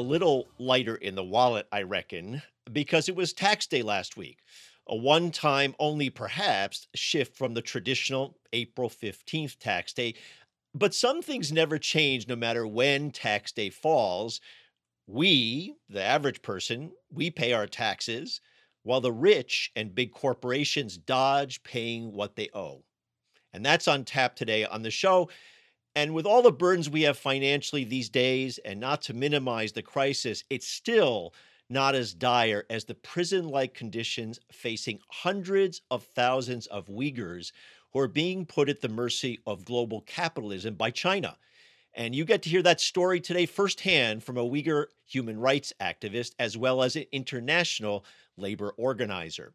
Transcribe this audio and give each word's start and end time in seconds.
little 0.00 0.48
lighter 0.58 0.96
in 0.96 1.14
the 1.14 1.24
wallet, 1.24 1.66
I 1.72 1.82
reckon, 1.82 2.42
because 2.72 3.08
it 3.08 3.16
was 3.16 3.32
tax 3.32 3.66
day 3.66 3.82
last 3.82 4.16
week. 4.16 4.38
A 4.88 4.96
one 4.96 5.30
time, 5.30 5.74
only 5.78 6.10
perhaps, 6.10 6.88
shift 6.94 7.36
from 7.36 7.54
the 7.54 7.62
traditional 7.62 8.38
April 8.52 8.88
15th 8.90 9.58
tax 9.58 9.92
day. 9.92 10.14
But 10.74 10.94
some 10.94 11.22
things 11.22 11.52
never 11.52 11.78
change 11.78 12.26
no 12.26 12.36
matter 12.36 12.66
when 12.66 13.10
tax 13.10 13.52
day 13.52 13.70
falls. 13.70 14.40
We, 15.06 15.74
the 15.88 16.02
average 16.02 16.42
person, 16.42 16.92
we 17.12 17.30
pay 17.30 17.52
our 17.52 17.66
taxes, 17.66 18.40
while 18.82 19.00
the 19.00 19.12
rich 19.12 19.70
and 19.76 19.94
big 19.94 20.12
corporations 20.12 20.96
dodge 20.96 21.62
paying 21.62 22.12
what 22.12 22.36
they 22.36 22.48
owe. 22.54 22.84
And 23.52 23.64
that's 23.64 23.88
on 23.88 24.04
tap 24.04 24.36
today 24.36 24.64
on 24.64 24.82
the 24.82 24.90
show. 24.90 25.28
And 25.96 26.14
with 26.14 26.26
all 26.26 26.42
the 26.42 26.52
burdens 26.52 26.88
we 26.88 27.02
have 27.02 27.18
financially 27.18 27.84
these 27.84 28.08
days, 28.08 28.58
and 28.58 28.78
not 28.78 29.02
to 29.02 29.14
minimize 29.14 29.72
the 29.72 29.82
crisis, 29.82 30.44
it's 30.48 30.68
still 30.68 31.34
not 31.68 31.94
as 31.94 32.14
dire 32.14 32.64
as 32.70 32.84
the 32.84 32.94
prison 32.94 33.48
like 33.48 33.74
conditions 33.74 34.40
facing 34.52 35.00
hundreds 35.08 35.82
of 35.90 36.02
thousands 36.02 36.66
of 36.66 36.86
Uyghurs 36.88 37.52
who 37.92 38.00
are 38.00 38.08
being 38.08 38.46
put 38.46 38.68
at 38.68 38.80
the 38.80 38.88
mercy 38.88 39.40
of 39.46 39.64
global 39.64 40.02
capitalism 40.02 40.74
by 40.74 40.90
China. 40.90 41.36
And 41.94 42.14
you 42.14 42.24
get 42.24 42.42
to 42.42 42.50
hear 42.50 42.62
that 42.62 42.80
story 42.80 43.20
today 43.20 43.46
firsthand 43.46 44.22
from 44.22 44.36
a 44.36 44.44
Uyghur 44.44 44.86
human 45.06 45.38
rights 45.38 45.72
activist 45.80 46.32
as 46.38 46.56
well 46.56 46.82
as 46.82 46.94
an 46.94 47.06
international 47.10 48.04
labor 48.36 48.70
organizer. 48.76 49.52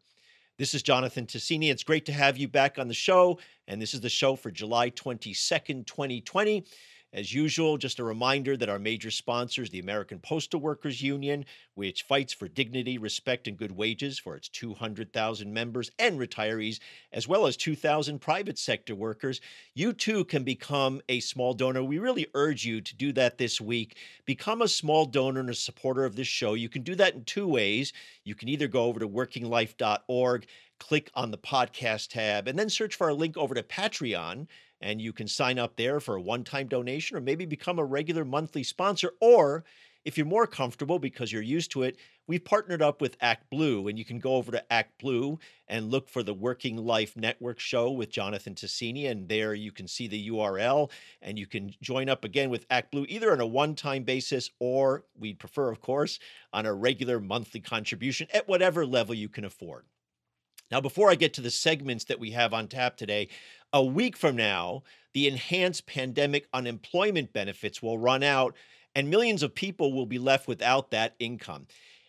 This 0.58 0.72
is 0.72 0.82
Jonathan 0.82 1.26
Tasini. 1.26 1.70
It's 1.70 1.82
great 1.82 2.06
to 2.06 2.12
have 2.12 2.38
you 2.38 2.48
back 2.48 2.78
on 2.78 2.88
the 2.88 2.94
show. 2.94 3.38
And 3.68 3.80
this 3.80 3.92
is 3.92 4.00
the 4.00 4.08
show 4.08 4.36
for 4.36 4.50
July 4.50 4.88
22nd, 4.88 5.86
2020. 5.86 6.64
As 7.12 7.32
usual, 7.32 7.78
just 7.78 7.98
a 7.98 8.04
reminder 8.04 8.56
that 8.56 8.68
our 8.68 8.78
major 8.78 9.10
sponsors, 9.10 9.70
the 9.70 9.78
American 9.78 10.18
Postal 10.18 10.60
Workers 10.60 11.00
Union, 11.00 11.46
which 11.74 12.02
fights 12.02 12.32
for 12.32 12.48
dignity, 12.48 12.98
respect, 12.98 13.46
and 13.46 13.56
good 13.56 13.72
wages 13.72 14.18
for 14.18 14.36
its 14.36 14.48
200,000 14.48 15.52
members 15.52 15.90
and 15.98 16.18
retirees, 16.18 16.78
as 17.12 17.26
well 17.26 17.46
as 17.46 17.56
2,000 17.56 18.18
private 18.18 18.58
sector 18.58 18.94
workers, 18.94 19.40
you 19.72 19.92
too 19.92 20.24
can 20.24 20.44
become 20.44 21.00
a 21.08 21.20
small 21.20 21.54
donor. 21.54 21.82
We 21.82 21.98
really 21.98 22.26
urge 22.34 22.66
you 22.66 22.80
to 22.80 22.96
do 22.96 23.12
that 23.12 23.38
this 23.38 23.60
week. 23.60 23.96
Become 24.26 24.60
a 24.60 24.68
small 24.68 25.06
donor 25.06 25.40
and 25.40 25.50
a 25.50 25.54
supporter 25.54 26.04
of 26.04 26.16
this 26.16 26.28
show. 26.28 26.54
You 26.54 26.68
can 26.68 26.82
do 26.82 26.96
that 26.96 27.14
in 27.14 27.24
two 27.24 27.46
ways. 27.46 27.92
You 28.24 28.34
can 28.34 28.48
either 28.48 28.68
go 28.68 28.84
over 28.84 29.00
to 29.00 29.08
workinglife.org 29.08 30.46
click 30.78 31.10
on 31.14 31.30
the 31.30 31.38
podcast 31.38 32.08
tab, 32.08 32.46
and 32.46 32.58
then 32.58 32.68
search 32.68 32.94
for 32.94 33.06
our 33.06 33.14
link 33.14 33.36
over 33.36 33.54
to 33.54 33.62
Patreon 33.62 34.46
and 34.80 35.00
you 35.00 35.12
can 35.12 35.28
sign 35.28 35.58
up 35.58 35.76
there 35.76 36.00
for 36.00 36.16
a 36.16 36.20
one 36.20 36.44
time 36.44 36.68
donation 36.68 37.16
or 37.16 37.20
maybe 37.20 37.46
become 37.46 37.78
a 37.78 37.84
regular 37.84 38.24
monthly 38.24 38.62
sponsor. 38.62 39.12
Or 39.20 39.64
if 40.06 40.16
you're 40.16 40.24
more 40.24 40.46
comfortable 40.46 41.00
because 41.00 41.32
you're 41.32 41.42
used 41.42 41.72
to 41.72 41.82
it, 41.82 41.96
we've 42.28 42.44
partnered 42.44 42.80
up 42.80 43.00
with 43.00 43.16
Act 43.20 43.50
Blue, 43.50 43.88
and 43.88 43.98
you 43.98 44.04
can 44.04 44.20
go 44.20 44.36
over 44.36 44.52
to 44.52 44.72
Act 44.72 45.00
Blue 45.00 45.40
and 45.66 45.90
look 45.90 46.08
for 46.08 46.22
the 46.22 46.32
Working 46.32 46.76
Life 46.76 47.16
Network 47.16 47.58
show 47.58 47.90
with 47.90 48.08
Jonathan 48.08 48.54
Tasini. 48.54 49.10
And 49.10 49.28
there 49.28 49.52
you 49.52 49.72
can 49.72 49.88
see 49.88 50.06
the 50.06 50.28
URL 50.28 50.92
and 51.22 51.36
you 51.36 51.46
can 51.46 51.74
join 51.82 52.08
up 52.08 52.24
again 52.24 52.50
with 52.50 52.66
Act 52.70 52.92
Blue 52.92 53.04
either 53.08 53.32
on 53.32 53.40
a 53.40 53.46
one 53.46 53.74
time 53.74 54.04
basis 54.04 54.50
or 54.60 55.04
we'd 55.18 55.40
prefer, 55.40 55.72
of 55.72 55.80
course, 55.80 56.20
on 56.52 56.66
a 56.66 56.72
regular 56.72 57.18
monthly 57.18 57.60
contribution 57.60 58.28
at 58.32 58.48
whatever 58.48 58.86
level 58.86 59.14
you 59.14 59.28
can 59.28 59.44
afford. 59.44 59.86
Now, 60.70 60.80
before 60.80 61.10
I 61.10 61.14
get 61.14 61.34
to 61.34 61.40
the 61.40 61.50
segments 61.50 62.04
that 62.04 62.18
we 62.18 62.32
have 62.32 62.52
on 62.52 62.66
tap 62.66 62.96
today, 62.96 63.28
a 63.76 63.84
week 63.84 64.16
from 64.16 64.36
now, 64.36 64.82
the 65.12 65.28
enhanced 65.28 65.86
pandemic 65.86 66.48
unemployment 66.54 67.34
benefits 67.34 67.82
will 67.82 67.98
run 67.98 68.22
out, 68.22 68.56
and 68.94 69.10
millions 69.10 69.42
of 69.42 69.54
people 69.54 69.92
will 69.92 70.06
be 70.06 70.18
left 70.18 70.48
without 70.48 70.90
that 70.92 71.14
income. 71.18 71.66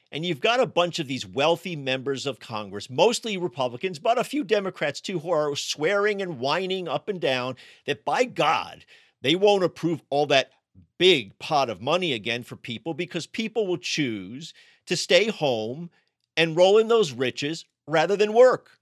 And 0.10 0.26
you've 0.26 0.40
got 0.40 0.62
a 0.62 0.66
bunch 0.66 0.98
of 0.98 1.10
these 1.10 1.28
wealthy 1.28 1.76
members 1.76 2.26
of 2.26 2.40
Congress, 2.40 2.90
mostly 2.90 3.36
Republicans, 3.36 4.00
but 4.00 4.18
a 4.18 4.24
few 4.24 4.46
Democrats 4.46 5.02
too, 5.02 5.20
who 5.20 5.30
are 5.30 5.58
swearing 5.58 6.22
and 6.22 6.40
whining 6.40 6.88
up 6.88 7.10
and 7.10 7.20
down 7.20 7.58
that 7.86 8.06
by 8.06 8.24
God, 8.24 8.86
they 9.22 9.36
won't 9.36 9.66
approve 9.66 10.02
all 10.10 10.26
that 10.28 10.52
big 10.98 11.38
pot 11.38 11.70
of 11.70 11.82
money 11.82 12.14
again 12.14 12.44
for 12.44 12.56
people 12.56 12.94
because 12.94 13.28
people 13.28 13.68
will 13.68 13.78
choose 13.78 14.54
to 14.86 14.96
stay 14.96 15.28
home 15.28 15.90
and 16.38 16.56
roll 16.56 16.78
in 16.78 16.88
those 16.88 17.12
riches 17.12 17.66
rather 17.88 18.16
than 18.16 18.32
work. 18.32 18.80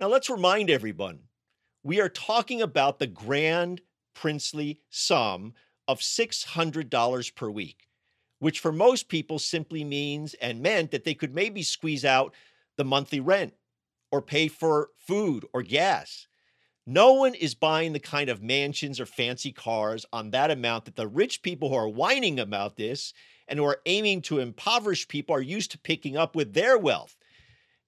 Now, 0.00 0.08
let's 0.08 0.28
remind 0.28 0.68
everyone 0.68 1.20
we 1.82 2.00
are 2.00 2.08
talking 2.08 2.62
about 2.62 2.98
the 2.98 3.06
grand 3.06 3.80
princely 4.14 4.80
sum 4.90 5.54
of 5.86 6.00
$600 6.00 7.34
per 7.34 7.50
week, 7.50 7.88
which 8.40 8.60
for 8.60 8.72
most 8.72 9.08
people 9.08 9.38
simply 9.38 9.84
means 9.84 10.34
and 10.34 10.60
meant 10.60 10.90
that 10.90 11.04
they 11.04 11.14
could 11.14 11.34
maybe 11.34 11.62
squeeze 11.62 12.04
out 12.04 12.34
the 12.76 12.84
monthly 12.84 13.20
rent 13.20 13.54
or 14.10 14.22
pay 14.22 14.48
for 14.48 14.90
food 14.96 15.44
or 15.52 15.62
gas. 15.62 16.26
No 16.86 17.12
one 17.12 17.34
is 17.34 17.54
buying 17.54 17.92
the 17.92 18.00
kind 18.00 18.30
of 18.30 18.42
mansions 18.42 18.98
or 18.98 19.06
fancy 19.06 19.52
cars 19.52 20.06
on 20.12 20.30
that 20.30 20.50
amount 20.50 20.86
that 20.86 20.96
the 20.96 21.06
rich 21.06 21.42
people 21.42 21.68
who 21.68 21.74
are 21.74 21.88
whining 21.88 22.40
about 22.40 22.76
this 22.76 23.12
and 23.46 23.58
who 23.58 23.64
are 23.66 23.82
aiming 23.84 24.22
to 24.22 24.38
impoverish 24.38 25.06
people 25.06 25.34
are 25.34 25.42
used 25.42 25.70
to 25.72 25.78
picking 25.78 26.16
up 26.16 26.34
with 26.34 26.54
their 26.54 26.78
wealth. 26.78 27.16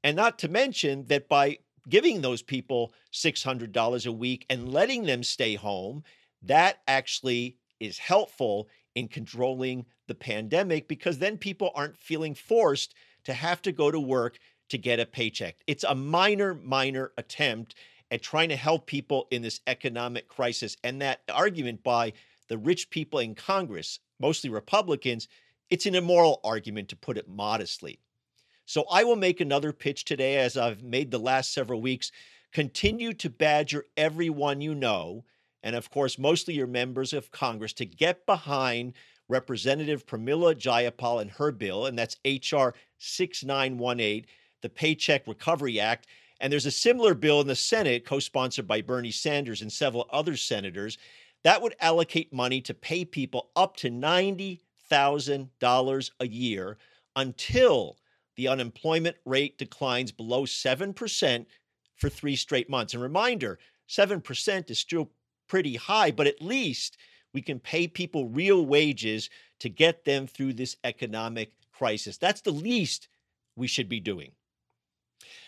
And 0.04 0.16
not 0.16 0.38
to 0.40 0.48
mention 0.48 1.06
that 1.06 1.28
by 1.28 1.58
giving 1.90 2.20
those 2.20 2.42
people 2.42 2.92
$600 3.12 4.06
a 4.06 4.12
week 4.12 4.46
and 4.48 4.72
letting 4.72 5.04
them 5.04 5.22
stay 5.22 5.56
home, 5.56 6.02
that 6.42 6.78
actually 6.88 7.56
is 7.80 7.98
helpful 7.98 8.68
in 8.94 9.08
controlling 9.08 9.84
the 10.06 10.14
pandemic 10.14 10.88
because 10.88 11.18
then 11.18 11.36
people 11.36 11.70
aren't 11.74 11.96
feeling 11.96 12.34
forced 12.34 12.94
to 13.24 13.32
have 13.32 13.60
to 13.62 13.72
go 13.72 13.90
to 13.90 14.00
work 14.00 14.38
to 14.68 14.78
get 14.78 15.00
a 15.00 15.06
paycheck. 15.06 15.56
It's 15.66 15.84
a 15.84 15.94
minor, 15.94 16.54
minor 16.54 17.12
attempt 17.18 17.74
at 18.10 18.22
trying 18.22 18.48
to 18.48 18.56
help 18.56 18.86
people 18.86 19.28
in 19.30 19.42
this 19.42 19.60
economic 19.66 20.28
crisis. 20.28 20.76
And 20.82 21.00
that 21.02 21.20
argument 21.32 21.82
by 21.82 22.12
the 22.48 22.58
rich 22.58 22.90
people 22.90 23.20
in 23.20 23.34
Congress, 23.34 24.00
mostly 24.18 24.50
Republicans, 24.50 25.28
it's 25.70 25.86
an 25.86 25.94
immoral 25.94 26.40
argument 26.42 26.88
to 26.88 26.96
put 26.96 27.16
it 27.16 27.28
modestly. 27.28 28.00
So 28.70 28.84
I 28.88 29.02
will 29.02 29.16
make 29.16 29.40
another 29.40 29.72
pitch 29.72 30.04
today, 30.04 30.36
as 30.36 30.56
I've 30.56 30.84
made 30.84 31.10
the 31.10 31.18
last 31.18 31.52
several 31.52 31.80
weeks. 31.80 32.12
Continue 32.52 33.12
to 33.14 33.28
badger 33.28 33.86
everyone 33.96 34.60
you 34.60 34.76
know, 34.76 35.24
and 35.64 35.74
of 35.74 35.90
course, 35.90 36.20
mostly 36.20 36.54
your 36.54 36.68
members 36.68 37.12
of 37.12 37.32
Congress, 37.32 37.72
to 37.72 37.84
get 37.84 38.26
behind 38.26 38.92
Representative 39.28 40.06
Pramila 40.06 40.54
Jayapal 40.54 41.20
and 41.20 41.32
her 41.32 41.50
bill, 41.50 41.86
and 41.86 41.98
that's 41.98 42.18
H.R. 42.24 42.72
6918, 42.98 44.26
the 44.62 44.68
Paycheck 44.68 45.26
Recovery 45.26 45.80
Act. 45.80 46.06
And 46.40 46.52
there's 46.52 46.66
a 46.66 46.70
similar 46.70 47.14
bill 47.14 47.40
in 47.40 47.48
the 47.48 47.56
Senate, 47.56 48.06
co 48.06 48.20
sponsored 48.20 48.68
by 48.68 48.82
Bernie 48.82 49.10
Sanders 49.10 49.62
and 49.62 49.72
several 49.72 50.08
other 50.12 50.36
senators, 50.36 50.96
that 51.42 51.60
would 51.60 51.74
allocate 51.80 52.32
money 52.32 52.60
to 52.60 52.72
pay 52.72 53.04
people 53.04 53.50
up 53.56 53.76
to 53.78 53.90
$90,000 53.90 56.10
a 56.20 56.28
year 56.28 56.78
until 57.16 57.96
the 58.40 58.48
unemployment 58.48 59.18
rate 59.26 59.58
declines 59.58 60.10
below 60.10 60.46
7% 60.46 61.44
for 61.96 62.08
three 62.08 62.36
straight 62.36 62.70
months. 62.70 62.94
And 62.94 63.02
reminder 63.02 63.58
7% 63.86 64.70
is 64.70 64.78
still 64.78 65.10
pretty 65.46 65.76
high, 65.76 66.10
but 66.10 66.26
at 66.26 66.40
least 66.40 66.96
we 67.34 67.42
can 67.42 67.60
pay 67.60 67.86
people 67.86 68.30
real 68.30 68.64
wages 68.64 69.28
to 69.58 69.68
get 69.68 70.06
them 70.06 70.26
through 70.26 70.54
this 70.54 70.74
economic 70.84 71.52
crisis. 71.70 72.16
That's 72.16 72.40
the 72.40 72.50
least 72.50 73.08
we 73.56 73.66
should 73.66 73.90
be 73.90 74.00
doing. 74.00 74.32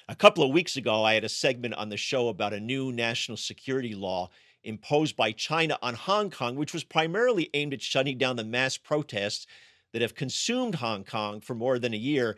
A 0.07 0.15
couple 0.15 0.45
of 0.45 0.53
weeks 0.53 0.77
ago, 0.77 1.03
I 1.03 1.15
had 1.15 1.25
a 1.25 1.31
segment 1.31 1.73
on 1.73 1.89
the 1.89 1.97
show 1.97 2.29
about 2.29 2.53
a 2.53 2.61
new 2.61 2.93
national 2.93 3.39
security 3.39 3.95
law 3.95 4.29
imposed 4.65 5.17
by 5.17 5.33
China 5.33 5.79
on 5.81 5.95
Hong 5.95 6.29
Kong, 6.29 6.57
which 6.57 6.75
was 6.75 6.85
primarily 6.85 7.49
aimed 7.55 7.73
at 7.73 7.81
shutting 7.81 8.19
down 8.19 8.37
the 8.37 8.45
mass 8.45 8.77
protests 8.77 9.47
that 9.95 10.03
have 10.03 10.15
consumed 10.15 10.75
Hong 10.75 11.05
Kong 11.05 11.41
for 11.41 11.55
more 11.55 11.79
than 11.79 11.95
a 11.95 11.99
year. 11.99 12.37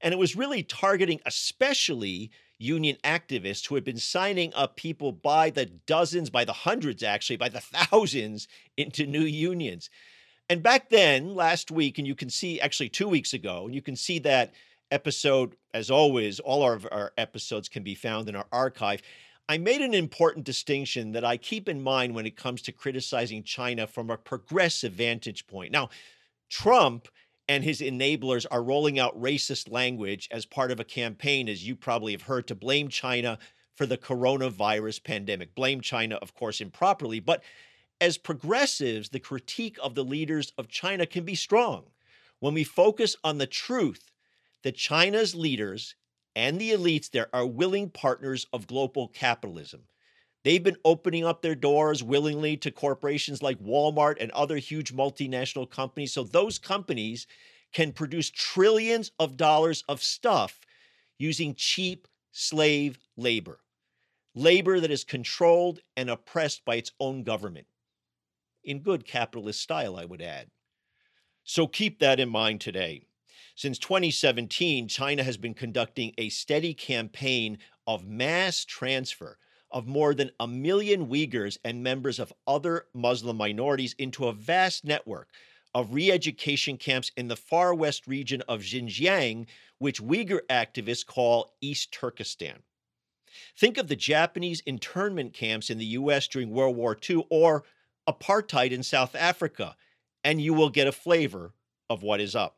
And 0.00 0.12
it 0.12 0.18
was 0.18 0.36
really 0.36 0.62
targeting 0.62 1.20
especially 1.26 2.30
union 2.58 2.96
activists 3.04 3.66
who 3.66 3.74
had 3.74 3.84
been 3.84 3.98
signing 3.98 4.52
up 4.54 4.76
people 4.76 5.12
by 5.12 5.50
the 5.50 5.66
dozens, 5.66 6.30
by 6.30 6.44
the 6.44 6.52
hundreds, 6.52 7.02
actually, 7.02 7.36
by 7.36 7.48
the 7.48 7.60
thousands 7.60 8.48
into 8.76 9.06
new 9.06 9.20
unions. 9.20 9.90
And 10.48 10.62
back 10.62 10.90
then, 10.90 11.34
last 11.34 11.70
week, 11.70 11.98
and 11.98 12.06
you 12.06 12.14
can 12.14 12.30
see 12.30 12.60
actually 12.60 12.88
two 12.88 13.08
weeks 13.08 13.32
ago, 13.32 13.66
and 13.66 13.74
you 13.74 13.82
can 13.82 13.96
see 13.96 14.18
that 14.20 14.54
episode, 14.90 15.56
as 15.74 15.90
always, 15.90 16.38
all 16.40 16.70
of 16.70 16.86
our 16.90 17.12
episodes 17.18 17.68
can 17.68 17.82
be 17.82 17.94
found 17.94 18.28
in 18.28 18.36
our 18.36 18.46
archive. 18.52 19.02
I 19.48 19.58
made 19.58 19.80
an 19.80 19.94
important 19.94 20.44
distinction 20.44 21.12
that 21.12 21.24
I 21.24 21.36
keep 21.36 21.68
in 21.68 21.82
mind 21.82 22.14
when 22.14 22.26
it 22.26 22.36
comes 22.36 22.62
to 22.62 22.72
criticizing 22.72 23.42
China 23.42 23.86
from 23.86 24.10
a 24.10 24.16
progressive 24.16 24.92
vantage 24.92 25.46
point. 25.46 25.72
Now, 25.72 25.90
Trump 26.48 27.08
and 27.48 27.62
his 27.64 27.80
enablers 27.80 28.46
are 28.50 28.62
rolling 28.62 28.98
out 28.98 29.20
racist 29.20 29.70
language 29.70 30.28
as 30.30 30.46
part 30.46 30.70
of 30.70 30.80
a 30.80 30.84
campaign, 30.84 31.48
as 31.48 31.66
you 31.66 31.76
probably 31.76 32.12
have 32.12 32.22
heard, 32.22 32.46
to 32.48 32.54
blame 32.54 32.88
China 32.88 33.38
for 33.74 33.86
the 33.86 33.98
coronavirus 33.98 35.04
pandemic. 35.04 35.54
Blame 35.54 35.80
China, 35.80 36.16
of 36.16 36.34
course, 36.34 36.60
improperly. 36.60 37.20
But 37.20 37.42
as 38.00 38.18
progressives, 38.18 39.10
the 39.10 39.20
critique 39.20 39.78
of 39.82 39.94
the 39.94 40.04
leaders 40.04 40.52
of 40.58 40.68
China 40.68 41.06
can 41.06 41.24
be 41.24 41.34
strong. 41.34 41.84
when 42.40 42.54
we 42.54 42.64
focus 42.64 43.16
on 43.24 43.38
the 43.38 43.46
truth 43.46 44.12
that 44.62 44.76
China's 44.76 45.34
leaders 45.34 45.94
and 46.34 46.58
the 46.58 46.70
elites 46.72 47.10
there 47.10 47.28
are 47.32 47.46
willing 47.46 47.88
partners 47.88 48.46
of 48.52 48.66
global 48.66 49.08
capitalism. 49.08 49.82
They've 50.46 50.62
been 50.62 50.76
opening 50.84 51.24
up 51.24 51.42
their 51.42 51.56
doors 51.56 52.04
willingly 52.04 52.56
to 52.58 52.70
corporations 52.70 53.42
like 53.42 53.58
Walmart 53.58 54.18
and 54.20 54.30
other 54.30 54.58
huge 54.58 54.94
multinational 54.94 55.68
companies. 55.68 56.12
So 56.12 56.22
those 56.22 56.56
companies 56.56 57.26
can 57.72 57.90
produce 57.90 58.30
trillions 58.30 59.10
of 59.18 59.36
dollars 59.36 59.82
of 59.88 60.04
stuff 60.04 60.60
using 61.18 61.56
cheap 61.56 62.06
slave 62.30 62.96
labor, 63.16 63.58
labor 64.36 64.78
that 64.78 64.92
is 64.92 65.02
controlled 65.02 65.80
and 65.96 66.08
oppressed 66.08 66.64
by 66.64 66.76
its 66.76 66.92
own 67.00 67.24
government. 67.24 67.66
In 68.62 68.82
good 68.82 69.04
capitalist 69.04 69.60
style, 69.60 69.96
I 69.96 70.04
would 70.04 70.22
add. 70.22 70.52
So 71.42 71.66
keep 71.66 71.98
that 71.98 72.20
in 72.20 72.28
mind 72.28 72.60
today. 72.60 73.02
Since 73.56 73.80
2017, 73.80 74.86
China 74.86 75.24
has 75.24 75.38
been 75.38 75.54
conducting 75.54 76.12
a 76.16 76.28
steady 76.28 76.72
campaign 76.72 77.58
of 77.84 78.06
mass 78.06 78.64
transfer 78.64 79.38
of 79.76 79.86
more 79.86 80.14
than 80.14 80.30
a 80.40 80.48
million 80.48 81.06
Uyghurs 81.06 81.58
and 81.62 81.82
members 81.82 82.18
of 82.18 82.32
other 82.46 82.86
Muslim 82.94 83.36
minorities 83.36 83.94
into 83.98 84.26
a 84.26 84.32
vast 84.32 84.86
network 84.86 85.28
of 85.74 85.92
re 85.92 86.10
education 86.10 86.78
camps 86.78 87.12
in 87.14 87.28
the 87.28 87.36
far 87.36 87.74
west 87.74 88.06
region 88.06 88.40
of 88.48 88.62
Xinjiang, 88.62 89.44
which 89.76 90.00
Uyghur 90.00 90.40
activists 90.48 91.04
call 91.04 91.52
East 91.60 91.92
Turkestan. 91.92 92.62
Think 93.54 93.76
of 93.76 93.88
the 93.88 93.96
Japanese 93.96 94.62
internment 94.64 95.34
camps 95.34 95.68
in 95.68 95.76
the 95.76 95.84
US 95.84 96.26
during 96.26 96.48
World 96.48 96.74
War 96.74 96.96
II 97.10 97.26
or 97.28 97.62
apartheid 98.08 98.70
in 98.70 98.82
South 98.82 99.14
Africa, 99.14 99.76
and 100.24 100.40
you 100.40 100.54
will 100.54 100.70
get 100.70 100.86
a 100.86 100.92
flavor 100.92 101.52
of 101.90 102.02
what 102.02 102.22
is 102.22 102.34
up. 102.34 102.56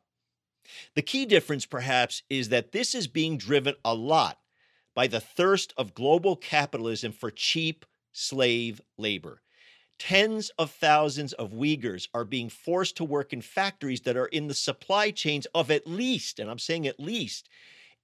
The 0.94 1.02
key 1.02 1.26
difference, 1.26 1.66
perhaps, 1.66 2.22
is 2.30 2.50
that 2.50 2.70
this 2.70 2.94
is 2.94 3.08
being 3.08 3.38
driven 3.38 3.74
a 3.84 3.92
lot 3.92 4.38
by 4.98 5.06
the 5.06 5.20
thirst 5.20 5.72
of 5.76 5.94
global 5.94 6.34
capitalism 6.34 7.12
for 7.12 7.30
cheap 7.30 7.86
slave 8.10 8.80
labor. 8.96 9.40
Tens 9.96 10.50
of 10.58 10.72
thousands 10.72 11.32
of 11.34 11.52
Uyghurs 11.52 12.08
are 12.12 12.24
being 12.24 12.48
forced 12.48 12.96
to 12.96 13.04
work 13.04 13.32
in 13.32 13.40
factories 13.40 14.00
that 14.00 14.16
are 14.16 14.26
in 14.26 14.48
the 14.48 14.54
supply 14.54 15.12
chains 15.12 15.46
of 15.54 15.70
at 15.70 15.86
least, 15.86 16.40
and 16.40 16.50
I'm 16.50 16.58
saying 16.58 16.88
at 16.88 16.98
least, 16.98 17.48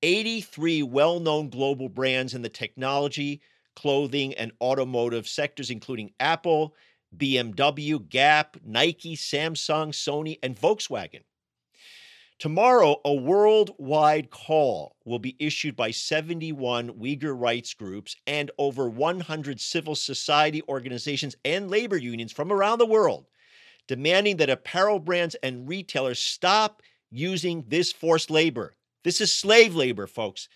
83 0.04 0.84
well 0.84 1.18
known 1.18 1.48
global 1.48 1.88
brands 1.88 2.32
in 2.32 2.42
the 2.42 2.48
technology, 2.48 3.40
clothing, 3.74 4.32
and 4.34 4.52
automotive 4.60 5.26
sectors, 5.26 5.70
including 5.70 6.12
Apple, 6.20 6.76
BMW, 7.16 8.08
Gap, 8.08 8.56
Nike, 8.64 9.16
Samsung, 9.16 9.88
Sony, 9.88 10.38
and 10.44 10.54
Volkswagen. 10.56 11.22
Tomorrow, 12.40 13.00
a 13.04 13.14
worldwide 13.14 14.30
call 14.30 14.96
will 15.04 15.20
be 15.20 15.36
issued 15.38 15.76
by 15.76 15.92
71 15.92 16.90
Uyghur 16.90 17.38
rights 17.38 17.74
groups 17.74 18.16
and 18.26 18.50
over 18.58 18.88
100 18.88 19.60
civil 19.60 19.94
society 19.94 20.62
organizations 20.68 21.36
and 21.44 21.70
labor 21.70 21.96
unions 21.96 22.32
from 22.32 22.52
around 22.52 22.78
the 22.78 22.86
world, 22.86 23.26
demanding 23.86 24.36
that 24.38 24.50
apparel 24.50 24.98
brands 24.98 25.36
and 25.42 25.68
retailers 25.68 26.18
stop 26.18 26.82
using 27.10 27.64
this 27.68 27.92
forced 27.92 28.30
labor. 28.30 28.74
This 29.04 29.20
is 29.20 29.32
slave 29.32 29.74
labor, 29.74 30.08
folks. 30.08 30.48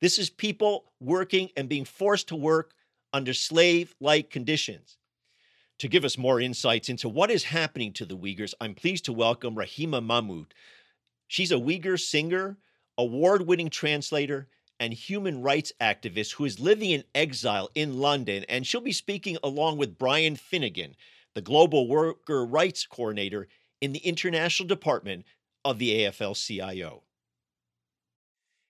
This 0.00 0.18
is 0.18 0.30
people 0.30 0.86
working 1.00 1.50
and 1.56 1.68
being 1.68 1.84
forced 1.84 2.28
to 2.28 2.36
work 2.36 2.72
under 3.12 3.34
slave 3.34 3.94
like 4.00 4.30
conditions. 4.30 4.96
To 5.80 5.88
give 5.88 6.06
us 6.06 6.16
more 6.16 6.40
insights 6.40 6.88
into 6.88 7.08
what 7.08 7.30
is 7.30 7.44
happening 7.44 7.92
to 7.94 8.06
the 8.06 8.16
Uyghurs, 8.16 8.54
I'm 8.60 8.74
pleased 8.74 9.04
to 9.06 9.12
welcome 9.12 9.56
Rahima 9.56 10.02
Mahmood, 10.02 10.54
She's 11.28 11.52
a 11.52 11.56
Uyghur 11.56 12.00
singer, 12.00 12.58
award 12.98 13.46
winning 13.46 13.70
translator, 13.70 14.48
and 14.78 14.92
human 14.92 15.42
rights 15.42 15.72
activist 15.80 16.32
who 16.32 16.44
is 16.44 16.60
living 16.60 16.90
in 16.90 17.04
exile 17.14 17.70
in 17.74 17.98
London. 17.98 18.44
And 18.48 18.66
she'll 18.66 18.80
be 18.80 18.92
speaking 18.92 19.38
along 19.42 19.78
with 19.78 19.98
Brian 19.98 20.36
Finnegan, 20.36 20.94
the 21.34 21.40
Global 21.40 21.88
Worker 21.88 22.44
Rights 22.44 22.86
Coordinator 22.86 23.48
in 23.80 23.92
the 23.92 24.00
International 24.00 24.66
Department 24.66 25.24
of 25.64 25.78
the 25.78 26.04
AFL 26.04 26.34
CIO. 26.34 27.02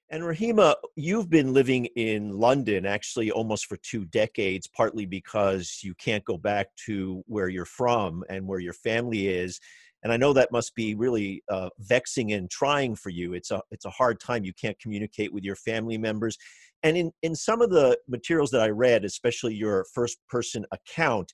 And 0.09 0.23
Rahima, 0.23 0.77
you've 0.95 1.29
been 1.29 1.53
living 1.53 1.87
in 1.97 2.39
London 2.39 2.87
actually 2.87 3.33
almost 3.33 3.67
for 3.67 3.77
two 3.79 4.05
decades, 4.05 4.69
partly 4.69 5.05
because 5.05 5.81
you 5.83 5.95
can't 5.95 6.25
go 6.25 6.39
back 6.39 6.69
to 6.87 7.25
where 7.27 7.49
you're 7.49 7.65
from 7.65 8.23
and 8.29 8.47
where 8.47 8.61
your 8.61 8.73
family 8.73 9.27
is 9.27 9.61
and 10.03 10.13
I 10.13 10.17
know 10.17 10.33
that 10.33 10.53
must 10.53 10.75
be 10.75 10.95
really 10.95 11.43
uh, 11.51 11.71
vexing 11.79 12.33
and 12.33 12.51
trying 12.51 12.95
for 12.95 13.11
you. 13.11 13.35
It's 13.35 13.51
a 13.51 13.61
it's 13.71 13.85
a 13.85 13.91
hard 13.91 14.21
time. 14.21 14.45
You 14.45 14.53
can't 14.61 14.79
communicate 14.79 15.33
with 15.33 15.45
your 15.45 15.57
family 15.57 15.99
members, 15.99 16.37
and 16.83 16.97
in 16.97 17.13
in 17.23 17.35
some 17.35 17.61
of 17.61 17.71
the 17.71 17.99
materials 18.09 18.51
that 18.51 18.61
I 18.61 18.69
read, 18.69 19.05
especially 19.05 19.55
your 19.55 19.87
first 19.95 20.19
person 20.29 20.65
account, 20.73 21.33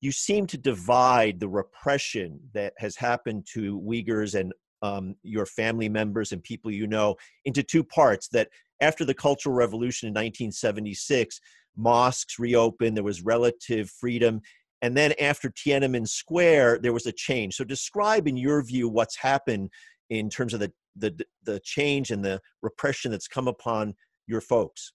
you 0.00 0.12
seem 0.12 0.46
to 0.48 0.58
divide 0.58 1.40
the 1.40 1.48
repression 1.48 2.40
that 2.54 2.72
has 2.78 2.96
happened 2.96 3.46
to 3.54 3.80
Uyghurs 3.80 4.38
and 4.38 4.52
um, 4.82 5.16
your 5.22 5.46
family 5.46 5.88
members 5.88 6.32
and 6.32 6.42
people 6.42 6.70
you 6.70 6.86
know 6.86 7.16
into 7.44 7.62
two 7.62 7.84
parts. 7.84 8.28
That 8.28 8.48
after 8.80 9.04
the 9.04 9.14
Cultural 9.14 9.54
Revolution 9.54 10.08
in 10.08 10.12
1976, 10.12 11.40
mosques 11.76 12.38
reopened, 12.38 12.96
there 12.96 13.04
was 13.04 13.22
relative 13.22 13.90
freedom, 13.90 14.40
and 14.82 14.96
then 14.96 15.12
after 15.20 15.50
Tiananmen 15.50 16.06
Square, 16.06 16.80
there 16.80 16.92
was 16.92 17.06
a 17.06 17.12
change. 17.12 17.54
So 17.54 17.64
describe, 17.64 18.28
in 18.28 18.36
your 18.36 18.62
view, 18.62 18.88
what's 18.88 19.16
happened 19.16 19.70
in 20.10 20.30
terms 20.30 20.54
of 20.54 20.60
the 20.60 20.72
the 20.96 21.16
the 21.44 21.60
change 21.60 22.10
and 22.10 22.24
the 22.24 22.40
repression 22.62 23.10
that's 23.10 23.28
come 23.28 23.48
upon 23.48 23.94
your 24.26 24.40
folks. 24.40 24.92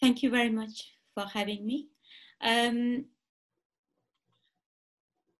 Thank 0.00 0.22
you 0.22 0.30
very 0.30 0.50
much 0.50 0.90
for 1.14 1.24
having 1.26 1.64
me. 1.66 1.88
Um, 2.42 3.04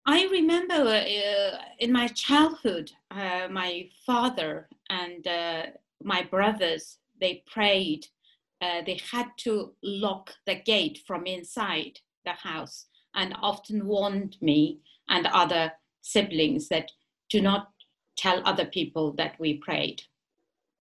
I 0.05 0.25
remember 0.25 0.73
uh, 0.73 1.57
in 1.79 1.91
my 1.91 2.07
childhood, 2.09 2.91
uh, 3.11 3.47
my 3.49 3.89
father 4.05 4.67
and 4.89 5.25
uh, 5.27 5.63
my 6.03 6.23
brothers 6.23 6.97
they 7.19 7.43
prayed. 7.47 8.05
Uh, 8.61 8.81
they 8.85 8.99
had 9.11 9.27
to 9.37 9.73
lock 9.83 10.33
the 10.45 10.55
gate 10.55 10.99
from 11.05 11.25
inside 11.25 11.99
the 12.25 12.31
house 12.31 12.87
and 13.15 13.35
often 13.41 13.85
warned 13.85 14.37
me 14.41 14.79
and 15.09 15.27
other 15.27 15.71
siblings 16.01 16.67
that 16.69 16.91
do 17.29 17.41
not 17.41 17.69
tell 18.17 18.41
other 18.45 18.65
people 18.65 19.11
that 19.13 19.39
we 19.39 19.55
prayed. 19.55 20.01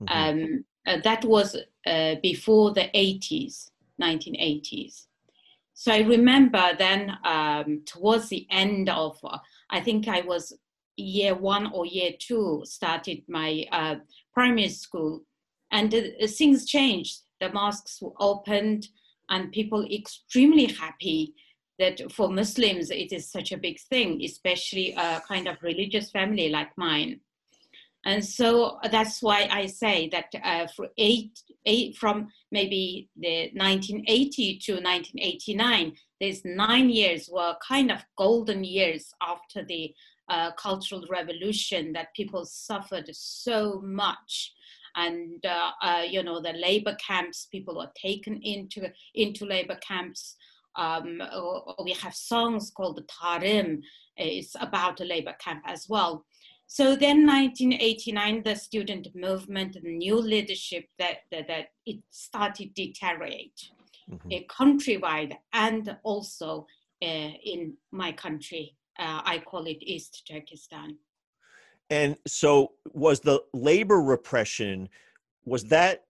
Mm-hmm. 0.02 0.42
Um, 0.42 0.64
uh, 0.86 0.98
that 1.04 1.24
was 1.24 1.56
uh, 1.86 2.14
before 2.22 2.72
the 2.72 2.88
80s, 2.94 3.70
1980s. 4.00 5.06
So 5.74 5.92
I 5.92 6.00
remember 6.00 6.72
then 6.78 7.16
um, 7.24 7.82
towards 7.86 8.28
the 8.28 8.46
end 8.50 8.88
of, 8.88 9.18
uh, 9.24 9.38
I 9.70 9.80
think 9.80 10.08
I 10.08 10.20
was 10.20 10.52
year 10.96 11.34
one 11.34 11.72
or 11.72 11.86
year 11.86 12.12
two, 12.18 12.62
started 12.64 13.22
my 13.28 13.64
uh, 13.72 13.96
primary 14.34 14.68
school, 14.68 15.22
and 15.70 15.90
things 16.28 16.66
changed. 16.66 17.20
The 17.40 17.50
mosques 17.50 18.00
were 18.02 18.12
opened, 18.20 18.88
and 19.32 19.50
people 19.50 19.84
extremely 19.90 20.66
happy 20.66 21.34
that 21.78 22.12
for 22.12 22.28
Muslims 22.28 22.90
it 22.90 23.12
is 23.12 23.32
such 23.32 23.50
a 23.50 23.56
big 23.56 23.80
thing, 23.90 24.22
especially 24.22 24.92
a 24.92 25.22
kind 25.26 25.48
of 25.48 25.56
religious 25.62 26.10
family 26.10 26.50
like 26.50 26.70
mine. 26.76 27.18
And 28.04 28.24
so 28.24 28.78
that's 28.90 29.22
why 29.22 29.48
I 29.50 29.66
say 29.66 30.08
that 30.10 30.26
uh, 30.44 30.66
eight, 30.98 31.40
eight, 31.64 31.96
from 31.96 32.28
maybe 32.50 33.08
the 33.16 33.50
1980 33.54 34.58
to 34.64 34.72
1989, 34.72 35.92
these 36.20 36.42
nine 36.44 36.90
years 36.90 37.30
were 37.32 37.54
kind 37.66 37.90
of 37.90 38.04
golden 38.18 38.64
years 38.64 39.14
after 39.22 39.64
the 39.64 39.94
uh, 40.28 40.50
cultural 40.52 41.04
revolution 41.08 41.92
that 41.92 42.14
people 42.14 42.44
suffered 42.44 43.08
so 43.12 43.80
much 43.84 44.52
and 44.96 45.44
uh, 45.44 45.70
uh, 45.82 46.02
you 46.08 46.22
know 46.22 46.40
the 46.40 46.52
labor 46.52 46.96
camps 46.96 47.46
people 47.50 47.76
were 47.76 47.90
taken 47.94 48.40
into 48.42 48.88
into 49.14 49.44
labor 49.44 49.76
camps. 49.76 50.36
Um, 50.74 51.20
we 51.84 51.92
have 51.92 52.14
songs 52.14 52.70
called 52.70 52.96
the 52.96 53.02
tarim 53.02 53.82
it's 54.16 54.56
about 54.60 55.00
a 55.00 55.04
labor 55.04 55.34
camp 55.38 55.62
as 55.66 55.86
well. 55.88 56.24
So 56.66 56.96
then 56.96 57.26
1989 57.26 58.42
the 58.44 58.54
student 58.54 59.08
movement 59.14 59.74
the 59.74 59.88
new 59.88 60.16
leadership 60.16 60.86
that 60.98 61.18
that, 61.30 61.48
that 61.48 61.66
it 61.86 62.00
started 62.10 62.74
deteriorate. 62.74 63.70
Mm-hmm. 64.10 64.30
countrywide 64.50 65.36
and 65.52 65.96
also 66.02 66.66
uh, 67.02 67.30
in 67.44 67.74
my 67.92 68.10
country 68.10 68.76
uh, 68.98 69.22
i 69.24 69.38
call 69.38 69.64
it 69.66 69.78
east 69.80 70.28
turkestan 70.28 70.98
and 71.92 72.16
so 72.26 72.72
was 72.94 73.20
the 73.20 73.38
labor 73.52 74.00
repression 74.00 74.88
was 75.44 75.64
that 75.64 76.04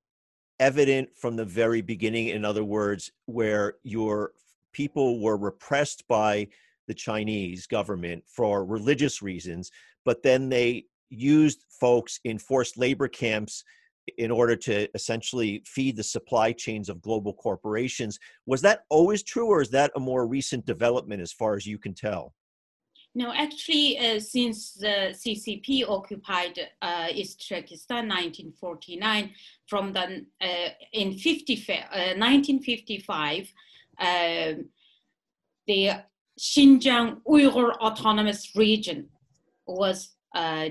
evident 0.60 1.08
from 1.16 1.34
the 1.34 1.44
very 1.44 1.80
beginning 1.80 2.28
in 2.28 2.44
other 2.44 2.62
words 2.62 3.10
where 3.26 3.74
your 3.82 4.30
people 4.72 5.20
were 5.20 5.36
repressed 5.36 6.06
by 6.06 6.46
the 6.86 6.94
Chinese 6.94 7.66
government 7.66 8.22
for 8.28 8.64
religious 8.64 9.22
reasons 9.22 9.72
but 10.04 10.22
then 10.22 10.48
they 10.48 10.84
used 11.10 11.64
folks 11.68 12.20
in 12.22 12.38
forced 12.38 12.78
labor 12.78 13.08
camps 13.08 13.64
in 14.18 14.30
order 14.30 14.56
to 14.56 14.88
essentially 14.94 15.62
feed 15.66 15.96
the 15.96 16.02
supply 16.02 16.52
chains 16.52 16.88
of 16.88 17.00
global 17.00 17.32
corporations. 17.32 18.18
Was 18.46 18.60
that 18.62 18.80
always 18.88 19.22
true, 19.22 19.46
or 19.46 19.62
is 19.62 19.70
that 19.70 19.92
a 19.94 20.00
more 20.00 20.26
recent 20.26 20.66
development 20.66 21.22
as 21.22 21.32
far 21.32 21.54
as 21.54 21.66
you 21.66 21.78
can 21.78 21.94
tell? 21.94 22.34
No, 23.14 23.32
actually, 23.32 23.98
uh, 23.98 24.20
since 24.20 24.72
the 24.72 25.12
CCP 25.12 25.86
occupied 25.86 26.58
uh, 26.80 27.08
East 27.10 27.46
Turkestan 27.46 28.08
1949, 28.08 29.30
from 29.66 29.92
the 29.92 30.24
uh, 30.40 30.70
in 30.92 31.18
50, 31.18 31.56
1955, 31.56 33.52
uh, 33.98 34.04
um, 34.04 34.64
the 35.66 35.90
Xinjiang 36.40 37.20
Uyghur 37.28 37.76
Autonomous 37.76 38.56
Region 38.56 39.10
was 39.66 40.14
uh, 40.34 40.70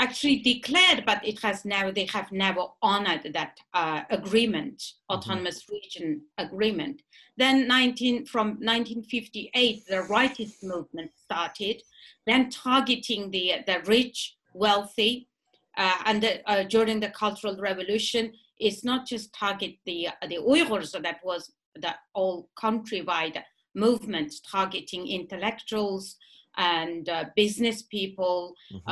actually 0.00 0.38
declared, 0.38 1.04
but 1.06 1.24
it 1.26 1.38
has 1.40 1.64
never, 1.64 1.92
they 1.92 2.06
have 2.06 2.32
never 2.32 2.64
honored 2.82 3.30
that 3.34 3.58
uh, 3.74 4.02
agreement, 4.10 4.78
mm-hmm. 4.78 5.14
autonomous 5.16 5.62
mm-hmm. 5.62 5.74
region 5.74 6.22
agreement. 6.38 7.02
Then 7.36 7.68
19, 7.68 8.26
from 8.26 8.48
1958, 8.48 9.86
the 9.86 9.96
rightist 9.96 10.62
movement 10.62 11.12
started, 11.14 11.82
then 12.26 12.50
targeting 12.50 13.30
the, 13.30 13.56
the 13.66 13.80
rich, 13.86 14.36
wealthy, 14.54 15.28
uh, 15.76 15.98
and 16.06 16.22
the, 16.22 16.50
uh, 16.50 16.64
during 16.64 17.00
the 17.00 17.10
Cultural 17.10 17.56
Revolution, 17.56 18.32
it's 18.58 18.82
not 18.84 19.06
just 19.06 19.32
target 19.32 19.76
the, 19.86 20.08
the 20.28 20.36
Uyghurs, 20.36 21.00
that 21.00 21.20
was 21.22 21.52
the 21.76 21.94
all 22.14 22.48
countrywide 22.58 23.42
movement 23.74 24.34
targeting 24.50 25.06
intellectuals, 25.06 26.16
and 26.60 27.08
uh, 27.08 27.24
business 27.34 27.82
people. 27.82 28.54
Mm-hmm. 28.72 28.90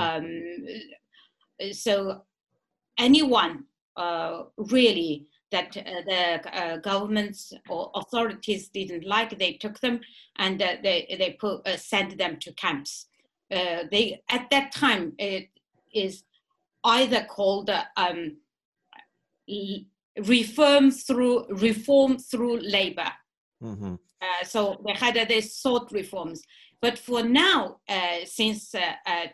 Um, 1.65 1.73
so 1.73 2.23
anyone 2.99 3.65
uh, 3.97 4.45
really 4.57 5.27
that 5.51 5.77
uh, 5.77 6.03
the 6.07 6.59
uh, 6.59 6.77
governments 6.79 7.53
or 7.69 7.91
authorities 7.95 8.69
didn't 8.69 9.05
like, 9.05 9.39
they 9.39 9.53
took 9.53 9.79
them 9.81 10.01
and 10.37 10.61
uh, 10.63 10.77
they 10.83 11.15
they 11.19 11.37
put 11.39 11.67
uh, 11.67 11.77
sent 11.77 12.17
them 12.19 12.39
to 12.41 12.53
camps. 12.55 13.07
they 13.51 14.21
at 14.29 14.51
that 14.51 14.73
time 14.73 15.13
it 15.19 15.49
is 15.93 16.25
either 16.85 17.25
called 17.25 17.71
um, 17.97 18.37
reform 20.27 20.91
through 20.91 21.47
reform 21.49 22.19
through 22.19 22.59
labor. 22.61 23.13
Mm-hmm. 23.63 23.95
so 24.45 24.61
they 24.87 24.93
had 24.93 25.29
these 25.29 25.53
sort 25.65 25.91
reforms 25.91 26.43
but 26.81 26.99
for 26.99 27.23
now, 27.23 27.79
uh, 27.89 28.25
since 28.25 28.75
uh, 28.75 28.93
uh 29.07 29.27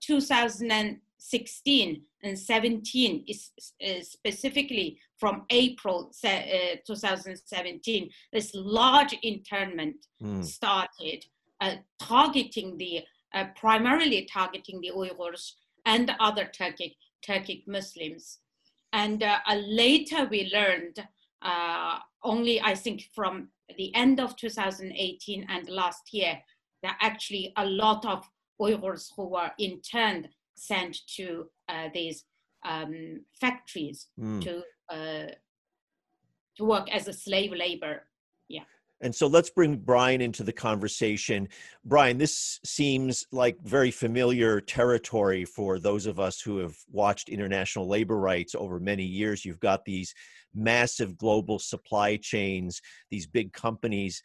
2016 0.00 2.02
and 2.22 2.38
17, 2.38 3.24
is, 3.28 3.50
uh, 3.84 4.02
specifically 4.02 4.98
from 5.18 5.44
April 5.50 6.12
uh, 6.24 6.76
2017, 6.86 8.10
this 8.32 8.52
large 8.54 9.14
internment 9.22 9.96
mm. 10.22 10.44
started 10.44 11.24
targeting 11.98 12.76
the, 12.76 13.02
primarily 13.56 14.28
targeting 14.30 14.80
the 14.80 14.92
Uyghurs 14.94 15.52
and 15.86 16.14
other 16.20 16.44
Turkic, 16.44 16.96
Turkic 17.26 17.66
Muslims. 17.66 18.40
And 18.92 19.24
later 19.56 20.28
we 20.30 20.50
learned, 20.52 21.02
only 22.22 22.60
I 22.60 22.74
think 22.74 23.08
from 23.14 23.48
the 23.76 23.94
end 23.94 24.20
of 24.20 24.36
2018 24.36 25.46
and 25.48 25.68
last 25.68 26.12
year, 26.12 26.38
there 26.86 26.92
are 26.92 27.06
actually 27.10 27.52
a 27.56 27.66
lot 27.66 28.06
of 28.06 28.24
Uyghurs 28.60 29.10
who 29.16 29.28
were 29.30 29.50
interned 29.58 30.28
sent 30.54 30.96
to 31.16 31.46
uh, 31.68 31.88
these 31.92 32.24
um, 32.64 33.22
factories 33.40 34.06
mm. 34.18 34.40
to 34.42 34.62
uh, 34.88 35.26
to 36.56 36.64
work 36.64 36.88
as 36.92 37.08
a 37.08 37.12
slave 37.12 37.52
labor. 37.52 38.06
Yeah. 38.48 38.62
And 39.00 39.12
so 39.12 39.26
let's 39.26 39.50
bring 39.50 39.76
Brian 39.76 40.20
into 40.20 40.44
the 40.44 40.52
conversation. 40.52 41.48
Brian, 41.84 42.18
this 42.18 42.60
seems 42.64 43.26
like 43.32 43.58
very 43.64 43.90
familiar 43.90 44.60
territory 44.60 45.44
for 45.44 45.80
those 45.80 46.06
of 46.06 46.20
us 46.20 46.40
who 46.40 46.58
have 46.58 46.76
watched 46.90 47.28
international 47.28 47.88
labor 47.88 48.16
rights 48.16 48.54
over 48.54 48.78
many 48.78 49.04
years. 49.04 49.44
You've 49.44 49.60
got 49.60 49.84
these 49.84 50.14
massive 50.54 51.18
global 51.18 51.58
supply 51.58 52.16
chains, 52.16 52.80
these 53.10 53.26
big 53.26 53.52
companies 53.52 54.22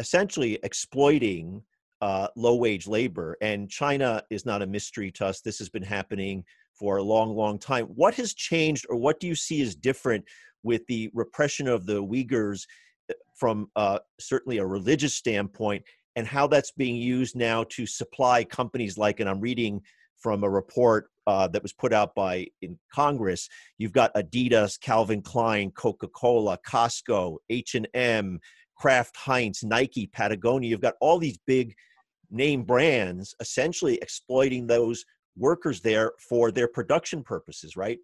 essentially 0.00 0.58
exploiting 0.62 1.62
uh, 2.00 2.28
low 2.36 2.56
wage 2.56 2.86
labor. 2.86 3.36
And 3.40 3.70
China 3.70 4.22
is 4.30 4.46
not 4.46 4.62
a 4.62 4.66
mystery 4.66 5.10
to 5.12 5.26
us. 5.26 5.40
This 5.40 5.58
has 5.58 5.68
been 5.68 5.82
happening 5.82 6.44
for 6.72 6.96
a 6.96 7.02
long, 7.02 7.36
long 7.36 7.58
time. 7.58 7.86
What 7.86 8.14
has 8.14 8.34
changed, 8.34 8.86
or 8.88 8.96
what 8.96 9.20
do 9.20 9.26
you 9.26 9.34
see 9.34 9.60
as 9.62 9.74
different 9.74 10.24
with 10.62 10.86
the 10.86 11.10
repression 11.12 11.68
of 11.68 11.86
the 11.86 12.02
Uyghurs 12.02 12.66
uh, 13.10 13.14
from 13.36 13.68
uh, 13.76 13.98
certainly 14.18 14.58
a 14.58 14.66
religious 14.66 15.14
standpoint, 15.14 15.82
and 16.16 16.26
how 16.26 16.46
that's 16.46 16.72
being 16.72 16.96
used 16.96 17.36
now 17.36 17.64
to 17.70 17.86
supply 17.86 18.44
companies 18.44 18.98
like, 18.98 19.20
and 19.20 19.28
I'm 19.28 19.40
reading 19.40 19.80
from 20.18 20.44
a 20.44 20.50
report 20.50 21.10
uh, 21.26 21.48
that 21.48 21.62
was 21.62 21.72
put 21.72 21.92
out 21.92 22.14
by 22.14 22.46
in 22.62 22.78
Congress. 22.92 23.48
You've 23.78 23.92
got 23.92 24.14
Adidas, 24.14 24.80
Calvin 24.80 25.22
Klein, 25.22 25.70
Coca-Cola, 25.70 26.58
Costco, 26.66 27.36
H&M, 27.48 28.40
Kraft 28.76 29.16
Heinz, 29.16 29.62
Nike, 29.62 30.06
Patagonia. 30.06 30.70
You've 30.70 30.80
got 30.80 30.94
all 31.00 31.18
these 31.18 31.38
big 31.46 31.74
name 32.30 32.62
brands 32.62 33.34
essentially 33.40 33.96
exploiting 33.96 34.66
those 34.66 35.04
workers 35.36 35.80
there 35.80 36.12
for 36.18 36.50
their 36.50 36.68
production 36.68 37.22
purposes, 37.22 37.76
right? 37.76 37.98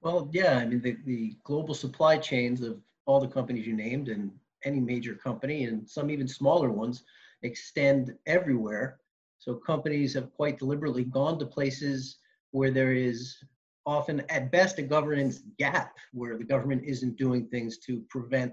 Well, 0.00 0.28
yeah, 0.32 0.58
I 0.58 0.66
mean, 0.66 0.80
the, 0.80 0.96
the 1.04 1.36
global 1.44 1.74
supply 1.74 2.18
chains 2.18 2.60
of 2.60 2.80
all 3.06 3.20
the 3.20 3.28
companies 3.28 3.66
you 3.66 3.74
named 3.74 4.08
and 4.08 4.30
any 4.64 4.80
major 4.80 5.14
company 5.14 5.64
and 5.64 5.88
some 5.88 6.10
even 6.10 6.28
smaller 6.28 6.70
ones 6.70 7.04
extend 7.42 8.14
everywhere. 8.26 8.98
So 9.38 9.54
companies 9.54 10.14
have 10.14 10.32
quite 10.34 10.58
deliberately 10.58 11.04
gone 11.04 11.38
to 11.38 11.46
places 11.46 12.18
where 12.50 12.70
there 12.70 12.92
is 12.92 13.36
often 13.84 14.22
at 14.28 14.50
best 14.50 14.78
a 14.78 14.82
governance 14.82 15.42
gap 15.58 15.96
where 16.12 16.36
the 16.36 16.44
government 16.44 16.82
isn't 16.84 17.16
doing 17.16 17.46
things 17.46 17.78
to 17.78 18.00
prevent 18.08 18.52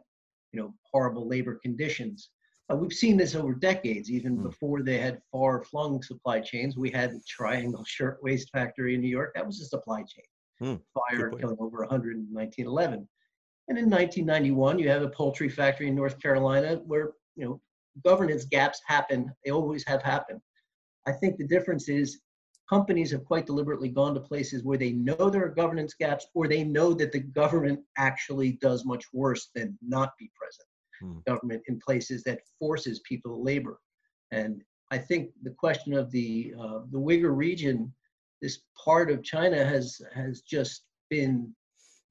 you 0.51 0.61
know 0.61 0.73
horrible 0.83 1.27
labor 1.27 1.55
conditions 1.55 2.29
uh, 2.71 2.75
we've 2.75 2.93
seen 2.93 3.17
this 3.17 3.35
over 3.35 3.53
decades, 3.53 4.09
even 4.09 4.37
mm. 4.37 4.43
before 4.43 4.81
they 4.81 4.97
had 4.97 5.21
far 5.31 5.63
flung 5.63 6.01
supply 6.01 6.39
chains. 6.39 6.77
We 6.77 6.91
had 6.91 7.11
the 7.11 7.21
Triangle 7.27 7.83
Shirtwaist 7.85 8.49
Factory 8.51 8.95
in 8.95 9.01
New 9.01 9.09
York. 9.09 9.33
That 9.35 9.45
was 9.45 9.61
a 9.61 9.65
supply 9.65 10.03
chain. 10.03 10.25
Mm. 10.61 10.81
Fire 10.93 11.29
killing 11.31 11.57
over 11.59 11.79
100 11.79 12.15
in 12.15 12.27
1911. 12.31 13.07
And 13.69 13.77
in 13.77 13.89
1991, 13.89 14.79
you 14.79 14.89
have 14.89 15.01
a 15.01 15.09
poultry 15.09 15.49
factory 15.49 15.87
in 15.87 15.95
North 15.95 16.19
Carolina 16.21 16.81
where, 16.85 17.13
you 17.35 17.45
know, 17.45 17.61
governance 18.03 18.45
gaps 18.45 18.81
happen. 18.85 19.31
They 19.43 19.51
always 19.51 19.85
have 19.87 20.01
happened. 20.01 20.41
I 21.05 21.11
think 21.11 21.37
the 21.37 21.47
difference 21.47 21.89
is 21.89 22.21
companies 22.69 23.11
have 23.11 23.25
quite 23.25 23.45
deliberately 23.45 23.89
gone 23.89 24.13
to 24.13 24.21
places 24.21 24.63
where 24.63 24.77
they 24.77 24.93
know 24.93 25.29
there 25.29 25.45
are 25.45 25.49
governance 25.49 25.93
gaps 25.93 26.25
or 26.33 26.47
they 26.47 26.63
know 26.63 26.93
that 26.93 27.11
the 27.11 27.19
government 27.19 27.81
actually 27.97 28.53
does 28.53 28.85
much 28.85 29.05
worse 29.13 29.49
than 29.53 29.77
not 29.81 30.11
be 30.17 30.31
present 30.33 30.67
hmm. 31.03 31.19
government 31.27 31.61
in 31.67 31.79
places 31.79 32.23
that 32.23 32.41
forces 32.59 32.99
people 33.01 33.35
to 33.35 33.41
labor. 33.41 33.79
And 34.31 34.63
I 34.91 34.97
think 34.97 35.31
the 35.43 35.51
question 35.51 35.93
of 35.93 36.11
the 36.11 36.53
uh, 36.59 36.79
the 36.91 36.99
Uyghur 36.99 37.35
region, 37.35 37.93
this 38.41 38.59
part 38.83 39.11
of 39.11 39.23
China 39.23 39.65
has 39.65 40.01
has 40.13 40.41
just 40.41 40.83
been 41.09 41.53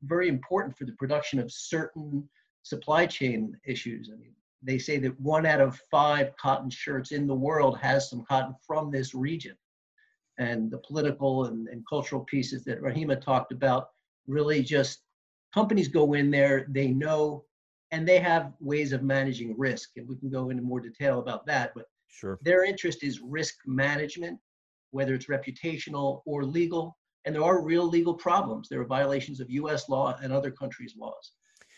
very 0.02 0.28
important 0.28 0.76
for 0.76 0.84
the 0.84 0.92
production 0.92 1.38
of 1.38 1.52
certain 1.52 2.28
supply 2.62 3.06
chain 3.06 3.56
issues. 3.66 4.11
I 4.12 4.16
mean, 4.16 4.34
they 4.62 4.78
say 4.78 4.99
that 4.99 5.18
one 5.20 5.46
out 5.46 5.61
of 5.61 5.80
five 5.90 6.37
cotton 6.37 6.70
shirts 6.70 7.12
in 7.12 7.26
the 7.26 7.34
world 7.34 7.78
has 7.78 8.08
some 8.08 8.25
cotton 8.28 8.54
from 8.66 8.90
this 8.90 9.14
region. 9.14 9.56
And 10.38 10.70
the 10.70 10.78
political 10.78 11.46
and, 11.46 11.68
and 11.68 11.84
cultural 11.88 12.25
pieces 12.25 12.64
that 12.64 12.80
Rahima 12.80 13.20
talked 13.20 13.52
about 13.52 13.88
really 14.26 14.62
just 14.62 15.00
companies 15.52 15.88
go 15.88 16.14
in 16.14 16.30
there, 16.30 16.66
they 16.70 16.88
know 16.88 17.44
and 17.92 18.08
they 18.08 18.18
have 18.18 18.52
ways 18.61 18.92
of 18.92 19.02
managing 19.02 19.54
risk 19.56 19.90
and 19.96 20.08
we 20.08 20.16
can 20.16 20.30
go 20.30 20.50
into 20.50 20.62
more 20.62 20.80
detail 20.80 21.20
about 21.20 21.46
that 21.46 21.72
but 21.75 21.87
sure. 22.08 22.38
their 22.42 22.64
interest 22.64 23.04
is 23.04 23.20
risk 23.20 23.54
management 23.66 24.38
whether 24.90 25.14
it's 25.14 25.26
reputational 25.26 26.22
or 26.26 26.44
legal 26.44 26.96
and 27.25 27.34
there 27.34 27.44
are 27.44 27.62
real 27.62 27.88
legal 27.88 28.14
problems. 28.14 28.68
There 28.68 28.80
are 28.80 28.87
violations 28.87 29.40
of 29.40 29.49
us 29.49 29.88
law 29.88 30.16
and 30.22 30.32
other 30.32 30.50
countries 30.50 30.94
laws. 30.99 31.32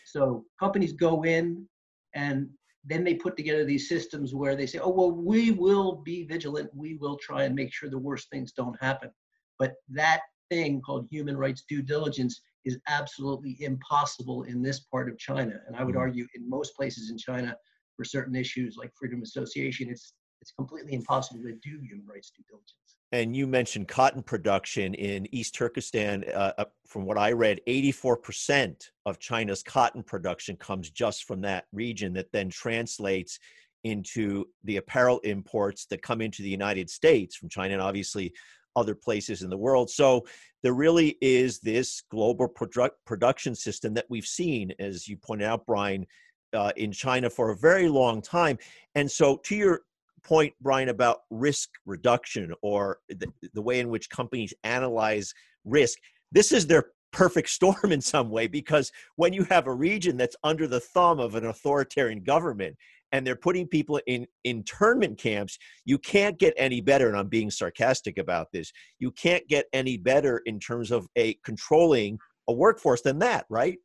So 0.05 0.45
companies 0.59 0.93
go 0.93 1.23
in 1.23 1.67
and 2.13 2.49
then 2.83 3.03
they 3.03 3.15
put 3.15 3.35
together 3.35 3.65
these 3.65 3.89
systems 3.89 4.33
where 4.33 4.55
they 4.55 4.67
say 4.67 4.79
oh 4.79 4.89
well 4.89 5.11
we 5.11 5.51
will 5.51 5.97
be 5.97 6.23
vigilant. 6.25 6.69
We 6.73 6.95
will 6.95 7.17
try 7.17 7.43
and 7.43 7.55
make 7.55 7.73
sure 7.73 7.89
the 7.89 7.97
worst 7.97 8.29
things 8.29 8.51
don't 8.51 8.79
happen. 8.81 9.11
But 9.59 9.73
that 9.89 10.21
thing 10.49 10.81
called 10.81 11.07
human 11.09 11.37
rights 11.37 11.63
due 11.67 11.81
diligence 11.81 12.41
is 12.65 12.77
absolutely 12.87 13.57
impossible 13.59 14.43
in 14.43 14.61
this 14.61 14.79
part 14.79 15.09
of 15.09 15.17
China. 15.17 15.59
And 15.67 15.75
I 15.75 15.83
would 15.83 15.93
mm-hmm. 15.93 16.01
argue 16.01 16.27
in 16.35 16.49
most 16.49 16.75
places 16.75 17.09
in 17.09 17.17
China 17.17 17.55
for 17.95 18.03
certain 18.03 18.35
issues 18.35 18.75
like 18.77 18.91
freedom 18.97 19.19
of 19.19 19.23
association, 19.23 19.89
it's 19.89 20.13
it's 20.41 20.51
completely 20.51 20.93
impossible 20.93 21.41
to 21.41 21.53
do 21.53 21.79
human 21.81 22.05
rights 22.05 22.31
due 22.35 22.43
diligence. 22.47 22.97
And 23.11 23.35
you 23.35 23.47
mentioned 23.47 23.87
cotton 23.87 24.21
production 24.21 24.93
in 24.93 25.33
East 25.33 25.55
Turkestan. 25.55 26.25
Uh, 26.25 26.51
uh 26.57 26.65
from 26.85 27.05
what 27.05 27.17
I 27.17 27.31
read, 27.31 27.61
84% 27.67 28.75
of 29.05 29.17
China's 29.19 29.63
cotton 29.63 30.03
production 30.03 30.55
comes 30.57 30.89
just 30.89 31.23
from 31.23 31.41
that 31.41 31.65
region 31.71 32.13
that 32.13 32.31
then 32.31 32.49
translates 32.49 33.39
into 33.85 34.45
the 34.63 34.77
apparel 34.77 35.19
imports 35.19 35.85
that 35.87 36.01
come 36.01 36.19
into 36.19 36.41
the 36.41 36.49
United 36.49 36.89
States 36.89 37.35
from 37.35 37.49
China 37.49 37.73
and 37.73 37.81
obviously 37.81 38.33
other 38.75 38.95
places 38.95 39.41
in 39.41 39.49
the 39.49 39.57
world. 39.57 39.89
So 39.89 40.25
there 40.63 40.73
really 40.73 41.17
is 41.21 41.59
this 41.59 42.01
global 42.09 42.49
produ- 42.49 42.89
production 43.05 43.55
system 43.55 43.93
that 43.93 44.05
we've 44.09 44.25
seen, 44.25 44.73
as 44.79 45.07
you 45.07 45.17
pointed 45.17 45.45
out, 45.45 45.65
Brian, 45.65 46.05
uh, 46.53 46.71
in 46.77 46.91
China 46.91 47.29
for 47.29 47.51
a 47.51 47.57
very 47.57 47.89
long 47.89 48.21
time. 48.21 48.57
And 48.95 49.09
so, 49.09 49.37
to 49.45 49.55
your 49.55 49.81
point, 50.23 50.53
Brian, 50.61 50.89
about 50.89 51.19
risk 51.29 51.69
reduction 51.85 52.53
or 52.61 52.99
the, 53.09 53.31
the 53.53 53.61
way 53.61 53.79
in 53.79 53.89
which 53.89 54.09
companies 54.09 54.53
analyze 54.63 55.33
risk, 55.65 55.99
this 56.31 56.51
is 56.51 56.65
their 56.65 56.85
perfect 57.11 57.49
storm 57.57 57.91
in 57.91 58.01
some 58.01 58.29
way 58.29 58.47
because 58.47 58.91
when 59.15 59.33
you 59.33 59.43
have 59.45 59.67
a 59.67 59.73
region 59.73 60.17
that's 60.17 60.35
under 60.43 60.67
the 60.67 60.79
thumb 60.79 61.19
of 61.19 61.35
an 61.35 61.45
authoritarian 61.45 62.23
government 62.23 62.75
and 63.15 63.25
they're 63.25 63.37
putting 63.37 63.65
people 63.65 63.97
in 64.07 64.27
internment 64.43 65.17
camps, 65.17 65.57
you 65.85 65.97
can't 65.97 66.37
get 66.37 66.53
any 66.57 66.81
better. 66.81 67.07
And 67.07 67.15
I'm 67.15 67.29
being 67.29 67.49
sarcastic 67.49 68.17
about 68.17 68.51
this. 68.51 68.73
You 68.99 69.09
can't 69.11 69.47
get 69.47 69.67
any 69.71 69.95
better 69.95 70.41
in 70.45 70.59
terms 70.59 70.91
of 70.91 71.07
a 71.15 71.35
controlling 71.35 72.19
a 72.49 72.53
workforce 72.53 73.01
than 73.01 73.17
that, 73.19 73.45
right? 73.49 73.77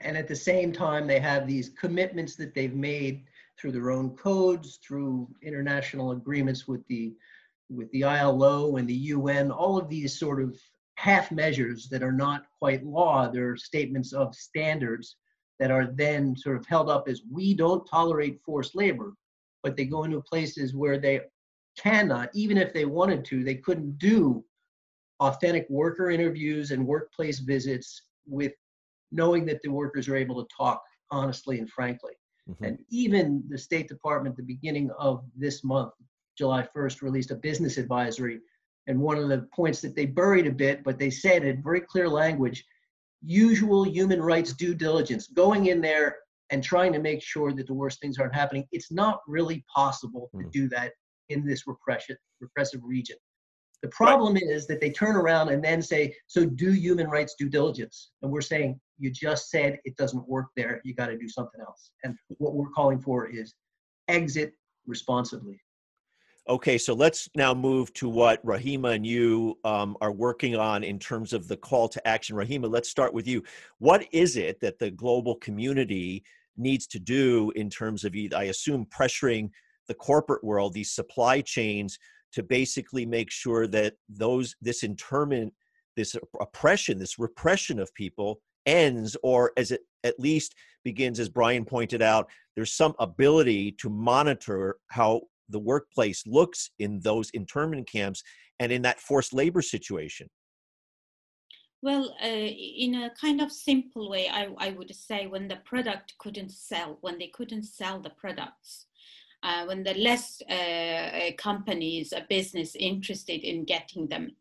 And 0.00 0.16
at 0.16 0.26
the 0.26 0.34
same 0.34 0.72
time, 0.72 1.06
they 1.06 1.20
have 1.20 1.46
these 1.46 1.68
commitments 1.68 2.34
that 2.34 2.52
they've 2.52 2.74
made 2.74 3.22
through 3.56 3.72
their 3.72 3.92
own 3.92 4.10
codes, 4.16 4.80
through 4.84 5.28
international 5.40 6.10
agreements 6.10 6.66
with 6.66 6.84
the 6.88 7.12
with 7.68 7.88
the 7.92 8.02
ILO 8.02 8.76
and 8.78 8.88
the 8.88 8.94
UN, 9.14 9.52
all 9.52 9.78
of 9.78 9.88
these 9.88 10.18
sort 10.18 10.42
of 10.42 10.58
half 10.96 11.30
measures 11.30 11.88
that 11.88 12.02
are 12.02 12.10
not 12.10 12.42
quite 12.58 12.84
law, 12.84 13.30
they're 13.30 13.56
statements 13.56 14.12
of 14.12 14.34
standards 14.34 15.14
that 15.60 15.70
are 15.70 15.86
then 15.94 16.34
sort 16.34 16.56
of 16.56 16.66
held 16.66 16.88
up 16.88 17.06
as 17.06 17.20
we 17.30 17.54
don't 17.54 17.86
tolerate 17.86 18.40
forced 18.44 18.74
labor, 18.74 19.12
but 19.62 19.76
they 19.76 19.84
go 19.84 20.04
into 20.04 20.20
places 20.22 20.74
where 20.74 20.98
they 20.98 21.20
cannot, 21.78 22.30
even 22.34 22.56
if 22.56 22.72
they 22.72 22.86
wanted 22.86 23.24
to, 23.26 23.44
they 23.44 23.54
couldn't 23.54 23.98
do 23.98 24.42
authentic 25.20 25.66
worker 25.68 26.10
interviews 26.10 26.70
and 26.70 26.84
workplace 26.84 27.40
visits 27.40 28.02
with 28.26 28.52
knowing 29.12 29.44
that 29.44 29.60
the 29.62 29.68
workers 29.68 30.08
are 30.08 30.16
able 30.16 30.42
to 30.42 30.48
talk 30.56 30.82
honestly 31.10 31.58
and 31.58 31.68
frankly. 31.68 32.14
Mm-hmm. 32.48 32.64
And 32.64 32.78
even 32.90 33.44
the 33.50 33.58
State 33.58 33.86
Department, 33.86 34.36
the 34.36 34.42
beginning 34.42 34.90
of 34.98 35.22
this 35.36 35.62
month, 35.62 35.92
July 36.38 36.66
1st, 36.74 37.02
released 37.02 37.32
a 37.32 37.36
business 37.36 37.76
advisory. 37.76 38.40
And 38.86 38.98
one 38.98 39.18
of 39.18 39.28
the 39.28 39.46
points 39.54 39.82
that 39.82 39.94
they 39.94 40.06
buried 40.06 40.46
a 40.46 40.52
bit, 40.52 40.82
but 40.84 40.98
they 40.98 41.10
said 41.10 41.44
in 41.44 41.62
very 41.62 41.82
clear 41.82 42.08
language 42.08 42.64
usual 43.22 43.84
human 43.86 44.22
rights 44.22 44.52
due 44.52 44.74
diligence, 44.74 45.28
going 45.28 45.66
in 45.66 45.80
there 45.80 46.16
and 46.50 46.62
trying 46.62 46.92
to 46.92 46.98
make 46.98 47.22
sure 47.22 47.52
that 47.52 47.66
the 47.66 47.74
worst 47.74 48.00
things 48.00 48.18
aren't 48.18 48.34
happening. 48.34 48.66
It's 48.72 48.90
not 48.90 49.20
really 49.26 49.64
possible 49.72 50.28
to 50.32 50.44
mm. 50.44 50.50
do 50.50 50.68
that 50.70 50.92
in 51.28 51.46
this 51.46 51.66
repression, 51.66 52.16
repressive 52.40 52.80
region. 52.82 53.16
The 53.82 53.88
problem 53.88 54.34
right. 54.34 54.42
is 54.42 54.66
that 54.66 54.80
they 54.80 54.90
turn 54.90 55.16
around 55.16 55.48
and 55.48 55.64
then 55.64 55.80
say, 55.80 56.14
so 56.26 56.44
do 56.44 56.72
human 56.72 57.08
rights 57.08 57.34
due 57.38 57.48
diligence. 57.48 58.10
And 58.22 58.30
we're 58.30 58.42
saying, 58.42 58.78
you 58.98 59.10
just 59.10 59.48
said 59.48 59.78
it 59.84 59.96
doesn't 59.96 60.28
work 60.28 60.48
there. 60.56 60.80
You 60.84 60.94
got 60.94 61.06
to 61.06 61.16
do 61.16 61.28
something 61.28 61.60
else. 61.60 61.90
And 62.04 62.14
what 62.38 62.54
we're 62.54 62.68
calling 62.70 63.00
for 63.00 63.26
is 63.28 63.54
exit 64.08 64.52
responsibly. 64.86 65.60
Okay, 66.48 66.78
so 66.78 66.94
let's 66.94 67.28
now 67.36 67.54
move 67.54 67.92
to 67.94 68.08
what 68.08 68.44
Rahima 68.44 68.94
and 68.94 69.06
you 69.06 69.58
um, 69.62 69.96
are 70.00 70.10
working 70.10 70.56
on 70.56 70.82
in 70.82 70.98
terms 70.98 71.32
of 71.32 71.46
the 71.46 71.56
call 71.56 71.88
to 71.88 72.08
action. 72.08 72.34
Rahima, 72.34 72.68
let's 72.70 72.88
start 72.88 73.12
with 73.12 73.28
you. 73.28 73.42
What 73.78 74.06
is 74.10 74.36
it 74.36 74.58
that 74.60 74.78
the 74.78 74.90
global 74.90 75.36
community 75.36 76.24
needs 76.56 76.86
to 76.88 76.98
do 76.98 77.52
in 77.56 77.70
terms 77.70 78.04
of, 78.04 78.14
I 78.34 78.44
assume, 78.44 78.86
pressuring 78.86 79.50
the 79.86 79.94
corporate 79.94 80.42
world, 80.42 80.72
these 80.72 80.92
supply 80.92 81.40
chains, 81.40 81.98
to 82.32 82.42
basically 82.42 83.04
make 83.04 83.30
sure 83.30 83.66
that 83.66 83.94
those 84.08 84.54
this 84.62 84.82
internment, 84.82 85.52
this 85.96 86.16
oppression, 86.40 86.98
this 86.98 87.18
repression 87.18 87.78
of 87.78 87.92
people 87.94 88.40
ends, 88.66 89.16
or 89.22 89.52
as 89.56 89.72
it 89.72 89.82
at 90.04 90.18
least 90.18 90.54
begins, 90.84 91.20
as 91.20 91.28
Brian 91.28 91.64
pointed 91.64 92.02
out, 92.02 92.28
there's 92.54 92.72
some 92.72 92.94
ability 92.98 93.72
to 93.72 93.90
monitor 93.90 94.76
how 94.88 95.22
the 95.50 95.58
workplace 95.58 96.22
looks 96.26 96.70
in 96.78 97.00
those 97.00 97.30
internment 97.30 97.88
camps 97.90 98.22
and 98.58 98.70
in 98.72 98.82
that 98.82 99.00
forced 99.00 99.32
labor 99.32 99.62
situation? 99.62 100.28
Well, 101.82 102.14
uh, 102.22 102.26
in 102.26 102.94
a 102.94 103.10
kind 103.18 103.40
of 103.40 103.50
simple 103.50 104.10
way, 104.10 104.28
I, 104.28 104.48
I, 104.58 104.70
would 104.72 104.94
say 104.94 105.26
when 105.26 105.48
the 105.48 105.56
product 105.64 106.12
couldn't 106.18 106.50
sell, 106.50 106.98
when 107.00 107.18
they 107.18 107.28
couldn't 107.28 107.62
sell 107.62 108.00
the 108.00 108.10
products, 108.10 108.84
uh, 109.42 109.64
when 109.64 109.82
the 109.82 109.94
less 109.94 110.42
uh, 110.42 111.30
companies, 111.38 112.12
a 112.12 112.26
business 112.28 112.76
interested 112.76 113.42
in 113.44 113.64
getting 113.64 114.08
them, 114.08 114.36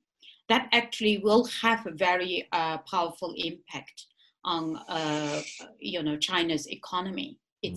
that 0.50 0.68
actually 0.74 1.20
will 1.20 1.46
have 1.62 1.86
a 1.88 1.92
very 1.92 2.48
uh, 2.52 2.80
powerful 2.80 3.34
impact 3.38 4.08
on, 4.44 4.76
uh, 4.90 5.42
you 5.80 6.04
know, 6.04 6.18
China's 6.18 6.68
economy 6.70 7.38
mm. 7.66 7.70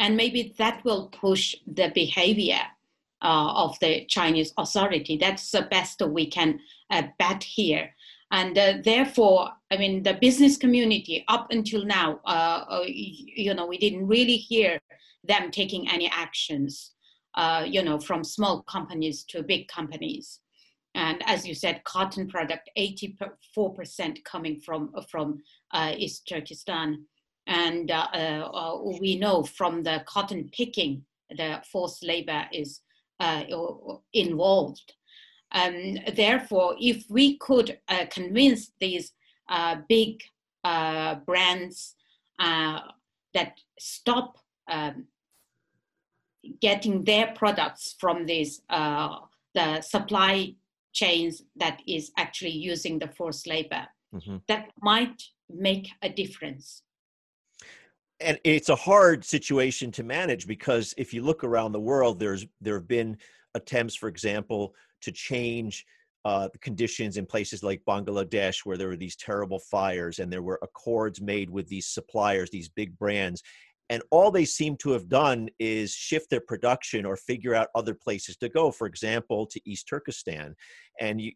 And 0.00 0.16
maybe 0.16 0.54
that 0.56 0.82
will 0.84 1.08
push 1.08 1.54
the 1.66 1.92
behavior 1.94 2.62
uh, 3.22 3.52
of 3.54 3.78
the 3.80 4.06
Chinese 4.06 4.52
authority. 4.56 5.18
That's 5.18 5.50
the 5.50 5.62
best 5.62 6.00
we 6.00 6.26
can 6.26 6.58
uh, 6.90 7.02
bet 7.18 7.44
here. 7.44 7.94
And 8.32 8.56
uh, 8.56 8.74
therefore, 8.82 9.50
I 9.70 9.76
mean, 9.76 10.02
the 10.02 10.14
business 10.14 10.56
community 10.56 11.24
up 11.28 11.48
until 11.50 11.84
now, 11.84 12.20
uh, 12.24 12.64
uh, 12.68 12.84
you 12.86 13.52
know, 13.52 13.66
we 13.66 13.76
didn't 13.76 14.06
really 14.06 14.36
hear 14.36 14.80
them 15.24 15.50
taking 15.50 15.90
any 15.90 16.08
actions, 16.08 16.92
uh, 17.34 17.66
you 17.68 17.82
know, 17.82 18.00
from 18.00 18.24
small 18.24 18.62
companies 18.62 19.24
to 19.24 19.42
big 19.42 19.68
companies. 19.68 20.40
And 20.94 21.22
as 21.26 21.46
you 21.46 21.54
said, 21.54 21.84
cotton 21.84 22.26
product, 22.26 22.70
84% 22.78 24.24
coming 24.24 24.60
from, 24.60 24.92
from 25.10 25.42
East 25.96 26.26
Turkestan. 26.26 27.04
And 27.46 27.90
uh, 27.90 28.08
uh, 28.12 28.78
we 29.00 29.18
know 29.18 29.42
from 29.42 29.82
the 29.82 30.02
cotton 30.06 30.50
picking, 30.52 31.04
the 31.30 31.62
forced 31.70 32.04
labor 32.04 32.46
is 32.52 32.80
uh, 33.18 33.44
involved. 34.12 34.94
Um, 35.52 35.98
therefore, 36.14 36.76
if 36.80 37.04
we 37.08 37.36
could 37.38 37.78
convince 38.10 38.72
these 38.80 39.12
big 39.88 40.22
brands 40.62 41.94
that 42.38 43.60
stop 43.78 44.38
um, 44.70 45.06
getting 46.60 47.04
their 47.04 47.32
products 47.34 47.96
from 47.98 48.26
these 48.26 48.62
uh, 48.70 49.18
the 49.54 49.80
supply 49.80 50.54
chains 50.92 51.42
that 51.56 51.82
is 51.86 52.12
actually 52.16 52.50
using 52.50 52.98
the 52.98 53.08
forced 53.08 53.46
labor 53.46 53.86
mm-hmm. 54.14 54.36
that 54.48 54.70
might 54.80 55.22
make 55.48 55.88
a 56.02 56.08
difference 56.08 56.82
and 58.20 58.38
it's 58.44 58.68
a 58.68 58.76
hard 58.76 59.24
situation 59.24 59.90
to 59.92 60.02
manage 60.02 60.46
because 60.46 60.94
if 60.98 61.14
you 61.14 61.22
look 61.22 61.44
around 61.44 61.72
the 61.72 61.80
world 61.80 62.18
there's 62.18 62.46
there 62.60 62.74
have 62.74 62.88
been 62.88 63.16
attempts 63.54 63.94
for 63.94 64.08
example 64.08 64.74
to 65.00 65.10
change 65.10 65.86
uh, 66.24 66.48
the 66.52 66.58
conditions 66.58 67.16
in 67.16 67.24
places 67.24 67.62
like 67.62 67.82
bangladesh 67.88 68.58
where 68.64 68.76
there 68.76 68.88
were 68.88 68.96
these 68.96 69.16
terrible 69.16 69.58
fires 69.58 70.18
and 70.18 70.30
there 70.30 70.42
were 70.42 70.58
accords 70.62 71.20
made 71.20 71.48
with 71.48 71.66
these 71.68 71.86
suppliers 71.86 72.50
these 72.50 72.68
big 72.68 72.96
brands. 72.98 73.42
And 73.88 74.04
all 74.12 74.30
they 74.30 74.44
seem 74.44 74.76
to 74.76 74.92
have 74.92 75.08
done 75.08 75.48
is 75.58 75.92
shift 75.92 76.30
their 76.30 76.40
production 76.40 77.04
or 77.04 77.16
figure 77.16 77.56
out 77.56 77.70
other 77.74 77.94
places 77.94 78.36
to 78.36 78.48
go 78.48 78.70
for 78.70 78.86
example 78.86 79.46
to 79.46 79.60
east 79.64 79.88
turkestan. 79.88 80.54
And 81.00 81.20
you, 81.20 81.32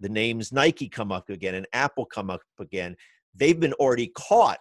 the 0.00 0.08
names 0.10 0.52
nike 0.52 0.88
come 0.88 1.10
up 1.10 1.30
again 1.30 1.54
and 1.54 1.66
apple 1.72 2.04
come 2.04 2.28
up 2.28 2.42
again. 2.60 2.94
They've 3.34 3.58
been 3.58 3.72
already 3.74 4.08
caught 4.08 4.58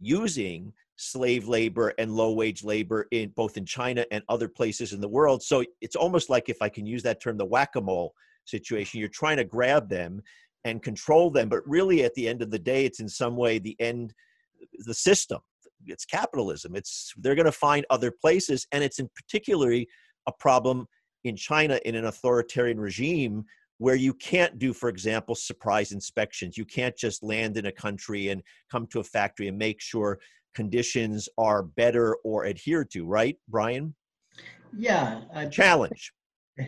using 0.00 0.72
slave 0.98 1.48
labor 1.48 1.94
and 1.98 2.14
low 2.14 2.32
wage 2.32 2.64
labor 2.64 3.06
in 3.12 3.30
both 3.30 3.56
in 3.56 3.64
China 3.64 4.04
and 4.10 4.22
other 4.28 4.48
places 4.48 4.92
in 4.92 5.00
the 5.00 5.08
world. 5.08 5.42
So 5.42 5.64
it's 5.80 5.96
almost 5.96 6.28
like 6.28 6.48
if 6.48 6.60
I 6.60 6.68
can 6.68 6.84
use 6.84 7.02
that 7.04 7.22
term, 7.22 7.38
the 7.38 7.44
whack-a-mole 7.44 8.12
situation. 8.44 9.00
You're 9.00 9.08
trying 9.08 9.36
to 9.36 9.44
grab 9.44 9.88
them 9.88 10.22
and 10.64 10.82
control 10.82 11.30
them, 11.30 11.48
but 11.48 11.66
really 11.66 12.04
at 12.04 12.14
the 12.14 12.28
end 12.28 12.42
of 12.42 12.50
the 12.50 12.58
day, 12.58 12.84
it's 12.84 13.00
in 13.00 13.08
some 13.08 13.36
way 13.36 13.58
the 13.58 13.76
end, 13.80 14.12
the 14.86 14.94
system. 14.94 15.38
It's 15.86 16.04
capitalism. 16.04 16.74
It's 16.74 17.12
they're 17.16 17.36
going 17.36 17.46
to 17.46 17.52
find 17.52 17.86
other 17.88 18.10
places, 18.10 18.66
and 18.72 18.82
it's 18.82 18.98
in 18.98 19.08
particularly 19.14 19.88
a 20.26 20.32
problem 20.32 20.86
in 21.22 21.36
China 21.36 21.78
in 21.84 21.94
an 21.94 22.06
authoritarian 22.06 22.80
regime 22.80 23.44
where 23.78 23.94
you 23.94 24.12
can't 24.14 24.58
do, 24.58 24.72
for 24.72 24.88
example, 24.88 25.36
surprise 25.36 25.92
inspections. 25.92 26.58
You 26.58 26.64
can't 26.64 26.96
just 26.96 27.22
land 27.22 27.56
in 27.56 27.66
a 27.66 27.72
country 27.72 28.28
and 28.28 28.42
come 28.70 28.88
to 28.88 28.98
a 28.98 29.04
factory 29.04 29.46
and 29.46 29.56
make 29.56 29.80
sure 29.80 30.18
conditions 30.58 31.28
are 31.38 31.62
better 31.62 32.16
or 32.24 32.44
adhered 32.44 32.90
to, 32.90 33.06
right, 33.06 33.36
Brian? 33.46 33.94
Yeah. 34.76 35.20
I, 35.32 35.46
Challenge. 35.46 36.12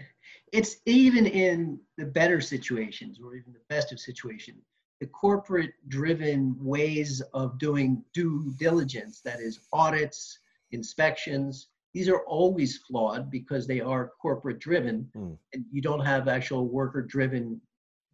It's 0.53 0.79
even 0.85 1.27
in 1.27 1.79
the 1.97 2.07
better 2.07 2.41
situations 2.41 3.21
or 3.25 3.37
even 3.37 3.53
the 3.53 3.67
best 3.69 3.93
of 3.93 4.01
situations, 4.01 4.65
the 4.99 5.07
corporate 5.07 5.75
driven 5.87 6.57
ways 6.59 7.23
of 7.35 7.57
doing 7.61 8.03
due 8.13 8.53
diligence, 8.59 9.21
that 9.25 9.39
is, 9.39 9.61
audits, 9.73 10.41
inspections, 10.73 11.69
these 11.95 12.09
are 12.09 12.25
always 12.27 12.79
flawed 12.79 13.31
because 13.31 13.69
they 13.69 13.81
are 13.81 14.11
corporate 14.21 14.59
driven 14.59 15.09
mm. 15.17 15.37
and 15.53 15.65
you 15.71 15.81
don't 15.81 16.05
have 16.05 16.27
actual 16.27 16.67
worker 16.67 17.03
driven 17.03 17.61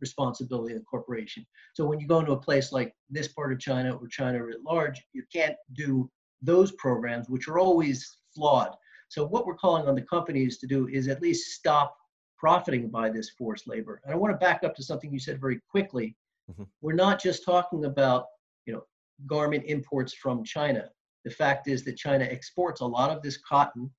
responsibility 0.00 0.74
of 0.74 0.80
the 0.80 0.84
corporation. 0.84 1.46
So 1.74 1.84
when 1.84 2.00
you 2.00 2.06
go 2.06 2.20
into 2.20 2.32
a 2.32 2.40
place 2.40 2.72
like 2.72 2.94
this 3.10 3.28
part 3.28 3.52
of 3.52 3.58
China 3.58 3.96
or 3.96 4.06
China 4.08 4.38
at 4.48 4.62
large, 4.62 5.02
you 5.12 5.22
can't 5.32 5.56
do 5.74 6.10
those 6.42 6.72
programs, 6.72 7.28
which 7.28 7.48
are 7.48 7.58
always 7.58 8.18
flawed. 8.34 8.74
So 9.08 9.26
what 9.26 9.46
we're 9.46 9.54
calling 9.54 9.88
on 9.88 9.94
the 9.94 10.02
companies 10.02 10.58
to 10.58 10.66
do 10.66 10.88
is 10.88 11.08
at 11.08 11.22
least 11.22 11.52
stop 11.52 11.96
profiting 12.38 12.88
by 12.88 13.08
this 13.08 13.30
forced 13.30 13.66
labor. 13.66 14.00
And 14.04 14.12
I 14.12 14.16
want 14.16 14.32
to 14.34 14.44
back 14.44 14.62
up 14.64 14.74
to 14.76 14.82
something 14.82 15.12
you 15.12 15.18
said 15.18 15.40
very 15.40 15.60
quickly. 15.70 16.16
Mm-hmm. 16.50 16.64
We're 16.80 16.94
not 16.94 17.20
just 17.20 17.44
talking 17.44 17.86
about, 17.86 18.26
you 18.66 18.74
know, 18.74 18.82
garment 19.26 19.64
imports 19.66 20.12
from 20.12 20.44
China. 20.44 20.90
The 21.24 21.30
fact 21.30 21.68
is 21.68 21.84
that 21.84 21.96
China 21.96 22.24
exports 22.24 22.80
a 22.80 22.86
lot 22.86 23.10
of 23.10 23.22
this 23.22 23.38
cotton 23.38 23.90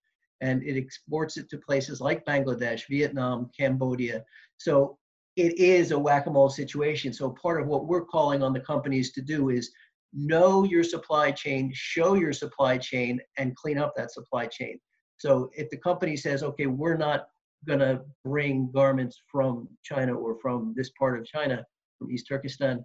and 0.41 0.61
it 0.63 0.77
exports 0.77 1.37
it 1.37 1.49
to 1.49 1.57
places 1.57 1.99
like 1.99 2.25
Bangladesh, 2.25 2.83
Vietnam, 2.89 3.49
Cambodia. 3.57 4.23
So 4.57 4.97
it 5.37 5.57
is 5.59 5.91
a 5.91 5.99
whack-a-mole 5.99 6.49
situation. 6.49 7.13
So 7.13 7.29
part 7.29 7.61
of 7.61 7.67
what 7.67 7.85
we're 7.85 8.03
calling 8.03 8.41
on 8.41 8.53
the 8.53 8.59
companies 8.59 9.11
to 9.13 9.21
do 9.21 9.49
is 9.49 9.71
know 10.11 10.63
your 10.63 10.83
supply 10.83 11.31
chain, 11.31 11.71
show 11.73 12.15
your 12.15 12.33
supply 12.33 12.77
chain, 12.77 13.19
and 13.37 13.55
clean 13.55 13.77
up 13.77 13.93
that 13.95 14.11
supply 14.11 14.47
chain. 14.47 14.79
So 15.17 15.49
if 15.53 15.69
the 15.69 15.77
company 15.77 16.17
says, 16.17 16.41
okay, 16.43 16.65
we're 16.65 16.97
not 16.97 17.27
going 17.67 17.79
to 17.79 18.01
bring 18.23 18.71
garments 18.71 19.21
from 19.31 19.67
China 19.83 20.13
or 20.13 20.37
from 20.41 20.73
this 20.75 20.89
part 20.97 21.19
of 21.19 21.25
China, 21.25 21.63
from 21.99 22.11
East 22.11 22.25
Turkestan, 22.27 22.83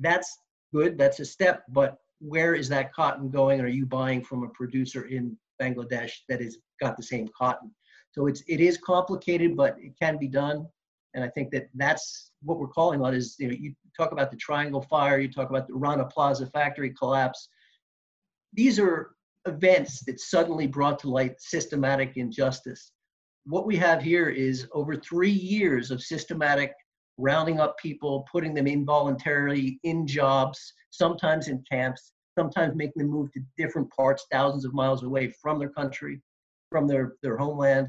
that's 0.00 0.38
good, 0.72 0.96
that's 0.96 1.18
a 1.20 1.24
step, 1.24 1.64
but 1.70 1.96
where 2.20 2.54
is 2.54 2.68
that 2.68 2.92
cotton 2.92 3.30
going? 3.30 3.60
Are 3.60 3.66
you 3.66 3.86
buying 3.86 4.22
from 4.22 4.44
a 4.44 4.48
producer 4.50 5.06
in 5.06 5.36
Bangladesh 5.60 6.12
that 6.28 6.40
has 6.40 6.58
got 6.80 6.96
the 6.96 7.02
same 7.02 7.28
cotton? 7.36 7.72
So 8.12 8.26
it's 8.26 8.42
it 8.48 8.60
is 8.60 8.76
complicated, 8.76 9.56
but 9.56 9.76
it 9.78 9.92
can 10.00 10.18
be 10.18 10.28
done. 10.28 10.66
And 11.14 11.24
I 11.24 11.28
think 11.28 11.50
that 11.52 11.68
that's 11.74 12.30
what 12.42 12.58
we're 12.58 12.68
calling 12.68 13.02
on 13.02 13.14
is, 13.14 13.36
you 13.38 13.48
know, 13.48 13.56
you 13.58 13.74
talk 13.96 14.12
about 14.12 14.30
the 14.30 14.36
Triangle 14.36 14.82
Fire, 14.82 15.18
you 15.18 15.30
talk 15.30 15.50
about 15.50 15.66
the 15.66 15.74
Rana 15.74 16.04
Plaza 16.04 16.46
factory 16.46 16.90
collapse. 16.90 17.48
These 18.52 18.78
are 18.78 19.12
events 19.46 20.04
that 20.04 20.20
suddenly 20.20 20.66
brought 20.66 20.98
to 21.00 21.10
light 21.10 21.40
systematic 21.40 22.16
injustice. 22.16 22.92
What 23.44 23.66
we 23.66 23.76
have 23.76 24.02
here 24.02 24.28
is 24.28 24.68
over 24.72 24.96
three 24.96 25.30
years 25.30 25.90
of 25.90 26.02
systematic 26.02 26.72
rounding 27.18 27.60
up 27.60 27.76
people, 27.78 28.26
putting 28.30 28.54
them 28.54 28.66
involuntarily 28.66 29.80
in 29.82 30.06
jobs, 30.06 30.72
sometimes 30.90 31.48
in 31.48 31.64
camps, 31.70 32.12
sometimes 32.38 32.74
making 32.74 33.02
them 33.02 33.10
move 33.10 33.32
to 33.32 33.40
different 33.56 33.90
parts, 33.90 34.26
thousands 34.30 34.64
of 34.64 34.74
miles 34.74 35.02
away 35.02 35.32
from 35.42 35.58
their 35.58 35.70
country, 35.70 36.20
from 36.70 36.86
their, 36.86 37.16
their 37.22 37.36
homeland. 37.36 37.88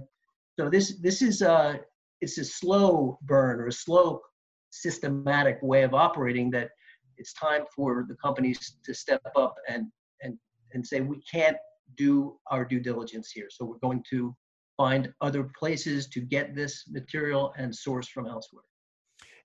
So 0.59 0.69
this 0.69 0.99
this 0.99 1.21
is 1.21 1.41
uh, 1.41 1.77
it's 2.21 2.37
a 2.37 2.45
slow 2.45 3.17
burn 3.23 3.59
or 3.59 3.67
a 3.67 3.71
slow 3.71 4.21
systematic 4.69 5.59
way 5.61 5.83
of 5.83 5.93
operating 5.93 6.49
that 6.51 6.69
it's 7.17 7.33
time 7.33 7.63
for 7.75 8.05
the 8.07 8.15
companies 8.15 8.77
to 8.85 8.93
step 8.93 9.21
up 9.35 9.55
and 9.67 9.87
and 10.21 10.37
and 10.73 10.85
say 10.85 11.01
we 11.01 11.21
can't 11.29 11.57
do 11.97 12.37
our 12.49 12.63
due 12.63 12.79
diligence 12.79 13.31
here. 13.31 13.47
So 13.49 13.65
we're 13.65 13.79
going 13.79 14.03
to 14.11 14.33
find 14.77 15.13
other 15.19 15.51
places 15.59 16.07
to 16.07 16.21
get 16.21 16.55
this 16.55 16.85
material 16.89 17.53
and 17.57 17.75
source 17.75 18.07
from 18.07 18.25
elsewhere. 18.27 18.63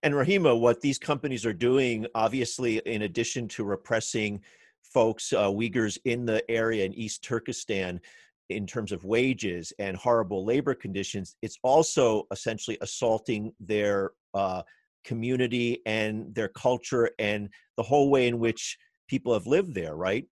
And 0.03 0.15
rahima 0.15 0.59
what 0.59 0.81
these 0.81 0.99
companies 0.99 1.45
are 1.45 1.53
doing 1.53 2.07
obviously 2.15 2.79
in 2.79 3.03
addition 3.03 3.49
to 3.49 3.65
repressing 3.65 4.41
folks 4.83 5.33
uh, 5.33 5.49
uyghurs 5.49 5.99
in 6.05 6.27
the 6.27 6.49
area 6.51 6.85
in 6.85 6.95
east 6.95 7.25
turkestan 7.25 8.01
in 8.49 8.67
terms 8.67 8.93
of 8.93 9.05
wages 9.05 9.73
and 9.79 9.97
horrible 9.97 10.45
labor 10.45 10.75
conditions, 10.75 11.37
it's 11.43 11.59
also 11.63 12.25
essentially 12.31 12.79
assaulting 12.81 13.53
their 13.61 14.13
uh, 14.35 14.63
community 15.05 15.81
and 15.87 16.35
their 16.35 16.49
culture 16.49 17.11
and 17.19 17.49
the 17.77 17.83
whole 17.83 18.11
way 18.11 18.27
in 18.27 18.39
which 18.39 18.77
people 19.09 19.33
have 19.33 19.47
lived 19.47 19.75
there, 19.75 19.95
right? 19.95 20.27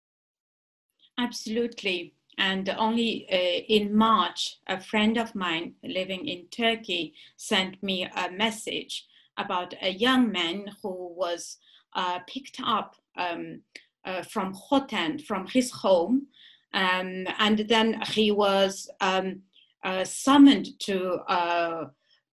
Absolutely. 1.19 2.15
And 2.39 2.69
only 2.71 3.27
uh, 3.31 3.63
in 3.69 3.95
March, 3.95 4.57
a 4.67 4.81
friend 4.81 5.17
of 5.17 5.35
mine 5.35 5.75
living 5.85 6.27
in 6.27 6.47
Turkey 6.51 7.15
sent 7.37 7.81
me 7.83 8.05
a 8.05 8.31
message 8.31 9.07
about 9.37 9.75
a 9.81 9.91
young 9.91 10.33
man 10.33 10.67
who 10.83 11.15
was 11.17 11.59
uh, 11.95 12.19
picked 12.27 12.61
up 12.65 12.97
um, 13.17 13.61
uh, 14.05 14.23
from 14.23 14.53
Khotan, 14.53 15.25
from 15.25 15.47
his 15.47 15.71
home, 15.71 16.27
um, 16.75 17.27
and 17.39 17.61
then 17.69 18.03
he 18.09 18.33
was 18.33 18.91
um, 19.01 19.43
uh, 19.85 20.05
summoned 20.05 20.69
to, 20.81 21.21
uh, 21.29 21.85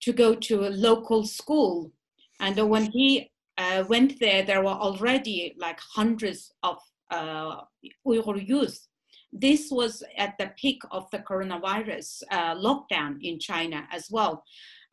to 0.01 0.11
go 0.11 0.33
to 0.33 0.67
a 0.67 0.69
local 0.69 1.23
school. 1.25 1.91
And 2.39 2.57
when 2.67 2.85
he 2.91 3.31
uh, 3.59 3.83
went 3.87 4.19
there, 4.19 4.43
there 4.43 4.63
were 4.63 4.69
already 4.87 5.55
like 5.59 5.79
hundreds 5.79 6.51
of 6.63 6.77
uh, 7.11 7.61
Uyghur 8.05 8.45
youth. 8.45 8.87
This 9.31 9.69
was 9.69 10.03
at 10.17 10.33
the 10.39 10.51
peak 10.57 10.81
of 10.89 11.09
the 11.11 11.19
coronavirus 11.19 12.23
uh, 12.31 12.55
lockdown 12.55 13.17
in 13.21 13.39
China 13.39 13.87
as 13.91 14.07
well. 14.09 14.43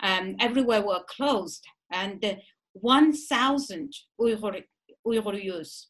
Um, 0.00 0.36
everywhere 0.40 0.82
were 0.82 1.02
closed, 1.08 1.66
and 1.90 2.38
1,000 2.74 3.92
Uyghur, 4.20 4.62
Uyghur 5.06 5.42
youth, 5.42 5.86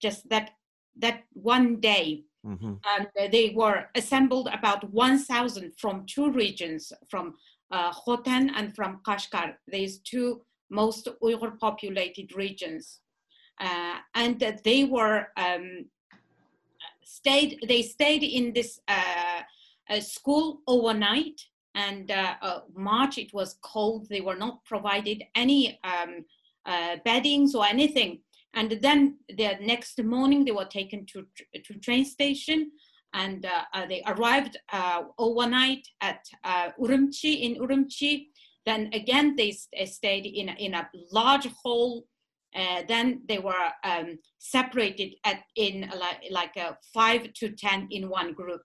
just 0.00 0.28
that 0.30 0.50
that 0.98 1.24
one 1.34 1.78
day 1.78 2.24
Mm-hmm. 2.46 2.74
And 2.96 3.32
they 3.32 3.52
were 3.54 3.86
assembled 3.94 4.48
about 4.52 4.88
1,000 4.92 5.72
from 5.76 6.06
two 6.06 6.30
regions, 6.30 6.92
from 7.08 7.34
uh, 7.70 7.92
Khotan 7.92 8.50
and 8.54 8.74
from 8.74 9.00
Kashgar, 9.04 9.54
these 9.66 9.98
two 9.98 10.42
most 10.70 11.08
Uyghur 11.22 11.58
populated 11.58 12.34
regions. 12.36 13.00
Uh, 13.58 13.96
and 14.14 14.38
they 14.64 14.84
were 14.84 15.28
um, 15.36 15.86
stayed, 17.02 17.64
they 17.66 17.82
stayed 17.82 18.22
in 18.22 18.52
this 18.52 18.80
uh, 18.88 19.42
uh 19.88 20.00
school 20.00 20.60
overnight 20.66 21.40
and 21.74 22.10
uh, 22.10 22.34
uh, 22.42 22.60
March 22.74 23.18
it 23.18 23.32
was 23.32 23.56
cold. 23.62 24.08
They 24.08 24.20
were 24.20 24.36
not 24.36 24.64
provided 24.64 25.22
any 25.34 25.78
um, 25.84 26.24
beddings 27.04 27.54
or 27.54 27.64
anything 27.64 28.20
and 28.54 28.78
then 28.80 29.18
the 29.28 29.56
next 29.60 30.02
morning 30.02 30.44
they 30.44 30.52
were 30.52 30.64
taken 30.64 31.06
to 31.06 31.26
to 31.64 31.74
train 31.80 32.04
station 32.04 32.70
and 33.16 33.46
uh, 33.46 33.62
uh, 33.72 33.86
they 33.86 34.02
arrived 34.06 34.58
uh, 34.72 35.02
overnight 35.18 35.86
at 36.00 36.20
uh, 36.44 36.68
Urumqi 36.78 37.40
in 37.42 37.56
Urumqi. 37.56 38.26
Then 38.66 38.90
again 38.92 39.36
they 39.36 39.52
st- 39.52 39.88
stayed 39.88 40.26
in 40.26 40.50
a, 40.50 40.52
in 40.52 40.74
a 40.74 40.88
large 41.12 41.48
hall. 41.62 42.06
Then 42.88 43.20
they 43.28 43.38
were 43.38 43.68
um, 43.84 44.18
separated 44.38 45.14
at 45.24 45.40
in 45.56 45.90
like, 45.94 46.22
like 46.30 46.56
a 46.56 46.78
five 46.94 47.32
to 47.34 47.50
ten 47.50 47.86
in 47.90 48.08
one 48.08 48.32
group, 48.32 48.62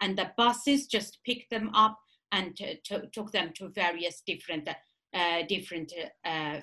and 0.00 0.16
the 0.16 0.30
buses 0.36 0.86
just 0.86 1.18
picked 1.26 1.50
them 1.50 1.70
up 1.74 1.98
and 2.30 2.56
took 3.12 3.32
them 3.32 3.52
to 3.56 3.70
various 3.70 4.22
different 4.24 4.68
different 5.48 5.92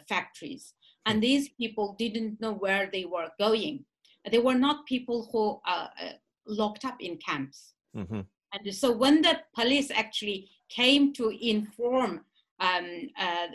factories 0.07 0.73
and 1.05 1.21
these 1.21 1.49
people 1.49 1.95
didn't 1.97 2.39
know 2.41 2.53
where 2.53 2.89
they 2.91 3.05
were 3.05 3.29
going. 3.39 3.85
They 4.29 4.39
were 4.39 4.55
not 4.55 4.85
people 4.85 5.29
who 5.31 5.59
are 5.65 5.89
uh, 5.99 6.13
locked 6.45 6.85
up 6.85 6.97
in 6.99 7.17
camps. 7.17 7.73
Mm-hmm. 7.95 8.21
And 8.53 8.75
so 8.75 8.91
when 8.91 9.21
the 9.21 9.39
police 9.55 9.89
actually 9.91 10.49
came 10.69 11.13
to 11.13 11.29
inform 11.29 12.21
um, 12.59 13.09
uh, 13.19 13.47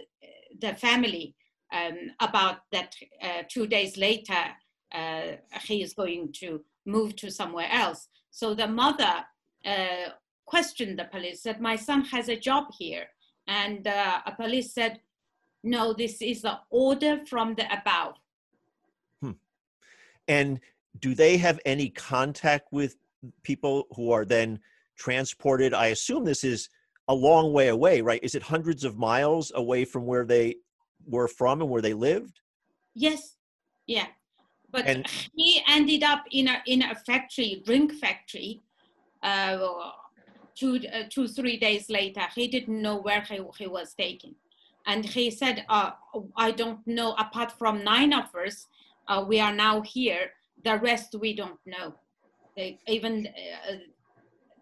the 0.61 0.74
family 0.74 1.35
um, 1.72 2.11
about 2.20 2.59
that 2.72 2.94
uh, 3.22 3.42
two 3.48 3.66
days 3.66 3.96
later, 3.96 4.42
uh, 4.92 5.32
he 5.62 5.82
is 5.82 5.92
going 5.94 6.32
to 6.40 6.62
move 6.85 7.16
to 7.16 7.30
somewhere 7.30 7.68
else. 7.70 8.09
So 8.30 8.54
the 8.54 8.68
mother 8.68 9.24
uh, 9.64 10.11
questioned 10.46 10.98
the 10.98 11.04
police, 11.04 11.42
said, 11.42 11.61
my 11.61 11.76
son 11.76 12.02
has 12.02 12.28
a 12.28 12.37
job 12.37 12.64
here. 12.78 13.06
And 13.46 13.87
uh, 13.87 14.20
a 14.26 14.32
police 14.32 14.72
said, 14.72 15.00
no, 15.66 15.92
this 15.92 16.22
is 16.22 16.42
the 16.42 16.59
order 16.70 17.20
from 17.26 17.55
the 17.55 17.66
above. 17.72 18.14
Hmm. 19.20 19.33
And 20.29 20.61
do 21.00 21.14
they 21.14 21.37
have 21.37 21.59
any 21.66 21.90
contact 21.90 22.68
with 22.72 22.96
people 23.42 23.88
who 23.96 24.12
are 24.12 24.24
then 24.24 24.61
transported? 24.96 25.74
I 25.74 25.88
assume 25.88 26.24
this 26.24 26.44
is 26.44 26.68
a 27.09 27.14
long 27.14 27.52
way 27.52 27.68
away, 27.68 28.00
right? 28.00 28.22
Is 28.22 28.35
it 28.35 28.42
hundreds 28.42 28.85
of 28.85 28.96
miles 28.96 29.52
away 29.55 29.85
from 29.85 30.07
where 30.07 30.24
they 30.24 30.57
were 31.05 31.29
from 31.29 31.61
and 31.61 31.68
where 31.68 31.83
they 31.83 31.94
lived? 31.94 32.40
Yes, 32.94 33.37
yeah. 33.87 34.07
But 34.70 34.87
and, 34.87 35.07
he 35.35 35.62
ended 35.68 36.02
up 36.02 36.24
in 36.31 36.48
a 36.48 36.62
in 36.66 36.83
a 36.83 36.94
factory, 36.94 37.62
drink 37.64 37.92
factory, 37.94 38.62
uh, 39.22 39.90
two, 40.55 40.81
uh, 40.92 41.02
two, 41.09 41.29
three 41.29 41.57
days 41.57 41.88
later, 41.88 42.22
he 42.35 42.48
didn't 42.48 42.81
know 42.81 42.96
where 42.96 43.20
he, 43.22 43.40
he 43.59 43.66
was 43.66 43.94
taken. 43.94 44.35
And 44.87 45.05
he 45.05 45.31
said, 45.31 45.64
uh, 45.68 45.92
I 46.37 46.53
don't 46.53 46.87
know, 46.87 47.14
apart 47.14 47.53
from 47.59 47.83
nine 47.83 48.12
of 48.12 48.27
us, 48.35 48.68
uh, 49.09 49.25
we 49.27 49.40
are 49.40 49.55
now 49.55 49.83
here. 49.83 50.31
The 50.64 50.79
rest 50.79 51.14
we 51.20 51.35
don't 51.35 51.59
know. 51.66 51.94
They, 52.57 52.79
even 52.87 53.29
uh, 53.68 53.75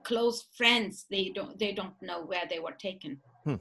close 0.03 0.47
friends, 0.57 1.07
they 1.11 1.31
don't, 1.35 1.59
they 1.59 1.73
don't 1.73 1.95
know 2.03 2.25
where 2.25 2.45
they 2.49 2.59
were 2.59 2.73
taken. 2.73 3.21
Hmm. 3.45 3.57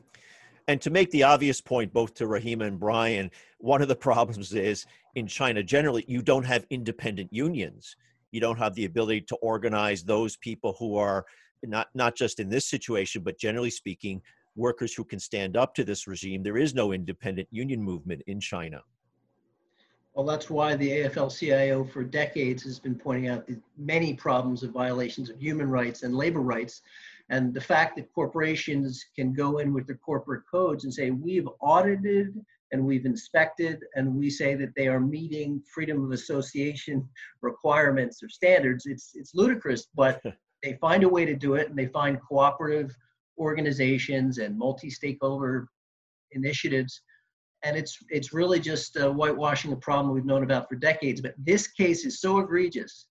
And 0.67 0.81
to 0.81 0.89
make 0.89 1.11
the 1.11 1.23
obvious 1.23 1.59
point, 1.59 1.91
both 1.91 2.13
to 2.15 2.25
Rahima 2.25 2.65
and 2.65 2.79
Brian, 2.79 3.29
one 3.57 3.81
of 3.81 3.89
the 3.89 3.95
problems 4.09 4.53
is 4.53 4.85
in 5.15 5.27
China 5.27 5.61
generally, 5.63 6.05
you 6.07 6.21
don't 6.21 6.45
have 6.45 6.65
independent 6.69 7.31
unions. 7.33 7.95
You 8.31 8.39
don't 8.39 8.57
have 8.57 8.73
the 8.73 8.85
ability 8.85 9.21
to 9.21 9.35
organize 9.37 10.03
those 10.03 10.37
people 10.37 10.75
who 10.79 10.97
are 10.97 11.25
not, 11.61 11.87
not 11.93 12.15
just 12.15 12.39
in 12.39 12.49
this 12.49 12.67
situation, 12.67 13.21
but 13.21 13.37
generally 13.37 13.69
speaking, 13.69 14.21
workers 14.55 14.93
who 14.93 15.03
can 15.03 15.19
stand 15.19 15.57
up 15.57 15.73
to 15.75 15.83
this 15.83 16.07
regime. 16.07 16.43
There 16.43 16.57
is 16.57 16.73
no 16.73 16.91
independent 16.91 17.47
union 17.51 17.81
movement 17.81 18.21
in 18.27 18.39
China. 18.39 18.81
Well, 20.13 20.25
that's 20.25 20.49
why 20.49 20.75
the 20.75 20.89
AFL-CIO 20.89 21.85
for 21.85 22.03
decades 22.03 22.63
has 22.63 22.77
been 22.77 22.95
pointing 22.95 23.29
out 23.29 23.47
the 23.47 23.59
many 23.77 24.13
problems 24.13 24.61
of 24.61 24.69
violations 24.69 25.29
of 25.29 25.39
human 25.39 25.67
rights 25.67 26.03
and 26.03 26.15
labor 26.15 26.41
rights. 26.41 26.81
And 27.29 27.51
the 27.51 27.61
fact 27.61 27.95
that 27.95 28.13
corporations 28.13 29.03
can 29.15 29.33
go 29.33 29.57
in 29.57 29.73
with 29.73 29.87
their 29.87 29.95
corporate 29.95 30.43
codes 30.49 30.83
and 30.83 30.93
say, 30.93 31.09
we've 31.09 31.49
audited 31.61 32.39
and 32.71 32.85
we've 32.85 33.07
inspected 33.07 33.83
and 33.95 34.13
we 34.13 34.29
say 34.29 34.53
that 34.53 34.75
they 34.75 34.87
are 34.87 34.99
meeting 34.99 35.63
freedom 35.73 36.03
of 36.03 36.11
association 36.11 37.07
requirements 37.41 38.21
or 38.21 38.29
standards, 38.29 38.85
it's, 38.85 39.15
it's 39.15 39.33
ludicrous, 39.33 39.87
but 39.95 40.21
they 40.63 40.73
find 40.73 41.03
a 41.03 41.09
way 41.09 41.25
to 41.25 41.35
do 41.35 41.55
it 41.55 41.69
and 41.69 41.77
they 41.77 41.87
find 41.87 42.21
cooperative 42.21 42.95
organizations 43.39 44.37
and 44.37 44.57
multi-stakeholder 44.57 45.67
initiatives. 46.31 47.01
And 47.63 47.77
it's 47.77 47.97
it's 48.09 48.33
really 48.33 48.59
just 48.59 48.97
uh, 48.97 49.09
whitewashing 49.09 49.71
a 49.71 49.77
problem 49.77 50.13
we've 50.13 50.25
known 50.25 50.43
about 50.43 50.67
for 50.67 50.75
decades. 50.75 51.21
But 51.21 51.35
this 51.37 51.67
case 51.67 52.05
is 52.05 52.19
so 52.19 52.39
egregious 52.39 53.07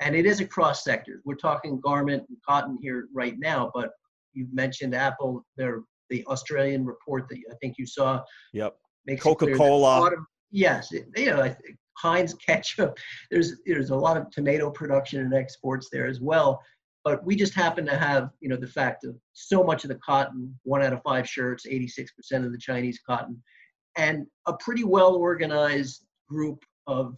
and 0.00 0.16
it 0.16 0.24
is 0.24 0.40
across 0.40 0.82
sectors. 0.82 1.20
We're 1.26 1.34
talking 1.34 1.78
garment 1.80 2.24
and 2.28 2.38
cotton 2.46 2.78
here 2.80 3.08
right 3.12 3.34
now 3.38 3.70
but 3.74 3.90
you've 4.32 4.52
mentioned 4.52 4.94
apple 4.94 5.44
their 5.56 5.82
the 6.08 6.24
australian 6.26 6.84
report 6.84 7.28
that 7.28 7.38
i 7.50 7.54
think 7.60 7.76
you 7.78 7.86
saw 7.86 8.22
yep. 8.52 8.76
coca-cola. 9.20 10.10
yes 10.50 10.92
it, 10.92 11.06
you 11.16 11.26
know 11.26 11.54
heinz 11.98 12.34
ketchup 12.34 12.98
there's 13.30 13.56
there's 13.66 13.90
a 13.90 13.96
lot 13.96 14.16
of 14.16 14.30
tomato 14.30 14.70
production 14.70 15.20
and 15.20 15.34
exports 15.34 15.88
there 15.92 16.06
as 16.06 16.20
well 16.20 16.60
but 17.04 17.24
we 17.24 17.34
just 17.34 17.54
happen 17.54 17.86
to 17.86 17.96
have 17.96 18.30
you 18.40 18.48
know 18.48 18.56
the 18.56 18.66
fact 18.66 19.04
of 19.04 19.16
so 19.32 19.62
much 19.62 19.84
of 19.84 19.88
the 19.88 19.98
cotton 20.04 20.54
one 20.64 20.82
out 20.82 20.92
of 20.92 21.02
five 21.02 21.28
shirts 21.28 21.66
86% 21.66 22.08
of 22.44 22.52
the 22.52 22.58
chinese 22.58 23.00
cotton 23.06 23.42
and 23.96 24.26
a 24.46 24.54
pretty 24.54 24.84
well 24.84 25.14
organized 25.16 26.04
group 26.28 26.64
of 26.86 27.16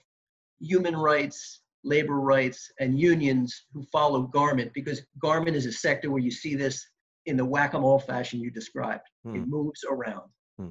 human 0.61 0.97
rights 0.97 1.63
labor 1.85 2.21
rights 2.21 2.71
and 2.79 2.99
unions 2.99 3.65
who 3.73 3.83
follow 3.93 4.23
garment 4.23 4.73
because 4.73 5.03
garment 5.19 5.57
is 5.57 5.67
a 5.67 5.73
sector 5.73 6.11
where 6.11 6.23
you 6.23 6.31
see 6.31 6.55
this 6.55 6.87
in 7.27 7.37
the 7.37 7.45
whack-a-mole 7.45 7.99
fashion 7.99 8.41
you 8.41 8.51
described 8.51 9.03
hmm. 9.25 9.37
it 9.37 9.47
moves 9.47 9.85
around 9.91 10.29
hmm. 10.59 10.69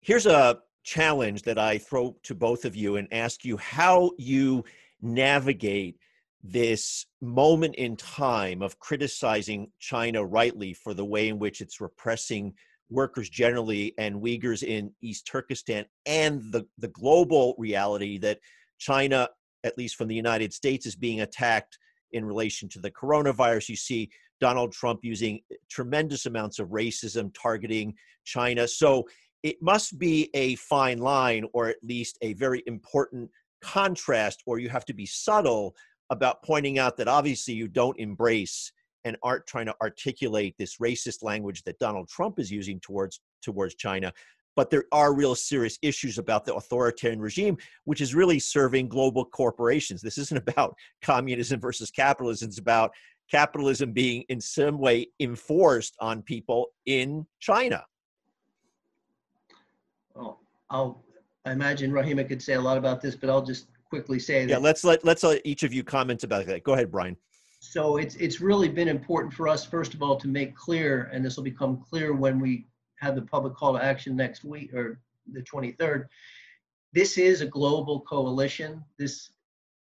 here's 0.00 0.26
a 0.26 0.58
challenge 0.82 1.42
that 1.42 1.58
i 1.58 1.78
throw 1.78 2.14
to 2.22 2.34
both 2.34 2.64
of 2.64 2.76
you 2.76 2.96
and 2.96 3.08
ask 3.12 3.44
you 3.44 3.56
how 3.56 4.10
you 4.18 4.64
navigate 5.02 5.96
this 6.42 7.06
moment 7.20 7.74
in 7.74 7.96
time 7.96 8.62
of 8.62 8.78
criticizing 8.78 9.70
China 9.78 10.24
rightly 10.24 10.72
for 10.72 10.94
the 10.94 11.04
way 11.04 11.28
in 11.28 11.38
which 11.38 11.60
it's 11.60 11.80
repressing 11.80 12.54
workers 12.88 13.28
generally 13.28 13.94
and 13.98 14.16
Uyghurs 14.16 14.62
in 14.62 14.92
East 15.02 15.26
Turkestan, 15.26 15.84
and 16.06 16.40
the, 16.52 16.66
the 16.78 16.88
global 16.88 17.54
reality 17.58 18.18
that 18.18 18.38
China, 18.78 19.28
at 19.64 19.78
least 19.78 19.96
from 19.96 20.08
the 20.08 20.14
United 20.14 20.52
States, 20.52 20.86
is 20.86 20.96
being 20.96 21.20
attacked 21.20 21.78
in 22.12 22.24
relation 22.24 22.68
to 22.70 22.80
the 22.80 22.90
coronavirus. 22.90 23.68
You 23.68 23.76
see 23.76 24.10
Donald 24.40 24.72
Trump 24.72 25.00
using 25.02 25.40
tremendous 25.70 26.26
amounts 26.26 26.58
of 26.58 26.68
racism 26.68 27.32
targeting 27.40 27.94
China. 28.24 28.66
So 28.66 29.06
it 29.42 29.56
must 29.62 29.98
be 29.98 30.30
a 30.34 30.56
fine 30.56 30.98
line, 30.98 31.44
or 31.52 31.68
at 31.68 31.76
least 31.82 32.18
a 32.22 32.32
very 32.32 32.62
important 32.66 33.30
contrast, 33.62 34.42
or 34.46 34.58
you 34.58 34.68
have 34.68 34.86
to 34.86 34.94
be 34.94 35.06
subtle 35.06 35.76
about 36.10 36.42
pointing 36.42 36.78
out 36.78 36.96
that 36.96 37.08
obviously 37.08 37.54
you 37.54 37.68
don't 37.68 37.98
embrace 37.98 38.72
and 39.04 39.16
aren't 39.22 39.46
trying 39.46 39.66
to 39.66 39.74
articulate 39.80 40.54
this 40.58 40.76
racist 40.76 41.22
language 41.22 41.62
that 41.64 41.78
Donald 41.78 42.08
Trump 42.08 42.38
is 42.38 42.50
using 42.50 42.78
towards 42.80 43.20
towards 43.42 43.74
China. 43.74 44.12
But 44.56 44.68
there 44.68 44.84
are 44.92 45.14
real 45.14 45.34
serious 45.34 45.78
issues 45.80 46.18
about 46.18 46.44
the 46.44 46.54
authoritarian 46.54 47.20
regime, 47.20 47.56
which 47.84 48.00
is 48.00 48.14
really 48.14 48.38
serving 48.38 48.88
global 48.88 49.24
corporations. 49.24 50.02
This 50.02 50.18
isn't 50.18 50.36
about 50.48 50.74
communism 51.00 51.60
versus 51.60 51.90
capitalism. 51.90 52.48
It's 52.48 52.58
about 52.58 52.90
capitalism 53.30 53.92
being 53.92 54.24
in 54.28 54.40
some 54.40 54.78
way 54.78 55.06
enforced 55.20 55.94
on 56.00 56.20
people 56.22 56.66
in 56.86 57.26
China. 57.38 57.84
Well, 60.14 60.40
I'll, 60.68 61.04
I 61.46 61.52
imagine 61.52 61.92
Rahima 61.92 62.26
could 62.28 62.42
say 62.42 62.54
a 62.54 62.60
lot 62.60 62.76
about 62.76 63.00
this, 63.00 63.14
but 63.14 63.30
I'll 63.30 63.44
just 63.44 63.68
quickly 63.90 64.18
say 64.18 64.46
that. 64.46 64.50
Yeah, 64.50 64.58
let's 64.58 64.84
let 64.84 65.04
let's 65.04 65.22
let 65.22 65.42
each 65.44 65.64
of 65.64 65.74
you 65.74 65.84
comment 65.84 66.24
about 66.24 66.46
that. 66.46 66.62
Go 66.62 66.72
ahead, 66.72 66.90
Brian. 66.90 67.16
So 67.60 67.98
it's 67.98 68.14
it's 68.14 68.40
really 68.40 68.68
been 68.68 68.88
important 68.88 69.34
for 69.34 69.48
us, 69.48 69.64
first 69.64 69.92
of 69.92 70.02
all, 70.02 70.16
to 70.16 70.28
make 70.28 70.56
clear, 70.56 71.10
and 71.12 71.22
this 71.24 71.36
will 71.36 71.44
become 71.44 71.76
clear 71.76 72.14
when 72.14 72.40
we 72.40 72.66
have 73.00 73.14
the 73.14 73.22
public 73.22 73.54
call 73.54 73.74
to 73.74 73.84
action 73.84 74.16
next 74.16 74.44
week 74.44 74.72
or 74.72 75.00
the 75.32 75.42
23rd. 75.42 76.06
This 76.92 77.18
is 77.18 77.40
a 77.40 77.46
global 77.46 78.00
coalition. 78.00 78.82
This 78.98 79.30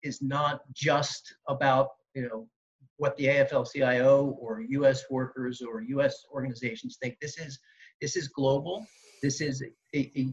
is 0.03 0.21
not 0.23 0.63
just 0.73 1.35
about 1.49 1.91
you 2.15 2.23
know 2.23 2.49
what 2.97 3.17
the 3.17 3.27
AFL-CIO 3.27 4.37
or 4.39 4.61
U.S. 4.61 5.05
workers 5.11 5.63
or 5.63 5.81
U.S. 5.83 6.25
organizations 6.33 6.99
think. 7.01 7.17
This 7.21 7.39
is 7.39 7.59
this 8.01 8.17
is 8.17 8.29
global. 8.29 8.87
This 9.23 9.41
is 9.41 9.63
a, 9.95 10.11
a 10.17 10.33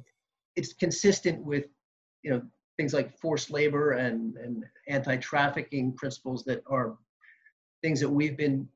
it's 0.56 0.73
consistent 0.73 1.43
with 1.43 1.65
you 2.23 2.32
know 2.32 2.41
things 2.77 2.93
like 2.93 3.17
forced 3.19 3.49
labor 3.49 3.93
and, 3.93 4.37
and 4.37 4.63
anti-trafficking 4.87 5.93
principles 5.93 6.43
that 6.45 6.63
are 6.67 6.97
things 7.81 7.99
that 7.99 8.09
we've 8.09 8.37
been 8.37 8.67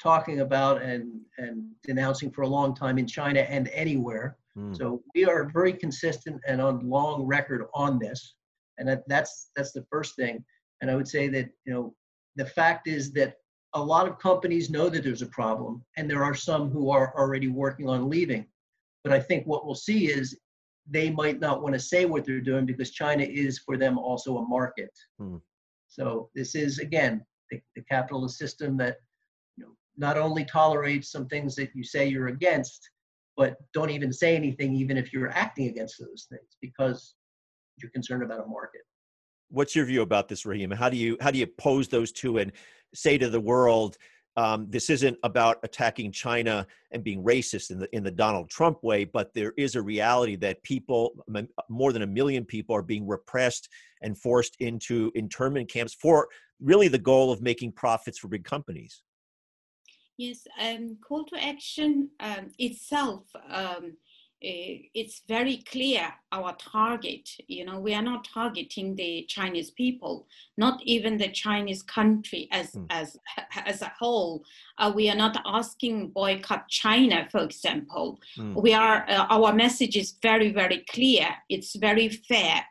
talking 0.00 0.40
about 0.40 0.80
and, 0.82 1.20
and 1.38 1.64
denouncing 1.82 2.30
for 2.30 2.42
a 2.42 2.48
long 2.48 2.74
time 2.74 2.98
in 2.98 3.06
China 3.06 3.40
and 3.40 3.68
anywhere. 3.68 4.36
Mm. 4.56 4.76
So 4.76 5.02
we 5.14 5.24
are 5.24 5.50
very 5.52 5.72
consistent 5.72 6.40
and 6.46 6.60
on 6.60 6.88
long 6.88 7.24
record 7.24 7.66
on 7.74 7.98
this. 7.98 8.34
And 8.78 8.88
that, 8.88 9.02
that's 9.08 9.50
that's 9.56 9.72
the 9.72 9.84
first 9.90 10.14
thing. 10.14 10.44
And 10.80 10.90
I 10.90 10.94
would 10.94 11.08
say 11.08 11.28
that, 11.28 11.50
you 11.64 11.72
know, 11.72 11.94
the 12.36 12.46
fact 12.46 12.86
is 12.86 13.12
that 13.14 13.34
a 13.74 13.82
lot 13.82 14.06
of 14.06 14.18
companies 14.18 14.70
know 14.70 14.88
that 14.88 15.02
there's 15.02 15.22
a 15.22 15.26
problem 15.26 15.84
and 15.96 16.08
there 16.08 16.22
are 16.22 16.34
some 16.34 16.70
who 16.70 16.90
are 16.90 17.12
already 17.18 17.48
working 17.48 17.88
on 17.88 18.08
leaving. 18.08 18.46
But 19.02 19.12
I 19.12 19.20
think 19.20 19.46
what 19.46 19.66
we'll 19.66 19.74
see 19.74 20.06
is 20.06 20.38
they 20.90 21.10
might 21.10 21.40
not 21.40 21.62
want 21.62 21.74
to 21.74 21.80
say 21.80 22.04
what 22.04 22.24
they're 22.24 22.40
doing 22.40 22.66
because 22.66 22.90
China 22.90 23.22
is 23.22 23.58
for 23.58 23.76
them 23.76 23.98
also 23.98 24.38
a 24.38 24.48
market. 24.48 24.90
Hmm. 25.18 25.36
So 25.88 26.30
this 26.34 26.54
is 26.54 26.78
again 26.78 27.24
the, 27.50 27.60
the, 27.74 27.82
capitalist 27.82 28.38
system 28.38 28.76
that 28.78 28.96
you 29.56 29.64
know 29.64 29.72
not 29.96 30.18
only 30.18 30.44
tolerates 30.44 31.10
some 31.10 31.26
things 31.26 31.54
that 31.56 31.70
you 31.74 31.82
say 31.82 32.08
you're 32.08 32.28
against, 32.28 32.90
but 33.36 33.56
don't 33.72 33.90
even 33.90 34.12
say 34.12 34.36
anything 34.36 34.74
even 34.74 34.96
if 34.96 35.12
you're 35.12 35.30
acting 35.30 35.68
against 35.68 35.98
those 35.98 36.26
things 36.30 36.56
because 36.60 37.14
you're 37.76 37.90
concerned 37.90 38.22
about 38.22 38.44
a 38.44 38.46
market. 38.46 38.82
What's 39.50 39.74
your 39.74 39.86
view 39.86 40.02
about 40.02 40.28
this, 40.28 40.44
Raheem? 40.44 40.70
How 40.70 40.88
do 40.88 40.96
you 40.96 41.16
how 41.20 41.30
do 41.30 41.38
you 41.38 41.46
pose 41.46 41.88
those 41.88 42.12
two 42.12 42.38
and 42.38 42.52
say 42.94 43.18
to 43.18 43.28
the 43.28 43.40
world? 43.40 43.96
Um, 44.38 44.66
this 44.70 44.88
isn't 44.88 45.18
about 45.24 45.58
attacking 45.64 46.12
China 46.12 46.64
and 46.92 47.02
being 47.02 47.24
racist 47.24 47.72
in 47.72 47.80
the 47.80 47.88
in 47.92 48.04
the 48.04 48.10
Donald 48.12 48.48
Trump 48.48 48.84
way, 48.84 49.02
but 49.02 49.34
there 49.34 49.52
is 49.56 49.74
a 49.74 49.82
reality 49.82 50.36
that 50.36 50.62
people, 50.62 51.24
more 51.68 51.92
than 51.92 52.02
a 52.02 52.06
million 52.06 52.44
people, 52.44 52.76
are 52.76 52.82
being 52.94 53.04
repressed 53.04 53.68
and 54.00 54.16
forced 54.16 54.54
into 54.60 55.10
internment 55.16 55.68
camps 55.68 55.92
for 55.92 56.28
really 56.60 56.86
the 56.86 57.04
goal 57.10 57.32
of 57.32 57.42
making 57.42 57.72
profits 57.72 58.16
for 58.16 58.28
big 58.28 58.44
companies. 58.44 59.02
Yes, 60.18 60.46
um, 60.60 60.98
call 61.06 61.24
to 61.24 61.44
action 61.44 62.10
um, 62.20 62.52
itself 62.60 63.24
um, 63.50 63.96
it's 64.40 65.22
very 65.28 65.58
clear 65.70 66.12
our 66.32 66.54
target. 66.56 67.28
You 67.46 67.64
know, 67.64 67.80
we 67.80 67.94
are 67.94 68.02
not 68.02 68.28
targeting 68.32 68.94
the 68.94 69.26
Chinese 69.28 69.70
people, 69.70 70.26
not 70.56 70.80
even 70.82 71.18
the 71.18 71.28
Chinese 71.28 71.82
country 71.82 72.48
as 72.52 72.72
mm. 72.72 72.86
as 72.90 73.16
as 73.66 73.82
a 73.82 73.92
whole. 73.98 74.44
Uh, 74.78 74.92
we 74.94 75.10
are 75.10 75.16
not 75.16 75.40
asking 75.46 76.08
boycott 76.10 76.68
China, 76.68 77.26
for 77.30 77.42
example. 77.42 78.20
Mm. 78.38 78.62
We 78.62 78.74
are 78.74 79.08
uh, 79.08 79.26
our 79.30 79.52
message 79.52 79.96
is 79.96 80.14
very 80.22 80.52
very 80.52 80.84
clear. 80.90 81.28
It's 81.48 81.76
very 81.76 82.08
fair. 82.08 82.64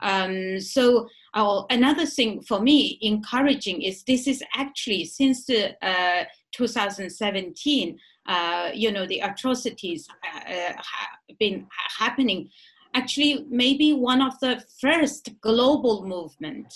Um, 0.00 0.60
so 0.60 1.08
Oh, 1.34 1.64
another 1.70 2.04
thing 2.04 2.42
for 2.42 2.60
me 2.60 2.98
encouraging 3.00 3.80
is 3.80 4.02
this 4.02 4.26
is 4.26 4.42
actually 4.54 5.06
since 5.06 5.48
uh, 5.48 6.24
2017, 6.52 7.98
uh, 8.26 8.70
you 8.72 8.92
know, 8.92 9.06
the 9.06 9.20
atrocities 9.20 10.08
uh, 10.24 10.50
have 10.50 11.38
been 11.38 11.66
happening. 11.98 12.48
Actually, 12.94 13.46
maybe 13.48 13.92
one 13.92 14.20
of 14.20 14.38
the 14.40 14.62
first 14.80 15.30
global 15.40 16.06
movement, 16.06 16.72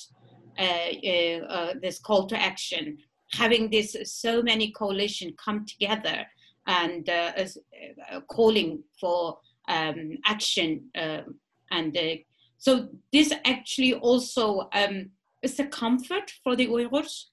uh, 0.59 0.63
uh, 0.63 1.47
uh, 1.49 1.75
this 1.81 1.99
call 1.99 2.27
to 2.27 2.37
action, 2.41 2.99
having 3.33 3.71
this 3.71 3.97
so 4.05 4.43
many 4.43 4.71
coalition 4.73 5.33
come 5.43 5.65
together 5.67 6.25
and 6.67 7.09
calling 8.29 8.83
for 9.01 9.39
um, 9.69 10.17
action 10.27 10.83
and 11.71 11.99
so 12.59 12.89
this 13.13 13.33
actually 13.45 13.95
also 13.95 14.69
um, 14.73 15.11
is 15.43 15.59
a 15.61 15.67
comfort 15.67 16.33
for 16.43 16.57
the 16.57 16.67
Uyghurs 16.67 17.27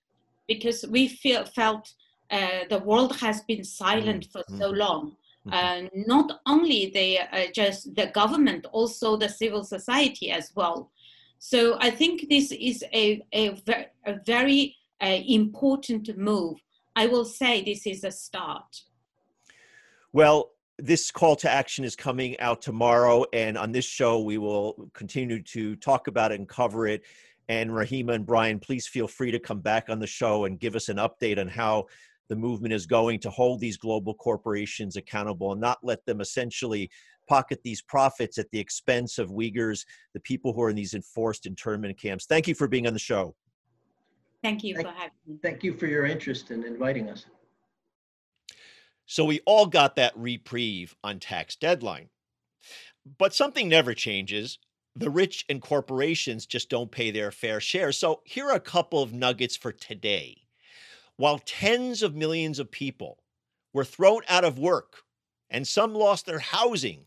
because 0.48 0.86
we 0.90 1.08
feel 1.08 1.46
felt 1.46 1.94
uh, 2.34 2.66
the 2.70 2.80
world 2.80 3.16
has 3.18 3.42
been 3.42 3.64
silent 3.64 4.28
for 4.32 4.44
so 4.48 4.56
mm-hmm. 4.56 4.80
long. 4.86 5.16
Mm-hmm. 5.46 5.54
Uh, 5.54 5.90
not 6.08 6.40
only 6.48 6.92
the 6.94 7.20
uh, 7.20 7.52
just 7.54 7.94
the 7.96 8.08
government, 8.08 8.66
also 8.72 9.18
the 9.18 9.30
civil 9.30 9.64
society 9.64 10.32
as 10.32 10.52
well. 10.56 10.92
So 11.38 11.78
I 11.80 11.90
think 11.92 12.30
this 12.30 12.52
is 12.52 12.84
a 12.94 13.22
a, 13.34 13.50
ver- 13.66 13.92
a 14.06 14.14
very 14.26 14.76
uh, 15.02 15.20
important 15.28 16.18
move. 16.18 16.58
I 16.96 17.08
will 17.08 17.26
say 17.26 17.62
this 17.62 17.86
is 17.86 18.04
a 18.04 18.12
start. 18.12 18.72
Well, 20.14 20.52
this 20.78 21.12
call 21.12 21.36
to 21.38 21.50
action 21.50 21.84
is 21.86 21.96
coming 21.96 22.40
out 22.40 22.62
tomorrow, 22.62 23.26
and 23.34 23.58
on 23.58 23.72
this 23.72 23.86
show, 23.86 24.22
we 24.22 24.38
will 24.38 24.90
continue 24.94 25.42
to 25.44 25.76
talk 25.76 26.08
about 26.08 26.32
it 26.32 26.40
and 26.40 26.48
cover 26.48 26.88
it. 26.88 27.04
And 27.50 27.70
Rahima 27.72 28.14
and 28.14 28.26
Brian, 28.26 28.60
please 28.60 28.88
feel 28.88 29.08
free 29.08 29.32
to 29.32 29.40
come 29.40 29.60
back 29.60 29.90
on 29.90 30.00
the 30.00 30.08
show 30.08 30.46
and 30.46 30.60
give 30.60 30.76
us 30.76 30.88
an 30.90 30.98
update 30.98 31.40
on 31.40 31.48
how 31.48 31.88
the 32.34 32.40
movement 32.40 32.74
is 32.74 32.88
going 32.88 33.20
to 33.20 33.30
hold 33.30 33.60
these 33.60 33.78
global 33.78 34.16
corporations 34.16 34.96
accountable 34.96 35.52
and 35.52 35.62
not 35.62 35.78
let 35.84 36.04
them 36.08 36.20
essentially 36.20 36.90
pocket 37.30 37.60
these 37.64 37.80
profits 37.80 38.40
at 38.40 38.50
the 38.50 38.58
expense 38.58 39.20
of 39.20 39.30
Uyghurs, 39.30 39.86
the 40.16 40.20
people 40.22 40.52
who 40.52 40.64
are 40.64 40.72
in 40.72 40.76
these 40.76 40.96
enforced 40.96 41.46
internment 41.46 41.96
camps. 41.96 42.26
Thank 42.26 42.48
you 42.48 42.56
for 42.56 42.68
being 42.68 42.88
on 42.88 42.94
the 42.94 42.98
show. 43.00 43.36
Thank 44.42 44.64
you 44.64 44.74
thank, 44.74 44.88
for 44.88 44.94
having 44.96 45.12
me. 45.28 45.38
Thank 45.44 45.64
you 45.64 45.74
for 45.74 45.86
your 45.86 46.08
interest 46.08 46.50
in 46.50 46.64
inviting 46.64 47.08
us. 47.08 47.28
So 49.06 49.26
we 49.26 49.40
all 49.46 49.68
got 49.68 49.96
that 49.98 50.18
reprieve 50.18 50.96
on 51.04 51.20
tax 51.20 51.56
deadline. 51.56 52.10
But 53.20 53.36
something 53.36 53.70
never 53.70 53.94
changes. 53.94 54.58
The 54.96 55.12
rich 55.12 55.46
and 55.50 55.62
corporations 55.62 56.48
just 56.48 56.72
don't 56.72 56.90
pay 56.90 57.12
their 57.12 57.30
fair 57.30 57.60
share. 57.60 57.92
So 57.92 58.22
here 58.26 58.48
are 58.48 58.56
a 58.56 58.60
couple 58.60 59.04
of 59.04 59.14
nuggets 59.14 59.56
for 59.56 59.72
today. 59.72 60.43
While 61.18 61.40
tens 61.40 62.02
of 62.02 62.16
millions 62.16 62.60
of 62.60 62.72
people 62.72 63.24
were 63.72 63.86
thrown 63.86 64.22
out 64.28 64.44
of 64.44 64.58
work 64.58 65.04
and 65.50 65.68
some 65.68 65.94
lost 65.94 66.26
their 66.26 66.40
housing 66.40 67.06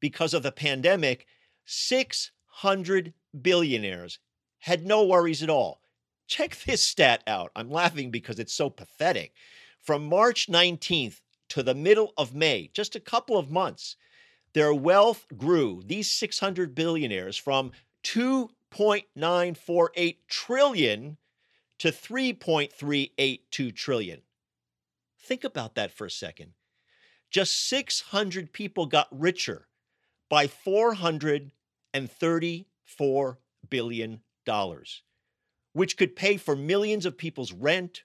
because 0.00 0.34
of 0.34 0.42
the 0.42 0.52
pandemic, 0.52 1.26
600 1.64 3.14
billionaires 3.40 4.18
had 4.58 4.84
no 4.84 5.04
worries 5.04 5.42
at 5.42 5.50
all. 5.50 5.82
Check 6.26 6.56
this 6.64 6.82
stat 6.82 7.22
out. 7.26 7.52
I'm 7.54 7.70
laughing 7.70 8.10
because 8.10 8.38
it's 8.38 8.54
so 8.54 8.70
pathetic. 8.70 9.34
From 9.80 10.08
March 10.08 10.48
19th 10.48 11.20
to 11.50 11.62
the 11.62 11.74
middle 11.74 12.14
of 12.16 12.34
May, 12.34 12.70
just 12.72 12.96
a 12.96 13.00
couple 13.00 13.36
of 13.36 13.50
months, 13.50 13.96
their 14.54 14.74
wealth 14.74 15.26
grew, 15.36 15.82
these 15.84 16.10
600 16.10 16.74
billionaires, 16.74 17.36
from 17.36 17.72
2.948 18.04 20.16
trillion 20.28 21.18
to 21.78 21.88
3.382 21.88 23.74
trillion. 23.74 24.20
Think 25.20 25.44
about 25.44 25.74
that 25.74 25.90
for 25.90 26.06
a 26.06 26.10
second. 26.10 26.52
Just 27.30 27.68
600 27.68 28.52
people 28.52 28.86
got 28.86 29.08
richer 29.10 29.66
by 30.28 30.46
434 30.46 33.38
billion 33.70 34.20
dollars, 34.44 35.02
which 35.72 35.96
could 35.96 36.16
pay 36.16 36.36
for 36.36 36.54
millions 36.54 37.06
of 37.06 37.18
people's 37.18 37.52
rent 37.52 38.04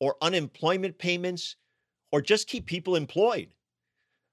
or 0.00 0.16
unemployment 0.20 0.98
payments 0.98 1.54
or 2.10 2.20
just 2.20 2.48
keep 2.48 2.66
people 2.66 2.96
employed. 2.96 3.54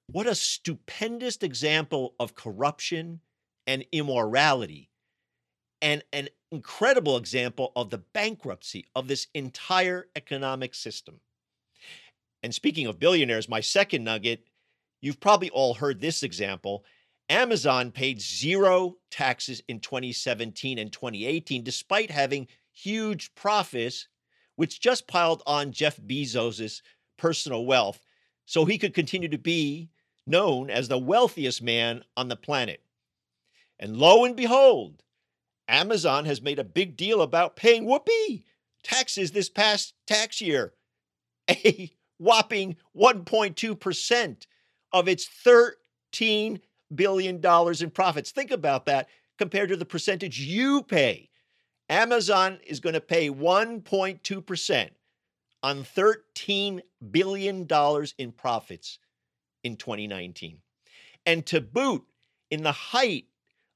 What 0.08 0.28
a 0.28 0.36
stupendous 0.36 1.38
example 1.38 2.16
of 2.20 2.36
corruption 2.36 3.22
and 3.66 3.86
immorality, 3.92 4.90
and 5.82 6.04
an 6.12 6.28
incredible 6.52 7.18
example 7.18 7.72
of 7.76 7.90
the 7.90 7.98
bankruptcy 7.98 8.86
of 8.96 9.08
this 9.08 9.28
entire 9.34 10.08
economic 10.16 10.76
system. 10.76 11.20
And 12.44 12.54
speaking 12.54 12.88
of 12.88 13.00
billionaires, 13.00 13.48
my 13.48 13.62
second 13.62 14.04
nugget, 14.04 14.44
you've 15.02 15.20
probably 15.20 15.50
all 15.50 15.74
heard 15.74 16.00
this 16.02 16.24
example. 16.24 16.84
Amazon 17.30 17.92
paid 17.92 18.20
zero 18.20 18.98
taxes 19.10 19.62
in 19.68 19.80
2017 19.80 20.78
and 20.78 20.92
2018, 20.92 21.64
despite 21.64 22.12
having 22.12 22.48
huge 22.74 23.34
profits, 23.36 24.08
which 24.56 24.82
just 24.82 25.08
piled 25.08 25.42
on 25.46 25.72
Jeff 25.72 25.98
Bezos's 25.98 26.82
personal 27.18 27.66
wealth 27.66 28.00
so 28.46 28.66
he 28.66 28.78
could 28.78 28.94
continue 28.94 29.30
to 29.30 29.38
be 29.38 29.90
known 30.28 30.70
as 30.70 30.88
the 30.88 30.98
wealthiest 30.98 31.62
man 31.62 32.04
on 32.18 32.28
the 32.28 32.36
planet. 32.36 32.82
And 33.80 33.98
lo 33.98 34.26
and 34.26 34.36
behold, 34.36 35.02
Amazon 35.72 36.26
has 36.26 36.42
made 36.42 36.60
a 36.60 36.64
big 36.64 36.98
deal 36.98 37.22
about 37.22 37.56
paying 37.56 37.86
whoopee 37.86 38.46
taxes 38.84 39.32
this 39.32 39.50
past 39.50 39.94
tax 40.06 40.42
year, 40.42 40.74
a 41.50 41.92
whopping 42.20 42.76
1.2% 42.96 44.46
of 44.92 45.08
its 45.08 45.28
$13 45.46 46.60
billion 46.94 47.42
in 47.80 47.90
profits. 47.90 48.32
Think 48.32 48.52
about 48.52 48.86
that 48.86 49.08
compared 49.38 49.70
to 49.70 49.78
the 49.78 49.86
percentage 49.86 50.40
you 50.40 50.84
pay. 50.84 51.30
Amazon 51.90 52.60
is 52.68 52.80
going 52.80 52.94
to 52.94 53.02
pay 53.02 53.30
1.2% 53.30 54.90
on 55.64 55.84
$13 55.84 56.82
billion 57.12 57.68
in 58.18 58.32
profits 58.32 59.00
in 59.64 59.76
2019. 59.78 60.58
And 61.26 61.46
to 61.46 61.62
boot, 61.62 62.04
in 62.50 62.64
the 62.64 62.72
height 62.72 63.26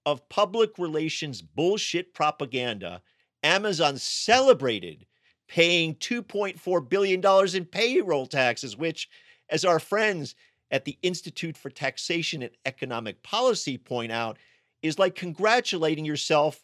of 0.05 0.27
public 0.29 0.77
relations 0.77 1.41
bullshit 1.41 2.13
propaganda, 2.13 3.01
Amazon 3.43 3.97
celebrated 3.97 5.05
paying 5.47 5.95
$2.4 5.95 6.89
billion 6.89 7.55
in 7.55 7.65
payroll 7.65 8.25
taxes, 8.25 8.75
which, 8.75 9.09
as 9.49 9.63
our 9.63 9.79
friends 9.79 10.35
at 10.71 10.85
the 10.85 10.97
Institute 11.01 11.55
for 11.57 11.69
Taxation 11.69 12.41
and 12.41 12.51
Economic 12.65 13.21
Policy 13.23 13.77
point 13.77 14.11
out, 14.11 14.37
is 14.81 14.99
like 14.99 15.15
congratulating 15.15 16.05
yourself 16.05 16.63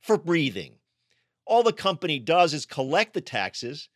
for 0.00 0.16
breathing. 0.16 0.76
All 1.46 1.62
the 1.62 1.72
company 1.72 2.18
does 2.18 2.54
is 2.54 2.66
collect 2.66 3.14
the 3.14 3.20
taxes 3.20 3.88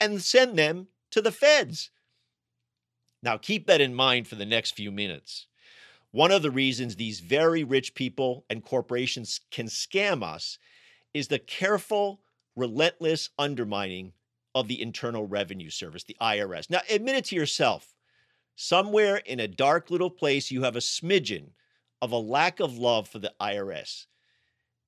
and 0.00 0.22
send 0.22 0.58
them 0.58 0.88
to 1.10 1.20
the 1.20 1.32
feds. 1.32 1.90
Now, 3.22 3.36
keep 3.36 3.66
that 3.66 3.80
in 3.80 3.94
mind 3.94 4.28
for 4.28 4.34
the 4.34 4.46
next 4.46 4.72
few 4.72 4.90
minutes. 4.90 5.46
One 6.14 6.30
of 6.30 6.42
the 6.42 6.52
reasons 6.52 6.94
these 6.94 7.18
very 7.18 7.64
rich 7.64 7.92
people 7.96 8.44
and 8.48 8.64
corporations 8.64 9.40
can 9.50 9.66
scam 9.66 10.22
us 10.22 10.60
is 11.12 11.26
the 11.26 11.40
careful, 11.40 12.20
relentless 12.54 13.30
undermining 13.36 14.12
of 14.54 14.68
the 14.68 14.80
Internal 14.80 15.26
Revenue 15.26 15.70
Service, 15.70 16.04
the 16.04 16.16
IRS. 16.20 16.70
Now, 16.70 16.82
admit 16.88 17.16
it 17.16 17.24
to 17.26 17.34
yourself. 17.34 17.96
Somewhere 18.54 19.16
in 19.16 19.40
a 19.40 19.48
dark 19.48 19.90
little 19.90 20.08
place, 20.08 20.52
you 20.52 20.62
have 20.62 20.76
a 20.76 20.78
smidgen 20.78 21.48
of 22.00 22.12
a 22.12 22.16
lack 22.16 22.60
of 22.60 22.78
love 22.78 23.08
for 23.08 23.18
the 23.18 23.34
IRS. 23.40 24.06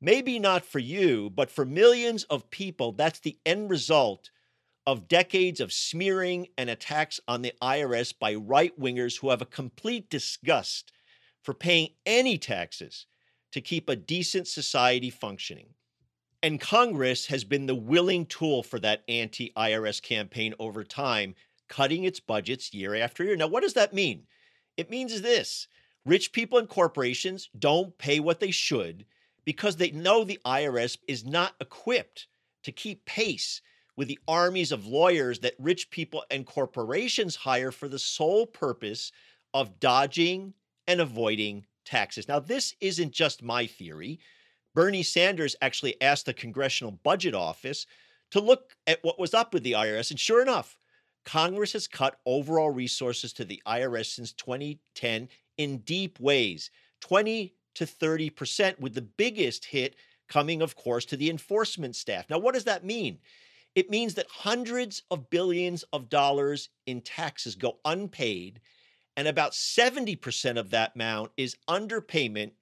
Maybe 0.00 0.38
not 0.38 0.64
for 0.64 0.78
you, 0.78 1.28
but 1.28 1.50
for 1.50 1.64
millions 1.64 2.22
of 2.30 2.50
people, 2.50 2.92
that's 2.92 3.18
the 3.18 3.36
end 3.44 3.68
result 3.68 4.30
of 4.86 5.08
decades 5.08 5.58
of 5.58 5.72
smearing 5.72 6.46
and 6.56 6.70
attacks 6.70 7.18
on 7.26 7.42
the 7.42 7.52
IRS 7.60 8.14
by 8.16 8.32
right 8.36 8.78
wingers 8.78 9.18
who 9.18 9.30
have 9.30 9.42
a 9.42 9.46
complete 9.46 10.08
disgust 10.08 10.92
for 11.46 11.54
paying 11.54 11.90
any 12.04 12.36
taxes 12.36 13.06
to 13.52 13.60
keep 13.60 13.88
a 13.88 13.94
decent 13.94 14.48
society 14.48 15.10
functioning. 15.10 15.68
And 16.42 16.60
Congress 16.60 17.26
has 17.26 17.44
been 17.44 17.66
the 17.66 17.74
willing 17.76 18.26
tool 18.26 18.64
for 18.64 18.80
that 18.80 19.04
anti 19.08 19.52
IRS 19.56 20.02
campaign 20.02 20.54
over 20.58 20.82
time, 20.82 21.36
cutting 21.68 22.02
its 22.02 22.18
budgets 22.18 22.74
year 22.74 22.96
after 22.96 23.22
year. 23.22 23.36
Now, 23.36 23.46
what 23.46 23.62
does 23.62 23.74
that 23.74 23.94
mean? 23.94 24.26
It 24.76 24.90
means 24.90 25.22
this 25.22 25.68
rich 26.04 26.32
people 26.32 26.58
and 26.58 26.68
corporations 26.68 27.48
don't 27.56 27.96
pay 27.96 28.18
what 28.18 28.40
they 28.40 28.50
should 28.50 29.06
because 29.44 29.76
they 29.76 29.92
know 29.92 30.24
the 30.24 30.40
IRS 30.44 30.98
is 31.06 31.24
not 31.24 31.54
equipped 31.60 32.26
to 32.64 32.72
keep 32.72 33.04
pace 33.04 33.62
with 33.96 34.08
the 34.08 34.18
armies 34.26 34.72
of 34.72 34.84
lawyers 34.84 35.38
that 35.38 35.54
rich 35.60 35.90
people 35.90 36.24
and 36.28 36.44
corporations 36.44 37.36
hire 37.36 37.70
for 37.70 37.86
the 37.86 38.00
sole 38.00 38.46
purpose 38.46 39.12
of 39.54 39.78
dodging 39.78 40.52
and 40.86 41.00
avoiding 41.00 41.66
taxes. 41.84 42.28
Now, 42.28 42.38
this 42.38 42.74
isn't 42.80 43.12
just 43.12 43.42
my 43.42 43.66
theory. 43.66 44.18
Bernie 44.74 45.02
Sanders 45.02 45.56
actually 45.62 46.00
asked 46.02 46.26
the 46.26 46.34
Congressional 46.34 46.92
Budget 47.02 47.34
Office 47.34 47.86
to 48.30 48.40
look 48.40 48.76
at 48.86 49.02
what 49.02 49.18
was 49.18 49.34
up 49.34 49.54
with 49.54 49.62
the 49.62 49.72
IRS. 49.72 50.10
And 50.10 50.20
sure 50.20 50.42
enough, 50.42 50.76
Congress 51.24 51.72
has 51.72 51.88
cut 51.88 52.18
overall 52.26 52.70
resources 52.70 53.32
to 53.34 53.44
the 53.44 53.62
IRS 53.66 54.14
since 54.14 54.32
2010 54.32 55.28
in 55.58 55.78
deep 55.78 56.20
ways 56.20 56.70
20 57.00 57.54
to 57.74 57.84
30%, 57.84 58.80
with 58.80 58.94
the 58.94 59.02
biggest 59.02 59.66
hit 59.66 59.96
coming, 60.28 60.62
of 60.62 60.76
course, 60.76 61.04
to 61.04 61.16
the 61.16 61.30
enforcement 61.30 61.94
staff. 61.94 62.28
Now, 62.30 62.38
what 62.38 62.54
does 62.54 62.64
that 62.64 62.84
mean? 62.84 63.18
It 63.74 63.90
means 63.90 64.14
that 64.14 64.26
hundreds 64.30 65.02
of 65.10 65.28
billions 65.28 65.84
of 65.92 66.08
dollars 66.08 66.70
in 66.86 67.02
taxes 67.02 67.54
go 67.54 67.78
unpaid, 67.84 68.60
and 69.16 69.26
about 69.26 69.52
70% 69.52 70.58
of 70.58 70.70
that 70.70 70.94
amount 70.94 71.32
is 71.36 71.56
underpayment, 71.68 72.52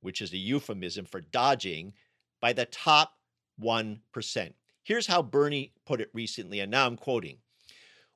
which 0.00 0.20
is 0.20 0.32
a 0.32 0.36
euphemism 0.38 1.06
for 1.06 1.20
dodging, 1.20 1.94
by 2.40 2.52
the 2.52 2.66
top 2.66 3.14
1%. 3.60 4.52
Here's 4.82 5.06
how 5.06 5.22
Bernie 5.22 5.72
put 5.86 6.00
it 6.00 6.10
recently, 6.12 6.60
and 6.60 6.70
now 6.70 6.86
I'm 6.86 6.96
quoting 6.96 7.38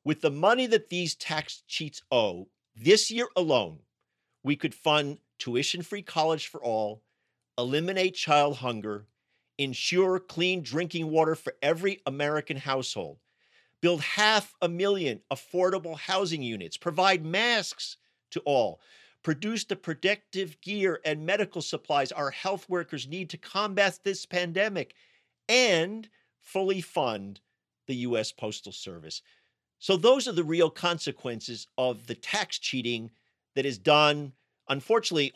With 0.05 0.20
the 0.20 0.30
money 0.30 0.66
that 0.66 0.90
these 0.90 1.14
tax 1.14 1.62
cheats 1.66 2.03
owe, 2.11 2.49
this 2.74 3.11
year 3.11 3.28
alone, 3.36 3.78
we 4.42 4.57
could 4.57 4.74
fund 4.74 5.18
tuition 5.38 5.82
free 5.82 6.03
college 6.03 6.49
for 6.49 6.62
all, 6.62 7.03
eliminate 7.57 8.14
child 8.14 8.59
hunger, 8.59 9.07
ensure 9.59 10.18
clean 10.18 10.62
drinking 10.62 11.11
water 11.11 11.34
for 11.34 11.55
every 11.62 12.03
American 12.05 12.59
household, 12.59 13.18
build 13.81 14.01
half 14.01 14.55
a 14.61 14.68
million 14.68 15.20
affordable 15.33 15.97
housing 15.97 16.43
units, 16.43 16.77
provide 16.77 17.24
masks 17.24 17.97
to 18.31 18.41
all, 18.41 18.81
produce 19.22 19.64
the 19.64 19.77
protective 19.77 20.61
gear 20.61 21.01
and 21.05 21.27
medical 21.27 21.62
supplies 21.62 22.12
our 22.12 22.31
health 22.31 22.68
workers 22.68 23.07
need 23.07 23.31
to 23.31 23.39
combat 23.39 23.99
this 24.05 24.27
pandemic, 24.27 24.95
and 25.49 26.09
fully 26.41 26.81
fund 26.81 27.41
the 27.87 27.97
U.S. 27.97 28.33
Postal 28.33 28.72
Service. 28.72 29.22
So, 29.79 29.97
those 29.97 30.27
are 30.27 30.33
the 30.33 30.45
real 30.45 30.70
consequences 30.70 31.66
of 31.77 32.07
the 32.07 32.14
tax 32.14 32.59
cheating 32.59 33.11
that 33.55 33.66
is 33.66 33.79
done, 33.79 34.33
unfortunately, 34.68 35.35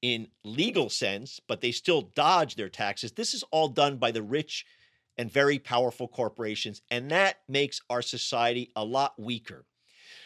in 0.00 0.28
legal 0.44 0.90
sense, 0.90 1.40
but 1.46 1.60
they 1.60 1.72
still 1.72 2.02
dodge 2.14 2.56
their 2.56 2.68
taxes. 2.68 3.12
This 3.12 3.34
is 3.34 3.42
all 3.50 3.68
done 3.68 3.96
by 3.96 4.10
the 4.10 4.22
rich 4.22 4.66
and 5.16 5.30
very 5.30 5.58
powerful 5.58 6.08
corporations, 6.08 6.82
and 6.90 7.10
that 7.10 7.36
makes 7.48 7.80
our 7.88 8.02
society 8.02 8.70
a 8.76 8.84
lot 8.84 9.14
weaker. 9.18 9.64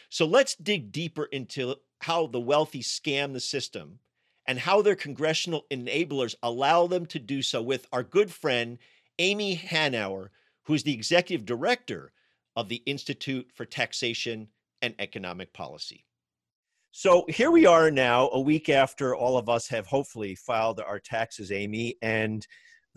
So 0.08 0.26
let's 0.26 0.54
dig 0.54 0.92
deeper 0.92 1.24
into 1.24 1.76
how 2.00 2.26
the 2.26 2.40
wealthy 2.40 2.82
scam 2.82 3.32
the 3.32 3.40
system 3.40 3.98
and 4.46 4.58
how 4.58 4.80
their 4.80 4.96
congressional 4.96 5.66
enablers 5.70 6.34
allow 6.42 6.86
them 6.86 7.04
to 7.06 7.18
do 7.18 7.42
so 7.42 7.60
with 7.60 7.86
our 7.92 8.02
good 8.02 8.32
friend 8.32 8.78
Amy 9.18 9.56
Hanauer, 9.56 10.28
who 10.64 10.74
is 10.74 10.82
the 10.82 10.94
executive 10.94 11.44
director 11.44 12.12
of 12.56 12.68
the 12.68 12.82
Institute 12.86 13.50
for 13.54 13.64
Taxation 13.64 14.48
and 14.80 14.94
Economic 14.98 15.52
Policy. 15.52 16.04
So 16.90 17.26
here 17.28 17.50
we 17.50 17.66
are 17.66 17.90
now, 17.90 18.30
a 18.32 18.40
week 18.40 18.68
after 18.70 19.14
all 19.14 19.36
of 19.36 19.48
us 19.48 19.68
have 19.68 19.86
hopefully 19.86 20.34
filed 20.34 20.80
our 20.80 20.98
taxes, 20.98 21.52
Amy, 21.52 21.96
and 22.00 22.46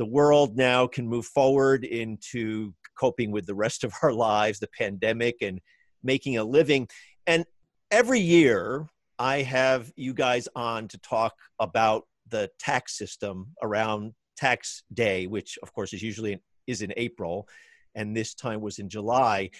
the 0.01 0.05
world 0.05 0.57
now 0.57 0.87
can 0.87 1.07
move 1.07 1.27
forward 1.27 1.85
into 1.85 2.73
coping 2.97 3.29
with 3.29 3.45
the 3.45 3.53
rest 3.53 3.83
of 3.83 3.93
our 4.01 4.11
lives, 4.11 4.57
the 4.57 4.67
pandemic, 4.75 5.35
and 5.43 5.61
making 6.01 6.37
a 6.37 6.43
living. 6.43 6.87
And 7.27 7.45
every 7.91 8.19
year, 8.19 8.87
I 9.19 9.43
have 9.43 9.91
you 9.95 10.15
guys 10.15 10.47
on 10.55 10.87
to 10.87 10.97
talk 10.97 11.35
about 11.59 12.07
the 12.29 12.49
tax 12.57 12.97
system 12.97 13.49
around 13.61 14.13
tax 14.35 14.81
day, 14.91 15.27
which 15.27 15.59
of 15.61 15.71
course 15.71 15.93
is 15.93 16.01
usually 16.01 16.39
is 16.65 16.81
in 16.81 16.91
April, 16.97 17.47
and 17.93 18.17
this 18.17 18.33
time 18.33 18.59
was 18.59 18.79
in 18.79 18.89
July. 18.89 19.51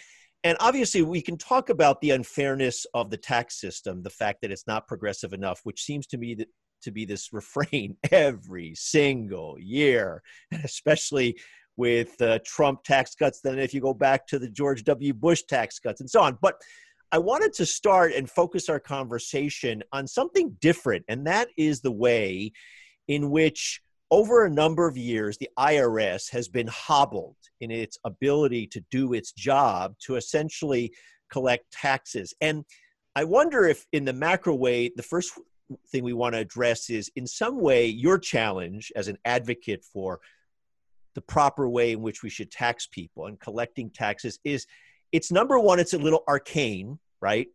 And 0.44 0.58
obviously, 0.60 1.04
we 1.04 1.22
can 1.22 1.38
talk 1.38 1.70
about 1.70 2.02
the 2.02 2.10
unfairness 2.10 2.88
of 2.96 3.12
the 3.12 3.18
tax 3.18 3.62
system, 3.62 4.02
the 4.02 4.10
fact 4.10 4.42
that 4.42 4.50
it's 4.50 4.66
not 4.66 4.88
progressive 4.88 5.34
enough, 5.34 5.60
which 5.66 5.84
seems 5.84 6.08
to 6.08 6.18
me 6.18 6.34
to 6.82 6.91
be 6.91 7.05
this 7.05 7.34
refrain 7.34 7.97
every 8.11 8.73
single 8.75 9.57
year, 9.59 10.21
and 10.51 10.63
especially 10.63 11.38
with 11.77 12.21
uh, 12.21 12.39
Trump 12.45 12.84
tax 12.84 13.15
cuts. 13.15 13.41
Then, 13.41 13.59
if 13.59 13.73
you 13.73 13.82
go 13.82 13.93
back 13.93 14.27
to 14.27 14.39
the 14.39 14.49
George 14.49 14.84
W. 14.84 15.13
Bush 15.13 15.43
tax 15.43 15.79
cuts 15.79 16.01
and 16.01 16.09
so 16.09 16.21
on. 16.21 16.38
But 16.41 16.55
I 17.11 17.17
wanted 17.17 17.53
to 17.53 17.65
start 17.65 18.13
and 18.13 18.29
focus 18.29 18.69
our 18.69 18.79
conversation 18.79 19.84
on 19.91 20.07
something 20.07 20.55
different, 20.61 21.05
and 21.07 21.27
that 21.27 21.49
is 21.57 21.82
the 21.82 21.91
way 21.91 22.51
in 23.07 23.32
which 23.32 23.82
over 24.11 24.45
a 24.45 24.49
number 24.49 24.88
of 24.88 24.97
years, 24.97 25.38
the 25.38 25.49
IRS 25.57 26.29
has 26.32 26.49
been 26.49 26.67
hobbled 26.67 27.38
in 27.61 27.71
its 27.71 27.97
ability 28.03 28.67
to 28.67 28.84
do 28.91 29.13
its 29.13 29.32
job 29.32 29.95
to 29.99 30.17
essentially 30.17 30.93
collect 31.32 31.71
taxes. 31.71 32.34
And 32.41 32.65
I 33.15 33.23
wonder 33.23 33.65
if, 33.65 33.86
in 33.93 34.03
the 34.03 34.13
macro 34.13 34.53
way, 34.53 34.91
the 34.93 35.03
first 35.03 35.32
thing 35.88 36.03
we 36.03 36.13
want 36.13 36.34
to 36.34 36.39
address 36.39 36.89
is 36.89 37.11
in 37.15 37.28
some 37.28 37.59
way 37.59 37.86
your 37.86 38.17
challenge 38.17 38.91
as 38.95 39.07
an 39.07 39.17
advocate 39.26 39.84
for 39.84 40.19
the 41.15 41.22
proper 41.22 41.67
way 41.67 41.91
in 41.91 42.01
which 42.01 42.24
we 42.24 42.30
should 42.30 42.51
tax 42.51 42.88
people 42.88 43.26
and 43.26 43.39
collecting 43.39 43.89
taxes 43.89 44.39
is 44.43 44.65
it's 45.11 45.32
number 45.32 45.59
one, 45.59 45.80
it's 45.80 45.93
a 45.93 45.97
little 45.97 46.24
arcane, 46.28 46.97
right? 47.22 47.47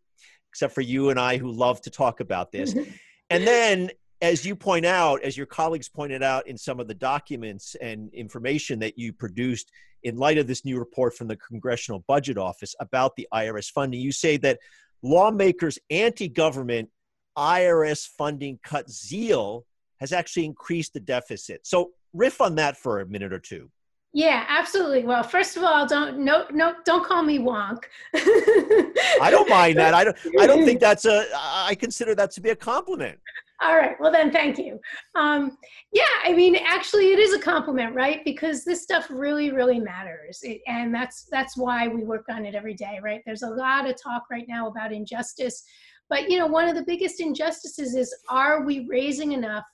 Except 0.50 0.74
for 0.74 0.82
you 0.82 1.10
and 1.10 1.18
I 1.18 1.38
who 1.38 1.50
love 1.50 1.80
to 1.82 1.90
talk 1.90 2.20
about 2.20 2.52
this. 2.52 2.74
and 3.30 3.46
then 3.46 3.90
as 4.22 4.44
you 4.44 4.56
point 4.56 4.86
out, 4.86 5.22
as 5.22 5.36
your 5.36 5.46
colleagues 5.46 5.88
pointed 5.88 6.22
out 6.22 6.46
in 6.46 6.56
some 6.56 6.80
of 6.80 6.88
the 6.88 6.94
documents 6.94 7.74
and 7.80 8.12
information 8.14 8.78
that 8.78 8.98
you 8.98 9.12
produced 9.12 9.70
in 10.02 10.16
light 10.16 10.38
of 10.38 10.46
this 10.46 10.64
new 10.64 10.78
report 10.78 11.14
from 11.14 11.28
the 11.28 11.36
Congressional 11.36 12.04
Budget 12.06 12.38
Office 12.38 12.74
about 12.80 13.16
the 13.16 13.28
IRS 13.32 13.70
funding, 13.70 14.00
you 14.00 14.12
say 14.12 14.36
that 14.38 14.58
lawmakers' 15.02 15.78
anti 15.90 16.28
government 16.28 16.88
IRS 17.36 18.08
funding 18.08 18.58
cut 18.62 18.90
zeal 18.90 19.66
has 20.00 20.12
actually 20.12 20.44
increased 20.44 20.92
the 20.92 21.00
deficit. 21.00 21.66
So, 21.66 21.92
riff 22.12 22.40
on 22.40 22.54
that 22.56 22.76
for 22.76 23.00
a 23.00 23.06
minute 23.06 23.32
or 23.32 23.38
two. 23.38 23.70
Yeah, 24.12 24.46
absolutely. 24.48 25.04
Well, 25.04 25.22
first 25.22 25.56
of 25.58 25.62
all, 25.62 25.86
don't 25.86 26.20
no 26.20 26.46
no 26.50 26.74
don't 26.84 27.04
call 27.04 27.22
me 27.22 27.38
wonk. 27.38 27.84
I 28.14 29.28
don't 29.30 29.48
mind 29.48 29.76
that. 29.78 29.92
I 29.92 30.04
don't 30.04 30.16
I 30.40 30.46
don't 30.46 30.64
think 30.64 30.80
that's 30.80 31.04
a 31.04 31.26
I 31.34 31.74
consider 31.74 32.14
that 32.14 32.30
to 32.32 32.40
be 32.40 32.50
a 32.50 32.56
compliment. 32.56 33.18
All 33.62 33.76
right. 33.76 33.98
Well, 33.98 34.12
then, 34.12 34.30
thank 34.30 34.58
you. 34.58 34.78
Um, 35.14 35.56
yeah, 35.90 36.02
I 36.24 36.34
mean, 36.34 36.56
actually, 36.56 37.12
it 37.12 37.18
is 37.18 37.32
a 37.32 37.38
compliment, 37.38 37.94
right? 37.94 38.22
Because 38.24 38.64
this 38.64 38.82
stuff 38.82 39.06
really, 39.08 39.50
really 39.50 39.80
matters, 39.80 40.40
it, 40.42 40.60
and 40.66 40.94
that's 40.94 41.26
that's 41.30 41.56
why 41.56 41.88
we 41.88 42.04
work 42.04 42.26
on 42.28 42.44
it 42.44 42.54
every 42.54 42.74
day, 42.74 43.00
right? 43.02 43.22
There's 43.24 43.42
a 43.42 43.50
lot 43.50 43.88
of 43.88 44.00
talk 44.00 44.24
right 44.30 44.44
now 44.46 44.68
about 44.68 44.92
injustice, 44.92 45.62
but 46.08 46.30
you 46.30 46.38
know, 46.38 46.46
one 46.46 46.68
of 46.68 46.74
the 46.74 46.84
biggest 46.84 47.20
injustices 47.20 47.94
is: 47.94 48.14
are 48.28 48.64
we 48.64 48.86
raising 48.88 49.32
enough 49.32 49.64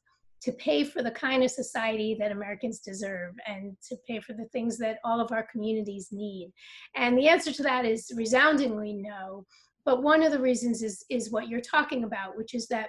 to 0.43 0.53
pay 0.53 0.83
for 0.83 1.03
the 1.03 1.11
kind 1.11 1.45
of 1.45 1.51
society 1.51 2.17
that 2.19 2.33
Americans 2.33 2.81
deserve, 2.81 3.35
and 3.47 3.77
to 3.89 3.97
pay 4.09 4.21
for 4.21 4.33
the 4.33 4.47
things 4.53 4.79
that 4.79 4.99
all 5.05 5.21
of 5.21 5.33
our 5.33 5.47
communities 5.51 6.09
need? 6.11 6.53
And 6.97 7.17
the 7.17 7.29
answer 7.29 7.53
to 7.53 7.63
that 7.63 7.85
is 7.85 8.13
resoundingly 8.17 8.95
no. 8.95 9.47
But 9.85 10.03
one 10.03 10.23
of 10.23 10.33
the 10.33 10.41
reasons 10.41 10.83
is 10.83 11.05
is 11.11 11.31
what 11.31 11.49
you're 11.49 11.61
talking 11.61 12.05
about, 12.05 12.37
which 12.37 12.55
is 12.55 12.69
that 12.69 12.89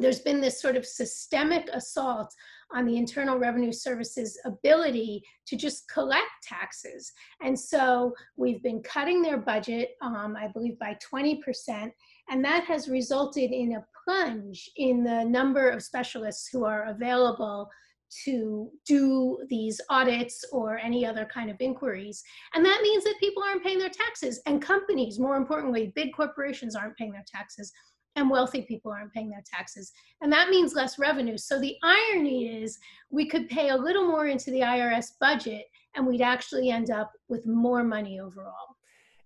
there's 0.00 0.20
been 0.20 0.40
this 0.40 0.60
sort 0.60 0.76
of 0.76 0.86
systemic 0.86 1.68
assault 1.72 2.34
on 2.72 2.86
the 2.86 2.96
Internal 2.96 3.38
Revenue 3.38 3.72
Service's 3.72 4.38
ability 4.44 5.22
to 5.46 5.56
just 5.56 5.88
collect 5.90 6.30
taxes. 6.42 7.12
And 7.42 7.58
so 7.58 8.14
we've 8.36 8.62
been 8.62 8.82
cutting 8.82 9.22
their 9.22 9.36
budget, 9.36 9.90
um, 10.00 10.36
I 10.38 10.48
believe, 10.48 10.78
by 10.78 10.96
20%, 11.12 11.90
and 12.30 12.44
that 12.44 12.64
has 12.64 12.88
resulted 12.88 13.50
in 13.50 13.74
a 13.74 13.84
plunge 14.04 14.70
in 14.76 15.04
the 15.04 15.24
number 15.24 15.68
of 15.68 15.82
specialists 15.82 16.48
who 16.48 16.64
are 16.64 16.84
available 16.86 17.68
to 18.24 18.70
do 18.86 19.38
these 19.48 19.80
audits 19.88 20.44
or 20.52 20.78
any 20.78 21.06
other 21.06 21.28
kind 21.32 21.50
of 21.50 21.56
inquiries. 21.60 22.22
And 22.54 22.64
that 22.64 22.80
means 22.82 23.04
that 23.04 23.20
people 23.20 23.42
aren't 23.42 23.62
paying 23.62 23.78
their 23.78 23.88
taxes, 23.88 24.40
and 24.46 24.60
companies, 24.60 25.18
more 25.18 25.36
importantly, 25.36 25.92
big 25.94 26.12
corporations 26.14 26.74
aren't 26.74 26.96
paying 26.96 27.12
their 27.12 27.24
taxes 27.30 27.72
and 28.16 28.28
wealthy 28.28 28.62
people 28.62 28.90
aren't 28.90 29.12
paying 29.12 29.30
their 29.30 29.42
taxes. 29.46 29.92
And 30.20 30.32
that 30.32 30.50
means 30.50 30.74
less 30.74 30.98
revenue. 30.98 31.38
So 31.38 31.60
the 31.60 31.76
irony 31.82 32.62
is 32.62 32.78
we 33.10 33.28
could 33.28 33.48
pay 33.48 33.68
a 33.68 33.76
little 33.76 34.06
more 34.06 34.26
into 34.26 34.50
the 34.50 34.60
IRS 34.60 35.12
budget 35.20 35.64
and 35.94 36.06
we'd 36.06 36.22
actually 36.22 36.70
end 36.70 36.90
up 36.90 37.12
with 37.28 37.46
more 37.46 37.84
money 37.84 38.18
overall. 38.18 38.76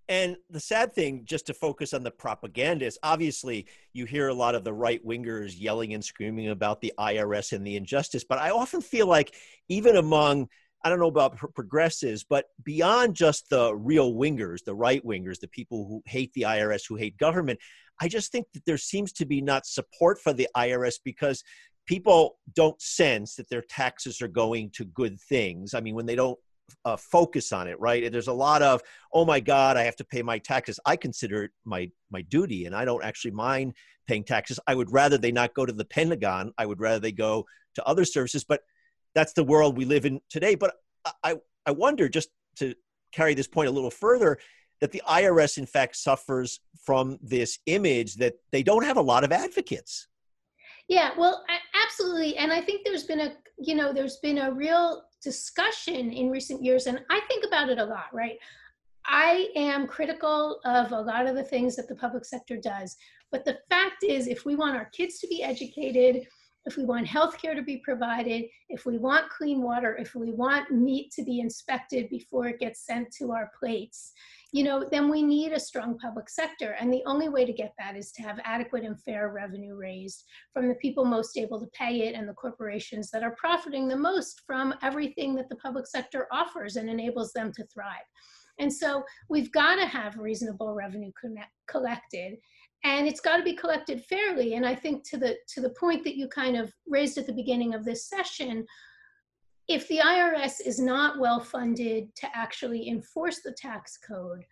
And 0.07 0.37
the 0.49 0.59
sad 0.59 0.93
thing, 0.93 1.23
just 1.25 1.47
to 1.47 1.53
focus 1.53 1.93
on 1.93 2.03
the 2.03 2.11
propaganda, 2.11 2.85
is 2.85 2.99
obviously 3.01 3.65
you 3.93 4.05
hear 4.05 4.27
a 4.27 4.33
lot 4.33 4.53
of 4.53 4.63
the 4.63 4.73
right 4.73 5.05
wingers 5.05 5.53
yelling 5.57 5.93
and 5.93 6.03
screaming 6.03 6.49
about 6.49 6.79
the 6.81 6.93
IRS 6.99 7.53
and 7.53 7.65
the 7.65 7.75
injustice. 7.75 8.23
But 8.23 8.37
I 8.37 8.51
often 8.51 8.81
feel 8.81 9.07
like, 9.07 9.33
even 9.67 9.95
among 9.95 10.47
I 10.83 10.89
don't 10.89 10.99
know 10.99 11.07
about 11.07 11.35
progressives, 11.55 12.23
but 12.23 12.45
beyond 12.63 13.15
just 13.15 13.49
the 13.49 13.75
real 13.75 14.13
wingers, 14.13 14.63
the 14.63 14.75
right 14.75 15.03
wingers, 15.03 15.39
the 15.39 15.47
people 15.47 15.87
who 15.87 16.03
hate 16.05 16.31
the 16.33 16.43
IRS, 16.43 16.83
who 16.87 16.95
hate 16.95 17.17
government, 17.17 17.59
I 17.99 18.07
just 18.07 18.31
think 18.31 18.45
that 18.53 18.65
there 18.67 18.77
seems 18.77 19.11
to 19.13 19.25
be 19.25 19.41
not 19.41 19.65
support 19.65 20.21
for 20.21 20.31
the 20.31 20.47
IRS 20.55 20.99
because 21.03 21.43
people 21.87 22.37
don't 22.53 22.79
sense 22.79 23.33
that 23.35 23.49
their 23.49 23.63
taxes 23.63 24.21
are 24.21 24.27
going 24.27 24.69
to 24.75 24.85
good 24.85 25.19
things. 25.19 25.73
I 25.73 25.79
mean, 25.79 25.95
when 25.95 26.05
they 26.05 26.15
don't 26.15 26.37
uh, 26.83 26.95
focus 26.95 27.51
on 27.51 27.67
it, 27.67 27.79
right? 27.79 28.11
There's 28.11 28.27
a 28.27 28.33
lot 28.33 28.61
of, 28.61 28.81
oh 29.13 29.25
my 29.25 29.39
God, 29.39 29.77
I 29.77 29.83
have 29.83 29.95
to 29.97 30.03
pay 30.03 30.21
my 30.21 30.37
taxes. 30.37 30.79
I 30.85 30.95
consider 30.95 31.43
it 31.43 31.51
my 31.65 31.89
my 32.11 32.21
duty, 32.23 32.65
and 32.65 32.75
I 32.75 32.85
don't 32.85 33.03
actually 33.03 33.31
mind 33.31 33.73
paying 34.07 34.23
taxes. 34.23 34.59
I 34.67 34.75
would 34.75 34.91
rather 34.91 35.17
they 35.17 35.31
not 35.31 35.53
go 35.53 35.65
to 35.65 35.73
the 35.73 35.85
Pentagon. 35.85 36.53
I 36.57 36.65
would 36.65 36.79
rather 36.79 36.99
they 36.99 37.11
go 37.11 37.45
to 37.75 37.85
other 37.85 38.05
services. 38.05 38.43
But 38.43 38.61
that's 39.13 39.33
the 39.33 39.43
world 39.43 39.77
we 39.77 39.85
live 39.85 40.05
in 40.05 40.21
today. 40.29 40.55
But 40.55 40.75
I 41.23 41.37
I 41.65 41.71
wonder 41.71 42.07
just 42.07 42.29
to 42.57 42.75
carry 43.11 43.33
this 43.33 43.47
point 43.47 43.69
a 43.69 43.71
little 43.71 43.91
further 43.91 44.37
that 44.81 44.91
the 44.91 45.01
IRS 45.07 45.57
in 45.57 45.65
fact 45.65 45.95
suffers 45.95 46.59
from 46.83 47.17
this 47.21 47.59
image 47.65 48.15
that 48.15 48.33
they 48.51 48.61
don't 48.61 48.83
have 48.83 48.97
a 48.97 49.01
lot 49.01 49.23
of 49.23 49.31
advocates. 49.31 50.07
Yeah, 50.87 51.11
well, 51.17 51.43
absolutely, 51.83 52.37
and 52.37 52.51
I 52.51 52.61
think 52.61 52.85
there's 52.85 53.05
been 53.05 53.21
a 53.21 53.33
you 53.57 53.73
know 53.73 53.93
there's 53.93 54.17
been 54.17 54.37
a 54.37 54.51
real 54.51 55.03
discussion 55.25 56.13
in 56.13 56.29
recent 56.29 56.63
years, 56.63 56.85
and 56.85 57.01
I 57.09 57.19
think 57.27 57.43
about 57.45 57.69
it 57.69 57.79
a 57.79 57.83
lot, 57.83 58.13
right? 58.13 58.37
I 59.07 59.49
am 59.55 59.87
critical 59.87 60.59
of 60.63 60.91
a 60.91 61.01
lot 61.01 61.27
of 61.27 61.35
the 61.35 61.43
things 61.43 61.75
that 61.75 61.87
the 61.87 61.95
public 61.95 62.25
sector 62.25 62.57
does. 62.57 62.95
But 63.31 63.43
the 63.43 63.57
fact 63.69 64.03
is, 64.03 64.27
if 64.27 64.45
we 64.45 64.55
want 64.55 64.77
our 64.77 64.85
kids 64.85 65.19
to 65.19 65.27
be 65.27 65.43
educated, 65.43 66.27
if 66.65 66.77
we 66.77 66.85
want 66.85 67.07
healthcare 67.07 67.55
to 67.55 67.61
be 67.61 67.77
provided, 67.77 68.45
if 68.69 68.85
we 68.85 68.97
want 68.97 69.29
clean 69.29 69.61
water, 69.61 69.95
if 69.97 70.15
we 70.15 70.31
want 70.31 70.71
meat 70.71 71.11
to 71.13 71.23
be 71.23 71.39
inspected 71.39 72.09
before 72.09 72.47
it 72.47 72.59
gets 72.59 72.85
sent 72.85 73.11
to 73.17 73.31
our 73.31 73.51
plates, 73.59 74.13
you 74.55 74.63
know, 74.63 74.87
then 74.89 75.09
we 75.09 75.21
need 75.21 75.51
a 75.51 75.59
strong 75.59 75.97
public 75.97 76.29
sector. 76.29 76.77
And 76.79 76.91
the 76.91 77.03
only 77.05 77.27
way 77.27 77.43
to 77.43 77.51
get 77.51 77.73
that 77.77 77.97
is 77.97 78.13
to 78.13 78.21
have 78.21 78.39
adequate 78.45 78.85
and 78.85 78.97
fair 79.03 79.27
revenue 79.27 79.75
raised 79.75 80.23
from 80.53 80.69
the 80.69 80.75
people 80.75 81.03
most 81.03 81.37
able 81.37 81.59
to 81.59 81.67
pay 81.77 82.07
it 82.07 82.15
and 82.15 82.25
the 82.25 82.33
corporations 82.35 83.11
that 83.11 83.21
are 83.21 83.35
profiting 83.37 83.89
the 83.89 83.97
most 83.97 84.43
from 84.47 84.73
everything 84.81 85.35
that 85.35 85.49
the 85.49 85.57
public 85.57 85.85
sector 85.85 86.27
offers 86.31 86.77
and 86.77 86.89
enables 86.89 87.33
them 87.33 87.51
to 87.51 87.65
thrive. 87.65 88.07
And 88.57 88.71
so 88.71 89.03
we've 89.29 89.51
got 89.51 89.75
to 89.75 89.87
have 89.87 90.15
reasonable 90.15 90.73
revenue 90.73 91.11
connect, 91.19 91.51
collected 91.67 92.37
and 92.85 93.07
it's 93.07 93.19
got 93.19 93.35
to 93.35 93.43
be 93.43 93.55
collected 93.55 94.03
fairly 94.03 94.53
and 94.53 94.65
i 94.65 94.75
think 94.75 95.03
to 95.09 95.17
the 95.17 95.35
to 95.47 95.59
the 95.61 95.71
point 95.71 96.03
that 96.03 96.17
you 96.17 96.27
kind 96.27 96.55
of 96.55 96.71
raised 96.87 97.17
at 97.17 97.25
the 97.25 97.33
beginning 97.33 97.73
of 97.73 97.83
this 97.85 98.07
session 98.07 98.65
if 99.67 99.87
the 99.87 99.97
IRS 99.97 100.55
is 100.65 100.79
not 100.79 101.19
well 101.19 101.39
funded 101.39 102.15
to 102.15 102.27
actually 102.35 102.87
enforce 102.89 103.41
the 103.41 103.51
tax 103.51 103.97
code, 103.97 104.45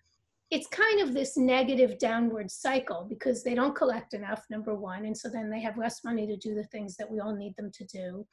it's 0.49 0.67
kind 0.67 1.01
of 1.01 1.13
this 1.13 1.37
negative 1.37 1.97
downward 1.97 2.49
cycle 2.51 3.05
because 3.09 3.43
they 3.43 3.55
don't 3.55 3.75
collect 3.75 4.13
enough, 4.13 4.45
number 4.49 4.75
one. 4.75 5.05
And 5.05 5.17
so 5.17 5.29
then 5.29 5.49
they 5.49 5.61
have 5.61 5.77
less 5.77 6.03
money 6.03 6.27
to 6.27 6.37
do 6.37 6.53
the 6.53 6.65
things 6.65 6.95
that 6.97 7.09
we 7.09 7.19
all 7.19 7.35
need 7.35 7.55
them 7.57 7.71
to 7.73 7.85
do. 7.85 8.25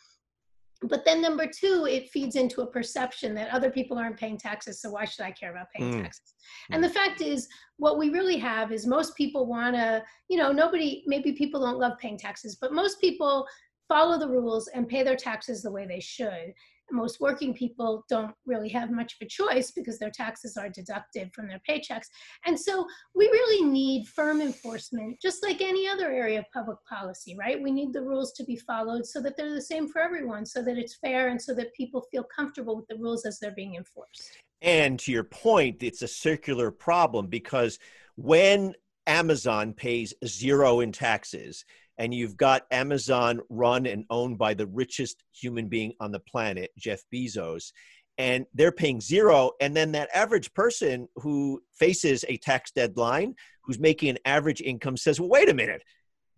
But 0.83 1.05
then 1.05 1.21
number 1.21 1.47
two, 1.47 1.87
it 1.89 2.09
feeds 2.09 2.37
into 2.37 2.63
a 2.63 2.67
perception 2.67 3.35
that 3.35 3.53
other 3.53 3.71
people 3.71 3.99
aren't 3.99 4.17
paying 4.17 4.39
taxes, 4.39 4.81
so 4.81 4.91
why 4.91 5.05
should 5.05 5.25
I 5.25 5.31
care 5.31 5.51
about 5.51 5.67
paying 5.75 5.93
mm. 5.93 6.03
taxes? 6.03 6.35
And 6.71 6.83
the 6.83 6.89
fact 6.89 7.21
is, 7.21 7.49
what 7.77 7.99
we 7.99 8.09
really 8.09 8.39
have 8.39 8.73
is 8.73 8.87
most 8.87 9.15
people 9.15 9.45
want 9.45 9.77
to, 9.77 10.03
you 10.29 10.39
know, 10.39 10.53
nobody, 10.53 11.03
maybe 11.07 11.33
people 11.33 11.61
don't 11.61 11.79
love 11.79 11.99
paying 11.99 12.17
taxes, 12.17 12.57
but 12.59 12.73
most 12.73 12.99
people 12.99 13.47
follow 13.91 14.19
the 14.19 14.29
rules 14.29 14.69
and 14.69 14.89
pay 14.89 15.03
their 15.03 15.17
taxes 15.17 15.63
the 15.63 15.71
way 15.71 15.85
they 15.85 16.01
should. 16.01 16.55
Most 16.93 17.21
working 17.21 17.55
people 17.55 18.05
don't 18.09 18.35
really 18.47 18.69
have 18.69 18.91
much 18.91 19.15
of 19.15 19.27
a 19.27 19.29
choice 19.29 19.73
because 19.73 19.99
their 19.99 20.11
taxes 20.11 20.57
are 20.57 20.69
deducted 20.69 21.31
from 21.35 21.49
their 21.49 21.61
paychecks. 21.69 22.07
And 22.47 22.59
so 22.59 22.87
we 23.15 23.27
really 23.27 23.65
need 23.65 24.07
firm 24.09 24.41
enforcement, 24.41 25.21
just 25.21 25.43
like 25.43 25.61
any 25.61 25.89
other 25.89 26.11
area 26.11 26.41
of 26.41 26.45
public 26.53 26.79
policy, 26.89 27.37
right? 27.39 27.61
We 27.61 27.71
need 27.71 27.93
the 27.93 28.03
rules 28.03 28.33
to 28.35 28.45
be 28.45 28.57
followed 28.57 29.07
so 29.07 29.21
that 29.23 29.37
they're 29.37 29.55
the 29.55 29.63
same 29.63 29.89
for 29.89 30.01
everyone, 30.01 30.47
so 30.47 30.63
that 30.63 30.79
it's 30.79 30.97
fair 30.97 31.29
and 31.29 31.41
so 31.41 31.55
that 31.55 31.75
people 31.75 32.07
feel 32.11 32.25
comfortable 32.25 32.77
with 32.77 32.87
the 32.89 32.99
rules 32.99 33.25
as 33.25 33.39
they're 33.39 33.55
being 33.55 33.77
enforced. 33.77 34.31
And 34.63 34.99
to 35.01 35.13
your 35.13 35.25
point, 35.25 35.83
it's 35.83 36.03
a 36.03 36.09
circular 36.09 36.71
problem 36.71 37.29
because 37.29 37.79
when 38.17 38.75
Amazon 39.07 39.73
pays 39.73 40.13
zero 40.27 40.81
in 40.81 40.93
taxes, 40.93 41.65
and 42.01 42.15
you've 42.15 42.39
got 42.39 42.65
Amazon 42.71 43.41
run 43.51 43.85
and 43.85 44.07
owned 44.09 44.39
by 44.39 44.55
the 44.55 44.67
richest 44.67 45.23
human 45.35 45.69
being 45.69 45.93
on 46.01 46.11
the 46.11 46.19
planet, 46.19 46.71
Jeff 46.79 47.03
Bezos, 47.15 47.73
and 48.17 48.47
they're 48.55 48.73
paying 48.73 49.03
zero. 49.03 49.53
And 49.61 49.77
then 49.77 49.93
that 49.93 50.09
average 50.15 50.53
person 50.55 51.09
who 51.17 51.63
faces 51.75 52.25
a 52.27 52.39
tax 52.39 52.71
deadline, 52.71 53.35
who's 53.63 53.79
making 53.79 54.09
an 54.09 54.19
average 54.25 54.63
income, 54.63 54.97
says, 54.97 55.21
well, 55.21 55.29
wait 55.29 55.51
a 55.51 55.55
minute, 55.55 55.83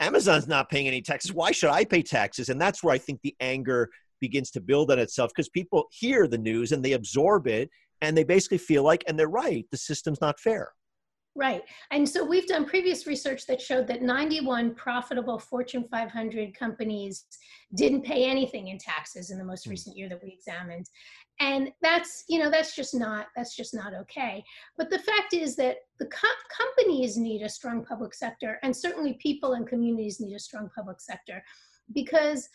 Amazon's 0.01 0.49
not 0.49 0.69
paying 0.69 0.89
any 0.89 1.01
taxes. 1.01 1.33
Why 1.33 1.53
should 1.53 1.71
I 1.71 1.85
pay 1.85 2.03
taxes? 2.03 2.49
And 2.49 2.61
that's 2.61 2.83
where 2.83 2.93
I 2.93 2.99
think 2.99 3.21
the 3.23 3.37
anger 3.39 3.89
begins 4.21 4.51
to 4.53 4.61
build 4.61 4.91
on 4.91 4.99
itself 4.99 5.31
because 5.31 5.49
people 5.49 5.85
hear 5.93 6.27
the 6.27 6.39
news 6.39 6.73
and 6.73 6.85
they 6.85 6.93
absorb 6.93 7.47
it 7.47 7.71
and 8.01 8.17
they 8.17 8.25
basically 8.25 8.59
feel 8.59 8.83
like, 8.83 9.05
and 9.07 9.17
they're 9.17 9.29
right, 9.29 9.65
the 9.71 9.77
system's 9.77 10.21
not 10.21 10.41
fair. 10.41 10.73
Right. 11.35 11.63
And 11.91 12.07
so 12.07 12.25
we've 12.25 12.47
done 12.47 12.67
previous 12.67 13.07
research 13.07 13.47
that 13.47 13.61
showed 13.61 13.87
that 13.87 14.03
91 14.03 14.75
profitable 14.75 15.39
Fortune 15.39 15.85
500 15.91 16.55
companies 16.55 17.25
didn't 17.75 18.03
pay 18.03 18.27
anything 18.27 18.69
in 18.69 18.77
taxes 18.77 19.31
in 19.31 19.39
the 19.39 19.45
most 19.45 19.65
hmm. 19.65 19.71
recent 19.71 19.97
year 19.97 20.11
that 20.11 20.23
we 20.23 20.31
examined. 20.31 20.91
And 21.41 21.73
that's, 21.81 22.25
you 22.29 22.39
know, 22.39 22.51
that's 22.51 22.77
just 22.77 22.95
not 22.95 23.29
that's 23.35 23.57
just 23.57 23.75
not 23.75 23.95
okay. 23.95 24.45
But 24.77 24.91
the 24.91 24.99
fact 24.99 25.33
is 25.33 25.57
that 25.57 25.79
the 25.99 26.07
co- 26.07 26.29
companies 26.55 27.17
need 27.17 27.43
a 27.43 27.49
strong 27.49 27.85
public 27.85 28.15
sector 28.15 28.59
and 28.63 28.77
certainly 28.77 29.15
people 29.15 29.55
and 29.55 29.67
communities 29.67 30.21
need 30.21 30.35
a 30.35 30.39
strong 30.39 30.69
public 30.75 31.01
sector 31.01 31.43
because 31.95 32.49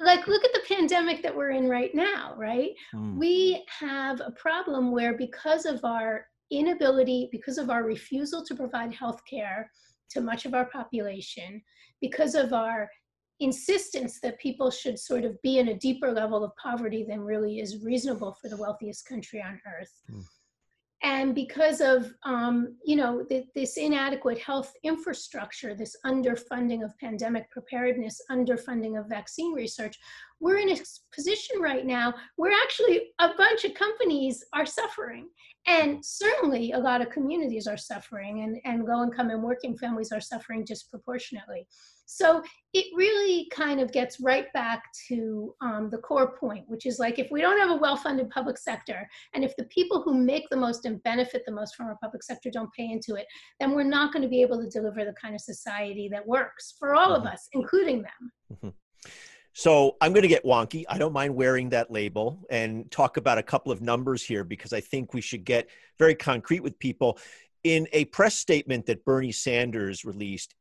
like 0.00 0.26
look 0.26 0.44
at 0.44 0.52
the 0.52 0.74
pandemic 0.74 1.22
that 1.22 1.34
we're 1.34 1.50
in 1.50 1.68
right 1.68 1.94
now 1.94 2.34
right 2.36 2.70
mm. 2.92 3.16
we 3.16 3.64
have 3.68 4.20
a 4.20 4.32
problem 4.32 4.90
where 4.90 5.16
because 5.16 5.66
of 5.66 5.84
our 5.84 6.26
inability, 6.50 7.28
because 7.32 7.58
of 7.58 7.70
our 7.70 7.84
refusal 7.84 8.44
to 8.44 8.54
provide 8.54 8.92
health 8.92 9.20
care 9.28 9.70
to 10.10 10.20
much 10.20 10.46
of 10.46 10.54
our 10.54 10.66
population, 10.66 11.62
because 12.00 12.34
of 12.34 12.52
our 12.52 12.88
insistence 13.40 14.18
that 14.20 14.38
people 14.38 14.70
should 14.70 14.98
sort 14.98 15.24
of 15.24 15.40
be 15.42 15.58
in 15.58 15.68
a 15.68 15.78
deeper 15.78 16.10
level 16.12 16.42
of 16.42 16.56
poverty 16.56 17.04
than 17.06 17.20
really 17.20 17.58
is 17.58 17.82
reasonable 17.82 18.36
for 18.40 18.48
the 18.48 18.56
wealthiest 18.56 19.06
country 19.06 19.42
on 19.42 19.60
earth. 19.78 19.92
Mm. 20.10 20.24
And 21.02 21.34
because 21.34 21.82
of, 21.82 22.10
um, 22.24 22.76
you 22.84 22.96
know, 22.96 23.22
th- 23.28 23.48
this 23.54 23.76
inadequate 23.76 24.38
health 24.38 24.72
infrastructure, 24.82 25.74
this 25.74 25.94
underfunding 26.06 26.82
of 26.82 26.96
pandemic 26.98 27.50
preparedness, 27.50 28.20
underfunding 28.30 28.98
of 28.98 29.06
vaccine 29.06 29.52
research, 29.52 29.98
we're 30.40 30.58
in 30.58 30.70
a 30.70 30.76
position 31.14 31.60
right 31.60 31.86
now 31.86 32.14
where 32.36 32.52
actually 32.64 33.08
a 33.20 33.30
bunch 33.36 33.64
of 33.64 33.74
companies 33.74 34.44
are 34.52 34.66
suffering. 34.66 35.28
And 35.66 36.04
certainly 36.04 36.72
a 36.72 36.78
lot 36.78 37.00
of 37.00 37.10
communities 37.10 37.66
are 37.66 37.76
suffering, 37.76 38.42
and, 38.42 38.58
and 38.64 38.86
low 38.86 39.02
income 39.02 39.30
and 39.30 39.42
working 39.42 39.76
families 39.76 40.12
are 40.12 40.20
suffering 40.20 40.64
disproportionately. 40.64 41.66
So 42.06 42.40
it 42.72 42.86
really 42.94 43.48
kind 43.50 43.80
of 43.80 43.90
gets 43.90 44.20
right 44.20 44.46
back 44.54 44.84
to 45.08 45.54
um, 45.60 45.90
the 45.90 45.98
core 45.98 46.36
point, 46.38 46.64
which 46.68 46.86
is 46.86 47.00
like 47.00 47.18
if 47.18 47.28
we 47.32 47.40
don't 47.40 47.58
have 47.58 47.70
a 47.70 47.80
well 47.80 47.96
funded 47.96 48.30
public 48.30 48.58
sector, 48.58 49.08
and 49.34 49.42
if 49.42 49.56
the 49.56 49.64
people 49.64 50.02
who 50.02 50.14
make 50.14 50.48
the 50.48 50.56
most 50.56 50.84
and 50.84 51.02
benefit 51.02 51.42
the 51.44 51.52
most 51.52 51.74
from 51.74 51.86
our 51.86 51.98
public 52.00 52.22
sector 52.22 52.48
don't 52.48 52.72
pay 52.74 52.88
into 52.92 53.16
it, 53.16 53.26
then 53.58 53.74
we're 53.74 53.82
not 53.82 54.12
going 54.12 54.22
to 54.22 54.28
be 54.28 54.40
able 54.40 54.62
to 54.62 54.70
deliver 54.70 55.04
the 55.04 55.14
kind 55.20 55.34
of 55.34 55.40
society 55.40 56.08
that 56.12 56.24
works 56.24 56.76
for 56.78 56.94
all 56.94 57.08
mm-hmm. 57.08 57.26
of 57.26 57.32
us, 57.32 57.48
including 57.52 58.02
them. 58.02 58.32
Mm-hmm. 58.52 58.68
So 59.58 59.96
I'm 60.02 60.12
going 60.12 60.20
to 60.20 60.28
get 60.28 60.44
wonky. 60.44 60.84
I 60.86 60.98
don't 60.98 61.14
mind 61.14 61.34
wearing 61.34 61.70
that 61.70 61.90
label 61.90 62.44
and 62.50 62.90
talk 62.90 63.16
about 63.16 63.38
a 63.38 63.42
couple 63.42 63.72
of 63.72 63.80
numbers 63.80 64.22
here 64.22 64.44
because 64.44 64.74
I 64.74 64.82
think 64.82 65.14
we 65.14 65.22
should 65.22 65.46
get 65.46 65.70
very 65.98 66.14
concrete 66.14 66.60
with 66.60 66.78
people. 66.78 67.18
In 67.64 67.88
a 67.94 68.04
press 68.04 68.34
statement 68.34 68.84
that 68.84 69.02
Bernie 69.06 69.32
Sanders 69.32 70.04
released 70.04 70.54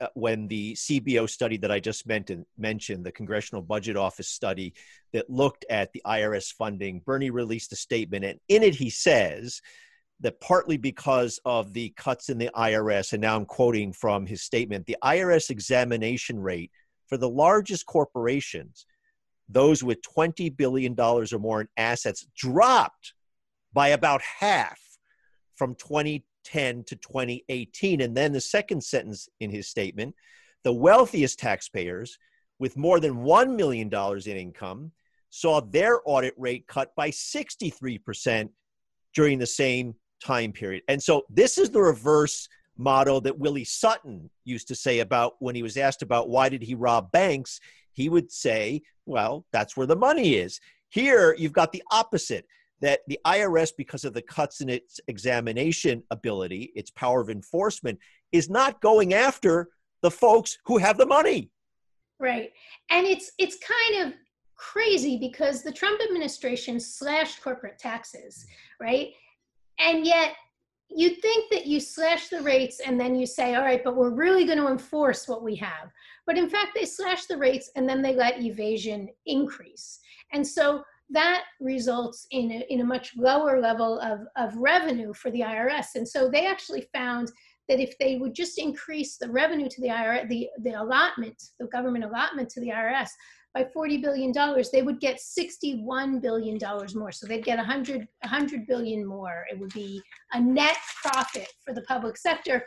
uh, 0.00 0.08
when 0.14 0.48
the 0.48 0.72
CBO 0.72 1.30
study 1.30 1.56
that 1.58 1.70
I 1.70 1.78
just 1.78 2.04
mentioned, 2.04 2.44
mentioned, 2.58 3.06
the 3.06 3.12
Congressional 3.12 3.62
Budget 3.62 3.96
Office 3.96 4.28
study 4.28 4.74
that 5.12 5.30
looked 5.30 5.64
at 5.70 5.92
the 5.92 6.02
IRS 6.04 6.52
funding, 6.52 6.98
Bernie 7.06 7.30
released 7.30 7.72
a 7.72 7.76
statement, 7.76 8.24
and 8.24 8.40
in 8.48 8.64
it 8.64 8.74
he 8.74 8.90
says 8.90 9.62
that 10.18 10.40
partly 10.40 10.78
because 10.78 11.38
of 11.44 11.72
the 11.74 11.90
cuts 11.90 12.28
in 12.28 12.38
the 12.38 12.50
IRS, 12.56 13.12
and 13.12 13.22
now 13.22 13.36
I'm 13.36 13.44
quoting 13.44 13.92
from 13.92 14.26
his 14.26 14.42
statement, 14.42 14.86
the 14.86 14.96
IRS 15.00 15.48
examination 15.48 16.40
rate 16.40 16.72
for 17.12 17.18
the 17.18 17.28
largest 17.28 17.84
corporations, 17.84 18.86
those 19.46 19.84
with 19.84 20.00
$20 20.00 20.56
billion 20.56 20.98
or 20.98 21.26
more 21.38 21.60
in 21.60 21.68
assets, 21.76 22.26
dropped 22.34 23.12
by 23.74 23.88
about 23.88 24.22
half 24.22 24.80
from 25.56 25.74
2010 25.74 26.84
to 26.84 26.96
2018. 26.96 28.00
And 28.00 28.16
then 28.16 28.32
the 28.32 28.40
second 28.40 28.82
sentence 28.82 29.28
in 29.40 29.50
his 29.50 29.68
statement 29.68 30.14
the 30.64 30.72
wealthiest 30.72 31.38
taxpayers 31.38 32.16
with 32.58 32.78
more 32.78 32.98
than 32.98 33.24
$1 33.24 33.56
million 33.56 33.90
in 33.92 34.36
income 34.38 34.90
saw 35.28 35.60
their 35.60 36.00
audit 36.06 36.32
rate 36.38 36.66
cut 36.66 36.94
by 36.96 37.10
63% 37.10 38.48
during 39.14 39.38
the 39.38 39.46
same 39.46 39.94
time 40.24 40.50
period. 40.50 40.82
And 40.88 41.02
so 41.02 41.24
this 41.28 41.58
is 41.58 41.68
the 41.68 41.82
reverse 41.82 42.48
motto 42.76 43.20
that 43.20 43.38
Willie 43.38 43.64
Sutton 43.64 44.30
used 44.44 44.68
to 44.68 44.74
say 44.74 45.00
about 45.00 45.34
when 45.38 45.54
he 45.54 45.62
was 45.62 45.76
asked 45.76 46.02
about 46.02 46.28
why 46.28 46.48
did 46.48 46.62
he 46.62 46.74
rob 46.74 47.10
banks, 47.12 47.60
he 47.92 48.08
would 48.08 48.32
say, 48.32 48.82
well, 49.06 49.44
that's 49.52 49.76
where 49.76 49.86
the 49.86 49.96
money 49.96 50.34
is. 50.34 50.60
Here, 50.88 51.34
you've 51.38 51.52
got 51.52 51.72
the 51.72 51.82
opposite 51.90 52.46
that 52.80 53.00
the 53.06 53.18
IRS, 53.24 53.70
because 53.76 54.04
of 54.04 54.12
the 54.12 54.22
cuts 54.22 54.60
in 54.60 54.68
its 54.68 55.00
examination 55.08 56.02
ability, 56.10 56.72
its 56.74 56.90
power 56.90 57.20
of 57.20 57.30
enforcement, 57.30 57.98
is 58.32 58.50
not 58.50 58.80
going 58.80 59.14
after 59.14 59.68
the 60.02 60.10
folks 60.10 60.58
who 60.66 60.78
have 60.78 60.98
the 60.98 61.06
money. 61.06 61.50
Right. 62.18 62.50
And 62.90 63.06
it's 63.06 63.32
it's 63.38 63.56
kind 63.56 64.06
of 64.06 64.14
crazy 64.56 65.16
because 65.18 65.62
the 65.62 65.72
Trump 65.72 66.00
administration 66.02 66.78
slashed 66.78 67.42
corporate 67.42 67.78
taxes, 67.78 68.46
right? 68.80 69.08
And 69.78 70.06
yet 70.06 70.34
you'd 70.94 71.20
think 71.22 71.50
that 71.50 71.66
you 71.66 71.80
slash 71.80 72.28
the 72.28 72.42
rates 72.42 72.80
and 72.80 72.98
then 72.98 73.14
you 73.14 73.26
say, 73.26 73.54
all 73.54 73.62
right, 73.62 73.82
but 73.82 73.96
we're 73.96 74.14
really 74.14 74.44
going 74.44 74.58
to 74.58 74.68
enforce 74.68 75.28
what 75.28 75.42
we 75.42 75.56
have. 75.56 75.90
But 76.26 76.38
in 76.38 76.48
fact, 76.48 76.72
they 76.74 76.84
slash 76.84 77.26
the 77.26 77.36
rates 77.36 77.70
and 77.76 77.88
then 77.88 78.02
they 78.02 78.14
let 78.14 78.40
evasion 78.40 79.08
increase. 79.26 80.00
And 80.32 80.46
so 80.46 80.82
that 81.10 81.44
results 81.60 82.26
in 82.30 82.50
a, 82.50 82.72
in 82.72 82.80
a 82.80 82.84
much 82.84 83.12
lower 83.16 83.60
level 83.60 84.00
of, 84.00 84.20
of 84.36 84.56
revenue 84.56 85.12
for 85.12 85.30
the 85.30 85.40
IRS. 85.40 85.94
And 85.94 86.08
so 86.08 86.28
they 86.28 86.46
actually 86.46 86.86
found 86.94 87.30
that 87.68 87.80
if 87.80 87.96
they 87.98 88.16
would 88.16 88.34
just 88.34 88.58
increase 88.58 89.16
the 89.16 89.30
revenue 89.30 89.68
to 89.68 89.80
the 89.80 89.88
IRS, 89.88 90.28
the, 90.28 90.48
the 90.62 90.72
allotment, 90.72 91.40
the 91.60 91.66
government 91.66 92.04
allotment 92.04 92.48
to 92.50 92.60
the 92.60 92.68
IRS 92.68 93.08
by 93.54 93.64
$40 93.64 94.00
billion, 94.00 94.32
they 94.72 94.82
would 94.82 94.98
get 95.00 95.18
$61 95.18 96.22
billion 96.22 96.58
more. 96.94 97.12
So 97.12 97.26
they'd 97.26 97.44
get 97.44 97.58
100, 97.58 97.98
100 97.98 98.66
billion 98.66 99.04
more. 99.04 99.44
It 99.50 99.58
would 99.58 99.72
be 99.74 100.00
a 100.32 100.40
net 100.40 100.76
profit 101.02 101.48
for 101.64 101.74
the 101.74 101.82
public 101.82 102.16
sector. 102.16 102.64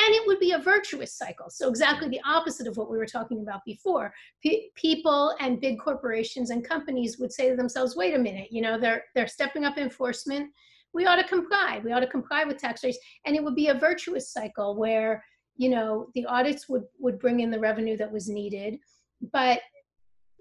And 0.00 0.14
it 0.14 0.22
would 0.28 0.38
be 0.38 0.52
a 0.52 0.58
virtuous 0.58 1.16
cycle. 1.16 1.46
So 1.50 1.68
exactly 1.68 2.08
the 2.08 2.20
opposite 2.24 2.68
of 2.68 2.76
what 2.76 2.88
we 2.88 2.98
were 2.98 3.06
talking 3.06 3.42
about 3.42 3.62
before. 3.66 4.12
P- 4.40 4.70
people 4.76 5.34
and 5.40 5.60
big 5.60 5.80
corporations 5.80 6.50
and 6.50 6.66
companies 6.66 7.18
would 7.18 7.32
say 7.32 7.50
to 7.50 7.56
themselves, 7.56 7.96
wait 7.96 8.14
a 8.14 8.18
minute, 8.18 8.46
you 8.52 8.62
know, 8.62 8.78
they're, 8.78 9.02
they're 9.16 9.26
stepping 9.26 9.64
up 9.64 9.76
enforcement. 9.76 10.50
We 10.94 11.06
ought 11.06 11.16
to 11.16 11.26
comply. 11.26 11.80
We 11.84 11.90
ought 11.90 12.00
to 12.00 12.06
comply 12.06 12.44
with 12.44 12.58
tax 12.58 12.84
rates. 12.84 12.98
And 13.26 13.34
it 13.34 13.42
would 13.42 13.56
be 13.56 13.68
a 13.68 13.74
virtuous 13.74 14.32
cycle 14.32 14.76
where, 14.76 15.24
you 15.56 15.68
know, 15.68 16.10
the 16.14 16.26
audits 16.26 16.68
would, 16.68 16.84
would 17.00 17.18
bring 17.18 17.40
in 17.40 17.50
the 17.50 17.58
revenue 17.58 17.96
that 17.96 18.12
was 18.12 18.28
needed, 18.28 18.78
but 19.32 19.60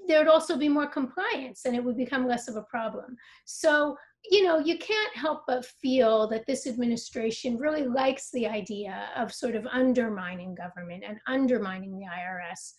there 0.08 0.20
would 0.20 0.28
also 0.28 0.58
be 0.58 0.70
more 0.70 0.88
compliance 0.88 1.66
and 1.66 1.76
it 1.76 1.84
would 1.84 1.98
become 1.98 2.28
less 2.28 2.48
of 2.48 2.56
a 2.56 2.62
problem. 2.64 3.18
So, 3.46 3.98
you 4.30 4.44
know, 4.44 4.60
you 4.60 4.78
can't 4.78 5.16
help 5.16 5.44
but 5.48 5.66
feel 5.66 6.28
that 6.30 6.46
this 6.46 6.66
administration 6.68 7.58
really 7.58 7.86
likes 7.86 8.32
the 8.32 8.48
idea 8.48 9.10
of 9.16 9.34
sort 9.34 9.56
of 9.56 9.66
undermining 9.68 10.56
government 10.56 11.04
and 11.08 11.18
undermining 11.28 11.98
the 11.98 12.06
IRS 12.06 12.74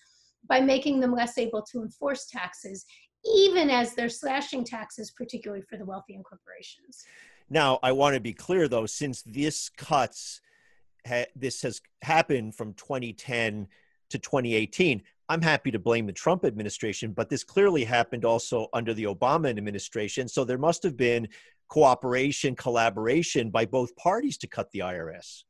by 0.48 0.60
making 0.60 1.00
them 1.00 1.12
less 1.12 1.38
able 1.38 1.62
to 1.62 1.82
enforce 1.82 2.26
taxes, 2.26 2.84
even 3.36 3.70
as 3.70 3.94
they're 3.94 4.08
slashing 4.08 4.64
taxes, 4.64 5.10
particularly 5.10 5.62
for 5.62 5.76
the 5.76 5.84
wealthy 5.84 6.14
and 6.14 6.24
corporations. 6.24 7.04
Now, 7.50 7.78
I 7.82 7.92
want 7.92 8.14
to 8.14 8.20
be 8.20 8.32
clear 8.32 8.68
though, 8.68 8.86
since 8.86 9.22
this 9.22 9.68
cuts, 9.68 10.40
ha- 11.06 11.26
this 11.34 11.62
has 11.62 11.80
happened 12.02 12.54
from 12.54 12.74
2010 12.74 13.68
to 14.10 14.18
2018, 14.18 15.02
I'm 15.28 15.42
happy 15.42 15.70
to 15.70 15.78
blame 15.78 16.06
the 16.06 16.12
Trump 16.12 16.44
administration, 16.44 17.12
but 17.12 17.28
this 17.28 17.44
clearly 17.44 17.84
happened 17.84 18.24
also 18.24 18.68
under 18.72 18.94
the 18.94 19.04
Obama 19.04 19.50
administration. 19.50 20.26
So 20.26 20.44
there 20.44 20.58
must 20.58 20.82
have 20.82 20.96
been 20.96 21.28
cooperation, 21.68 22.56
collaboration 22.56 23.50
by 23.50 23.66
both 23.66 23.94
parties 23.96 24.38
to 24.38 24.46
cut 24.46 24.70
the 24.70 24.80
IRS. 24.80 25.44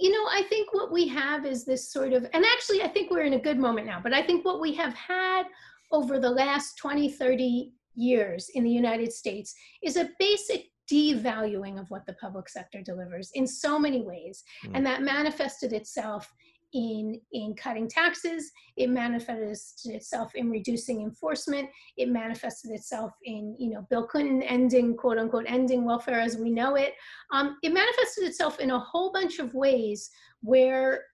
You 0.00 0.10
know, 0.10 0.26
I 0.30 0.42
think 0.48 0.74
what 0.74 0.90
we 0.90 1.06
have 1.08 1.46
is 1.46 1.64
this 1.64 1.92
sort 1.92 2.12
of, 2.12 2.24
and 2.32 2.44
actually, 2.44 2.82
I 2.82 2.88
think 2.88 3.10
we're 3.10 3.22
in 3.24 3.34
a 3.34 3.40
good 3.40 3.58
moment 3.58 3.86
now, 3.86 4.00
but 4.02 4.12
I 4.12 4.22
think 4.22 4.44
what 4.44 4.60
we 4.60 4.74
have 4.74 4.94
had 4.94 5.44
over 5.92 6.18
the 6.18 6.30
last 6.30 6.76
20, 6.78 7.08
30 7.12 7.72
years 7.94 8.50
in 8.54 8.64
the 8.64 8.70
United 8.70 9.12
States 9.12 9.54
is 9.82 9.96
a 9.96 10.10
basic 10.18 10.66
devaluing 10.90 11.80
of 11.80 11.88
what 11.90 12.06
the 12.06 12.12
public 12.14 12.48
sector 12.48 12.82
delivers 12.82 13.30
in 13.34 13.46
so 13.46 13.78
many 13.78 14.02
ways. 14.02 14.42
Mm. 14.66 14.70
And 14.74 14.86
that 14.86 15.02
manifested 15.02 15.72
itself 15.72 16.32
in, 16.74 17.20
in 17.32 17.54
cutting 17.54 17.88
taxes. 17.88 18.50
It 18.76 18.90
manifested 18.90 19.94
itself 19.94 20.34
in 20.34 20.50
reducing 20.50 21.02
enforcement. 21.02 21.68
It 21.96 22.08
manifested 22.08 22.70
itself 22.72 23.12
in, 23.24 23.56
you 23.58 23.70
know, 23.70 23.86
Bill 23.90 24.06
Clinton 24.06 24.42
ending, 24.42 24.96
quote 24.96 25.18
unquote, 25.18 25.46
ending 25.48 25.84
welfare 25.84 26.20
as 26.20 26.36
we 26.36 26.50
know 26.50 26.74
it. 26.76 26.94
Um, 27.32 27.56
it 27.62 27.72
manifested 27.72 28.24
itself 28.24 28.60
in 28.60 28.70
a 28.70 28.78
whole 28.78 29.12
bunch 29.12 29.38
of 29.38 29.54
ways 29.54 30.10
where 30.42 31.04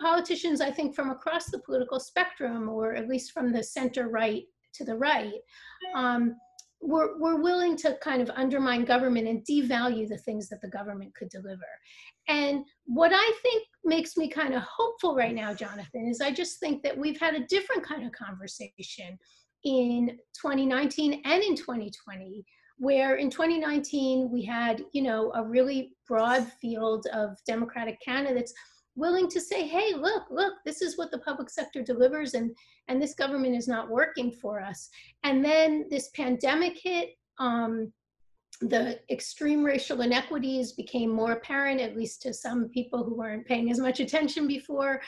politicians, 0.00 0.60
I 0.60 0.70
think, 0.70 0.94
from 0.94 1.10
across 1.10 1.46
the 1.46 1.60
political 1.60 2.00
spectrum, 2.00 2.68
or 2.68 2.94
at 2.94 3.08
least 3.08 3.32
from 3.32 3.52
the 3.52 3.62
center 3.62 4.08
right 4.08 4.42
to 4.74 4.84
the 4.84 4.94
right, 4.94 5.40
um, 5.94 6.36
were, 6.80 7.18
were 7.18 7.40
willing 7.40 7.76
to 7.76 7.96
kind 8.02 8.22
of 8.22 8.30
undermine 8.30 8.84
government 8.84 9.28
and 9.28 9.44
devalue 9.44 10.08
the 10.08 10.18
things 10.18 10.48
that 10.48 10.60
the 10.62 10.68
government 10.68 11.14
could 11.14 11.28
deliver. 11.28 11.66
And 12.28 12.64
what 12.84 13.12
I 13.14 13.32
think 13.42 13.64
makes 13.84 14.16
me 14.16 14.28
kind 14.28 14.54
of 14.54 14.62
hopeful 14.62 15.14
right 15.14 15.34
now, 15.34 15.54
Jonathan, 15.54 16.08
is 16.08 16.20
I 16.20 16.32
just 16.32 16.60
think 16.60 16.82
that 16.82 16.96
we've 16.96 17.20
had 17.20 17.34
a 17.34 17.46
different 17.46 17.84
kind 17.84 18.04
of 18.04 18.12
conversation 18.12 19.18
in 19.64 20.10
2019 20.40 21.22
and 21.24 21.42
in 21.42 21.56
2020 21.56 22.44
where 22.78 23.16
in 23.16 23.30
2019 23.30 24.30
we 24.30 24.44
had 24.44 24.84
you 24.92 25.02
know 25.02 25.32
a 25.34 25.42
really 25.42 25.92
broad 26.06 26.46
field 26.60 27.06
of 27.12 27.36
democratic 27.46 27.98
candidates 28.04 28.52
willing 28.96 29.28
to 29.28 29.40
say 29.40 29.66
hey 29.66 29.92
look 29.94 30.24
look 30.30 30.54
this 30.64 30.82
is 30.82 30.96
what 30.98 31.10
the 31.10 31.18
public 31.18 31.50
sector 31.50 31.82
delivers 31.82 32.34
and 32.34 32.56
and 32.88 33.00
this 33.00 33.14
government 33.14 33.54
is 33.54 33.68
not 33.68 33.90
working 33.90 34.32
for 34.32 34.60
us 34.60 34.88
and 35.22 35.44
then 35.44 35.86
this 35.90 36.10
pandemic 36.14 36.78
hit 36.82 37.10
um, 37.38 37.92
the 38.60 38.98
extreme 39.10 39.62
racial 39.62 40.00
inequities 40.00 40.72
became 40.72 41.10
more 41.10 41.32
apparent, 41.32 41.80
at 41.80 41.96
least 41.96 42.22
to 42.22 42.32
some 42.32 42.68
people 42.68 43.04
who 43.04 43.14
weren't 43.14 43.46
paying 43.46 43.70
as 43.70 43.78
much 43.78 44.00
attention 44.00 44.46
before. 44.46 45.02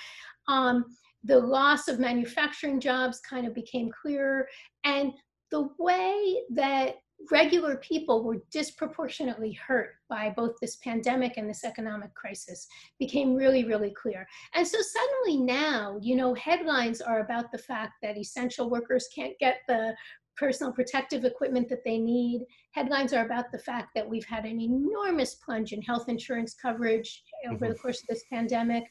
Um, 0.49 0.85
the 1.25 1.39
loss 1.39 1.89
of 1.89 1.99
manufacturing 1.99 2.81
jobs 2.81 3.21
kind 3.21 3.47
of 3.47 3.55
became 3.55 3.91
clearer. 4.03 4.47
And 4.85 5.13
the 5.51 5.69
way 5.79 6.43
that 6.51 6.97
regular 7.31 7.77
people 7.77 8.23
were 8.23 8.43
disproportionately 8.51 9.53
hurt 9.53 9.95
by 10.09 10.31
both 10.31 10.53
this 10.61 10.77
pandemic 10.77 11.37
and 11.37 11.49
this 11.49 11.65
economic 11.65 12.15
crisis 12.15 12.67
became 12.99 13.35
really, 13.35 13.65
really 13.65 13.93
clear. 14.01 14.27
And 14.55 14.67
so 14.67 14.79
suddenly 14.81 15.45
now, 15.45 15.99
you 16.01 16.17
know, 16.17 16.35
headlines 16.35 17.01
are 17.01 17.21
about 17.21 17.51
the 17.53 17.59
fact 17.59 17.95
that 18.03 18.17
essential 18.17 18.71
workers 18.71 19.09
can't 19.15 19.39
get 19.39 19.59
the 19.67 19.95
personal 20.37 20.73
protective 20.73 21.25
equipment 21.25 21.69
that 21.69 21.85
they 21.85 21.99
need. 21.99 22.43
Headlines 22.71 23.13
are 23.13 23.25
about 23.25 23.51
the 23.51 23.59
fact 23.59 23.89
that 23.95 24.09
we've 24.09 24.25
had 24.25 24.45
an 24.45 24.61
enormous 24.61 25.35
plunge 25.35 25.73
in 25.73 25.83
health 25.83 26.09
insurance 26.09 26.55
coverage 26.55 27.23
over 27.49 27.57
mm-hmm. 27.57 27.73
the 27.73 27.79
course 27.79 28.01
of 28.01 28.07
this 28.07 28.25
pandemic. 28.31 28.85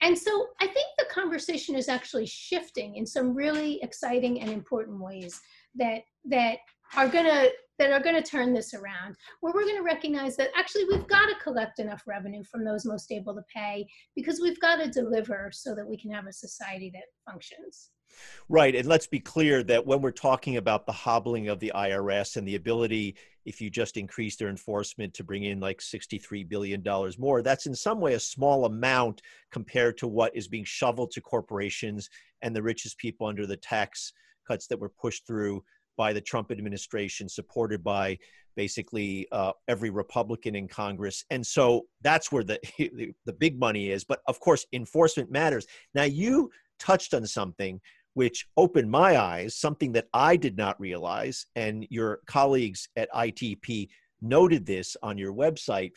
And 0.00 0.18
so 0.18 0.48
I 0.60 0.66
think 0.66 0.86
the 0.98 1.06
conversation 1.10 1.76
is 1.76 1.88
actually 1.88 2.26
shifting 2.26 2.96
in 2.96 3.06
some 3.06 3.34
really 3.34 3.80
exciting 3.82 4.40
and 4.40 4.50
important 4.50 5.00
ways 5.00 5.40
that 5.76 6.02
that 6.24 6.58
are 6.96 7.08
going 7.08 7.24
to 7.24 7.50
that 7.78 7.90
are 7.90 8.00
going 8.00 8.14
to 8.14 8.30
turn 8.30 8.52
this 8.52 8.74
around 8.74 9.16
where 9.40 9.52
we're 9.52 9.64
going 9.64 9.76
to 9.76 9.82
recognize 9.82 10.36
that 10.36 10.50
actually 10.56 10.84
we've 10.84 11.06
got 11.08 11.26
to 11.26 11.34
collect 11.42 11.78
enough 11.78 12.02
revenue 12.06 12.44
from 12.44 12.64
those 12.64 12.84
most 12.84 13.10
able 13.10 13.34
to 13.34 13.42
pay 13.52 13.86
because 14.14 14.40
we've 14.40 14.60
got 14.60 14.76
to 14.76 14.90
deliver 14.90 15.50
so 15.52 15.74
that 15.74 15.86
we 15.86 15.96
can 15.96 16.10
have 16.12 16.26
a 16.26 16.32
society 16.32 16.90
that 16.92 17.04
functions 17.30 17.90
Right. 18.48 18.74
And 18.74 18.86
let's 18.86 19.06
be 19.06 19.20
clear 19.20 19.62
that 19.64 19.86
when 19.86 20.00
we're 20.00 20.10
talking 20.10 20.56
about 20.56 20.86
the 20.86 20.92
hobbling 20.92 21.48
of 21.48 21.60
the 21.60 21.72
IRS 21.74 22.36
and 22.36 22.46
the 22.46 22.56
ability, 22.56 23.16
if 23.44 23.60
you 23.60 23.70
just 23.70 23.96
increase 23.96 24.36
their 24.36 24.48
enforcement 24.48 25.14
to 25.14 25.24
bring 25.24 25.44
in 25.44 25.60
like 25.60 25.78
$63 25.80 26.48
billion 26.48 26.84
more, 27.18 27.42
that's 27.42 27.66
in 27.66 27.74
some 27.74 28.00
way 28.00 28.14
a 28.14 28.20
small 28.20 28.66
amount 28.66 29.22
compared 29.50 29.98
to 29.98 30.08
what 30.08 30.36
is 30.36 30.48
being 30.48 30.64
shoveled 30.64 31.10
to 31.12 31.20
corporations 31.20 32.08
and 32.42 32.54
the 32.54 32.62
richest 32.62 32.98
people 32.98 33.26
under 33.26 33.46
the 33.46 33.56
tax 33.56 34.12
cuts 34.46 34.66
that 34.66 34.78
were 34.78 34.90
pushed 34.90 35.26
through 35.26 35.62
by 35.96 36.12
the 36.12 36.20
Trump 36.20 36.50
administration, 36.50 37.28
supported 37.28 37.82
by 37.82 38.18
basically 38.56 39.26
uh, 39.32 39.52
every 39.68 39.90
Republican 39.90 40.54
in 40.54 40.68
Congress. 40.68 41.24
And 41.30 41.46
so 41.46 41.86
that's 42.02 42.30
where 42.30 42.44
the, 42.44 42.58
the 42.78 43.32
big 43.32 43.58
money 43.58 43.90
is. 43.90 44.04
But 44.04 44.20
of 44.26 44.40
course, 44.40 44.66
enforcement 44.72 45.30
matters. 45.30 45.66
Now, 45.94 46.04
you 46.04 46.50
touched 46.78 47.14
on 47.14 47.26
something 47.26 47.80
which 48.14 48.46
opened 48.56 48.90
my 48.90 49.18
eyes, 49.18 49.56
something 49.56 49.92
that 49.92 50.06
I 50.12 50.36
did 50.36 50.56
not 50.56 50.78
realize. 50.78 51.46
And 51.56 51.86
your 51.88 52.20
colleagues 52.26 52.88
at 52.96 53.10
ITEP 53.12 53.88
noted 54.20 54.66
this 54.66 54.96
on 55.02 55.16
your 55.18 55.32
website. 55.32 55.92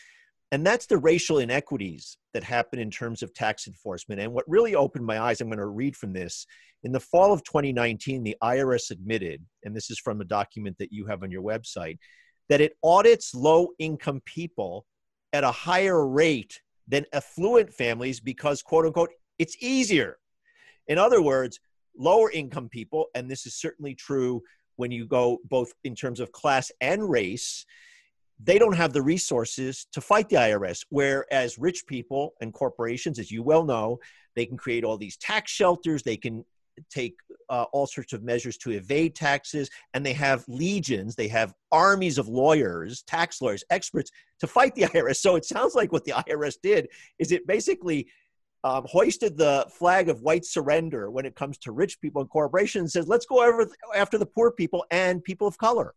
And 0.55 0.65
that's 0.65 0.85
the 0.85 0.97
racial 0.97 1.39
inequities 1.39 2.17
that 2.33 2.41
happen 2.41 2.79
in 2.79 2.89
terms 2.89 3.21
of 3.21 3.33
tax 3.33 3.67
enforcement. 3.67 4.21
And 4.21 4.31
what 4.31 4.45
really 4.47 4.73
opened 4.73 5.05
my 5.05 5.19
eyes, 5.19 5.41
I'm 5.41 5.49
going 5.49 5.57
to 5.57 5.65
read 5.65 5.97
from 5.97 6.13
this. 6.13 6.47
In 6.85 6.93
the 6.93 6.99
fall 7.01 7.33
of 7.33 7.43
2019, 7.43 8.23
the 8.23 8.37
IRS 8.41 8.89
admitted, 8.89 9.43
and 9.65 9.75
this 9.75 9.91
is 9.91 9.99
from 9.99 10.21
a 10.21 10.23
document 10.23 10.77
that 10.79 10.93
you 10.93 11.07
have 11.07 11.23
on 11.23 11.29
your 11.29 11.41
website, 11.41 11.97
that 12.47 12.61
it 12.61 12.77
audits 12.85 13.35
low 13.35 13.67
income 13.79 14.21
people 14.23 14.85
at 15.33 15.43
a 15.43 15.51
higher 15.51 16.07
rate 16.07 16.61
than 16.87 17.05
affluent 17.11 17.73
families 17.73 18.21
because, 18.21 18.61
quote 18.61 18.85
unquote, 18.85 19.09
it's 19.37 19.57
easier. 19.59 20.19
In 20.87 20.97
other 20.97 21.21
words, 21.21 21.59
lower 21.97 22.31
income 22.31 22.69
people, 22.69 23.07
and 23.13 23.29
this 23.29 23.45
is 23.45 23.55
certainly 23.55 23.93
true 23.93 24.41
when 24.77 24.89
you 24.89 25.05
go 25.05 25.39
both 25.49 25.73
in 25.83 25.95
terms 25.95 26.21
of 26.21 26.31
class 26.31 26.71
and 26.79 27.09
race, 27.09 27.65
they 28.39 28.59
don't 28.59 28.75
have 28.75 28.93
the 28.93 29.01
resources 29.01 29.87
to 29.93 30.01
fight 30.01 30.29
the 30.29 30.35
IRS. 30.35 30.85
Whereas 30.89 31.57
rich 31.57 31.85
people 31.87 32.33
and 32.41 32.53
corporations, 32.53 33.19
as 33.19 33.31
you 33.31 33.43
well 33.43 33.63
know, 33.63 33.99
they 34.35 34.45
can 34.45 34.57
create 34.57 34.83
all 34.83 34.97
these 34.97 35.17
tax 35.17 35.51
shelters, 35.51 36.03
they 36.03 36.17
can 36.17 36.43
take 36.89 37.15
uh, 37.49 37.65
all 37.71 37.87
sorts 37.87 38.11
of 38.11 38.23
measures 38.23 38.57
to 38.57 38.71
evade 38.71 39.15
taxes, 39.15 39.69
and 39.93 40.05
they 40.05 40.13
have 40.13 40.43
legions, 40.49 41.15
they 41.15 41.29
have 41.29 41.53
armies 41.71 42.17
of 42.17 42.27
lawyers, 42.27 43.03
tax 43.03 43.41
lawyers, 43.41 43.63
experts 43.69 44.11
to 44.39 44.47
fight 44.47 44.75
the 44.75 44.81
IRS. 44.83 45.17
So 45.17 45.35
it 45.35 45.45
sounds 45.45 45.75
like 45.75 45.91
what 45.91 46.03
the 46.03 46.11
IRS 46.11 46.55
did 46.61 46.89
is 47.19 47.31
it 47.31 47.47
basically 47.47 48.07
um, 48.65 48.83
hoisted 48.87 49.37
the 49.37 49.67
flag 49.69 50.09
of 50.09 50.21
white 50.21 50.43
surrender 50.43 51.11
when 51.11 51.25
it 51.25 51.35
comes 51.35 51.57
to 51.59 51.71
rich 51.71 52.01
people 52.01 52.21
and 52.21 52.29
corporations 52.29 52.81
and 52.81 52.91
says, 52.91 53.07
let's 53.07 53.25
go 53.25 53.65
after 53.95 54.17
the 54.17 54.25
poor 54.25 54.51
people 54.51 54.85
and 54.89 55.23
people 55.23 55.47
of 55.47 55.57
color. 55.57 55.93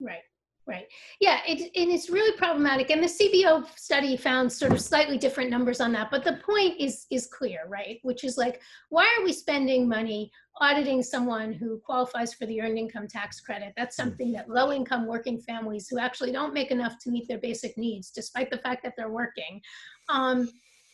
Right. 0.00 0.22
Right. 0.68 0.86
Yeah, 1.20 1.42
it, 1.46 1.60
and 1.76 1.92
it's 1.92 2.10
really 2.10 2.36
problematic. 2.36 2.90
And 2.90 3.00
the 3.00 3.06
CBO 3.06 3.68
study 3.78 4.16
found 4.16 4.52
sort 4.52 4.72
of 4.72 4.80
slightly 4.80 5.16
different 5.16 5.48
numbers 5.48 5.80
on 5.80 5.92
that. 5.92 6.10
But 6.10 6.24
the 6.24 6.40
point 6.44 6.80
is 6.80 7.06
is 7.08 7.28
clear, 7.28 7.60
right? 7.68 8.00
Which 8.02 8.24
is 8.24 8.36
like, 8.36 8.60
why 8.88 9.04
are 9.16 9.24
we 9.24 9.32
spending 9.32 9.88
money 9.88 10.32
auditing 10.60 11.04
someone 11.04 11.52
who 11.52 11.78
qualifies 11.86 12.34
for 12.34 12.46
the 12.46 12.60
earned 12.60 12.78
income 12.78 13.06
tax 13.06 13.40
credit? 13.40 13.74
That's 13.76 13.96
hmm. 13.96 14.02
something 14.02 14.32
that 14.32 14.50
low 14.50 14.72
income 14.72 15.06
working 15.06 15.38
families 15.40 15.86
who 15.88 16.00
actually 16.00 16.32
don't 16.32 16.52
make 16.52 16.72
enough 16.72 16.98
to 17.02 17.10
meet 17.10 17.28
their 17.28 17.38
basic 17.38 17.78
needs, 17.78 18.10
despite 18.10 18.50
the 18.50 18.58
fact 18.58 18.82
that 18.82 18.94
they're 18.96 19.08
working, 19.08 19.60
um, 20.08 20.48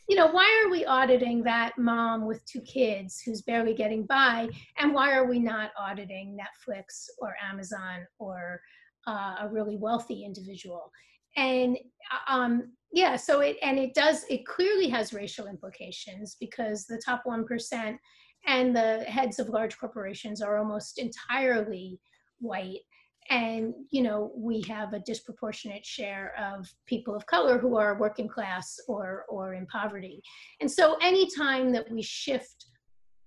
you 0.09 0.17
know, 0.17 0.27
why 0.27 0.63
are 0.63 0.71
we 0.71 0.85
auditing 0.85 1.43
that 1.45 1.79
mom 1.79 2.27
with 2.27 2.45
two 2.45 2.61
kids 2.61 3.21
who's 3.21 3.43
barely 3.43 3.73
getting 3.73 4.05
by? 4.05 4.49
And 4.79 4.93
why 4.93 5.13
are 5.13 5.27
we 5.27 5.39
not 5.39 5.71
auditing 5.79 6.37
Netflix 6.37 7.07
or 7.19 7.35
Amazon 7.43 8.07
or 8.19 8.61
uh, 9.07 9.37
a 9.41 9.49
really 9.51 9.77
wealthy 9.77 10.25
individual? 10.25 10.91
And 11.37 11.77
uh, 12.13 12.33
um, 12.35 12.73
yeah, 12.93 13.17
so 13.17 13.41
it, 13.41 13.57
and 13.63 13.79
it 13.79 13.95
does, 13.95 14.25
it 14.29 14.45
clearly 14.47 14.89
has 14.89 15.15
racial 15.15 15.47
implications 15.47 16.37
because 16.39 16.87
the 16.87 17.01
top 17.05 17.23
1% 17.27 17.97
and 18.47 18.77
the 18.77 19.01
heads 19.05 19.39
of 19.39 19.49
large 19.49 19.79
corporations 19.79 20.43
are 20.43 20.59
almost 20.59 20.99
entirely 20.99 21.99
white 22.41 22.81
and 23.31 23.73
you 23.91 24.03
know 24.03 24.33
we 24.37 24.63
have 24.63 24.93
a 24.93 25.01
disproportionate 25.01 25.85
share 25.85 26.35
of 26.39 26.69
people 26.87 27.15
of 27.15 27.25
color 27.27 27.59
who 27.59 27.77
are 27.77 27.99
working 27.99 28.29
class 28.29 28.79
or 28.89 29.25
or 29.29 29.55
in 29.55 29.67
poverty 29.67 30.21
and 30.61 30.71
so 30.71 30.97
anytime 31.01 31.73
that 31.73 31.89
we 31.91 32.03
shift 32.03 32.67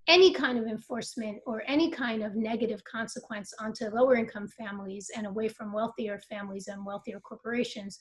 any 0.08 0.34
kind 0.34 0.58
of 0.58 0.66
enforcement 0.66 1.38
or 1.46 1.64
any 1.68 1.90
kind 1.90 2.24
of 2.24 2.36
negative 2.36 2.82
consequence 2.84 3.54
onto 3.60 3.86
lower 3.90 4.16
income 4.16 4.48
families 4.48 5.10
and 5.16 5.26
away 5.26 5.48
from 5.48 5.74
wealthier 5.74 6.20
families 6.30 6.68
and 6.68 6.86
wealthier 6.86 7.20
corporations 7.20 7.98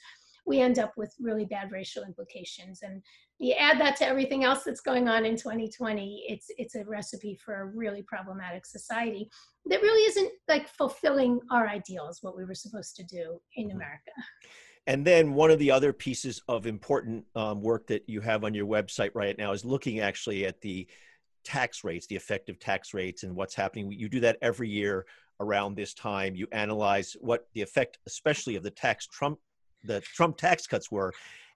we 0.46 0.60
end 0.60 0.78
up 0.78 0.92
with 0.96 1.14
really 1.20 1.44
bad 1.44 1.72
racial 1.72 2.04
implications. 2.04 2.80
And 2.82 3.02
you 3.38 3.54
add 3.54 3.80
that 3.80 3.96
to 3.96 4.06
everything 4.06 4.44
else 4.44 4.64
that's 4.64 4.80
going 4.80 5.08
on 5.08 5.24
in 5.24 5.36
2020, 5.36 6.24
it's 6.28 6.46
it's 6.56 6.74
a 6.74 6.84
recipe 6.84 7.38
for 7.44 7.62
a 7.62 7.66
really 7.66 8.02
problematic 8.02 8.66
society 8.66 9.28
that 9.66 9.82
really 9.82 10.02
isn't 10.10 10.32
like 10.48 10.68
fulfilling 10.68 11.40
our 11.50 11.68
ideals, 11.68 12.18
what 12.22 12.36
we 12.36 12.44
were 12.44 12.54
supposed 12.54 12.96
to 12.96 13.04
do 13.04 13.40
in 13.56 13.68
mm-hmm. 13.68 13.76
America. 13.76 14.12
And 14.86 15.06
then 15.06 15.32
one 15.32 15.50
of 15.50 15.58
the 15.58 15.70
other 15.70 15.94
pieces 15.94 16.42
of 16.46 16.66
important 16.66 17.24
um, 17.34 17.62
work 17.62 17.86
that 17.86 18.06
you 18.06 18.20
have 18.20 18.44
on 18.44 18.52
your 18.52 18.66
website 18.66 19.12
right 19.14 19.36
now 19.38 19.52
is 19.52 19.64
looking 19.64 20.00
actually 20.00 20.44
at 20.44 20.60
the 20.60 20.86
tax 21.44 21.84
rates, 21.84 22.06
the 22.06 22.16
effective 22.16 22.58
tax 22.58 22.94
rates, 22.94 23.22
and 23.22 23.34
what's 23.34 23.54
happening. 23.54 23.90
You 23.92 24.08
do 24.08 24.20
that 24.20 24.38
every 24.42 24.68
year 24.68 25.06
around 25.40 25.74
this 25.74 25.94
time. 25.94 26.34
You 26.34 26.46
analyze 26.52 27.16
what 27.20 27.46
the 27.54 27.62
effect, 27.62 27.98
especially 28.06 28.56
of 28.56 28.62
the 28.62 28.70
tax 28.70 29.06
Trump 29.06 29.38
the 29.84 30.00
Trump 30.00 30.38
tax 30.38 30.66
cuts 30.66 30.90
were. 30.90 31.12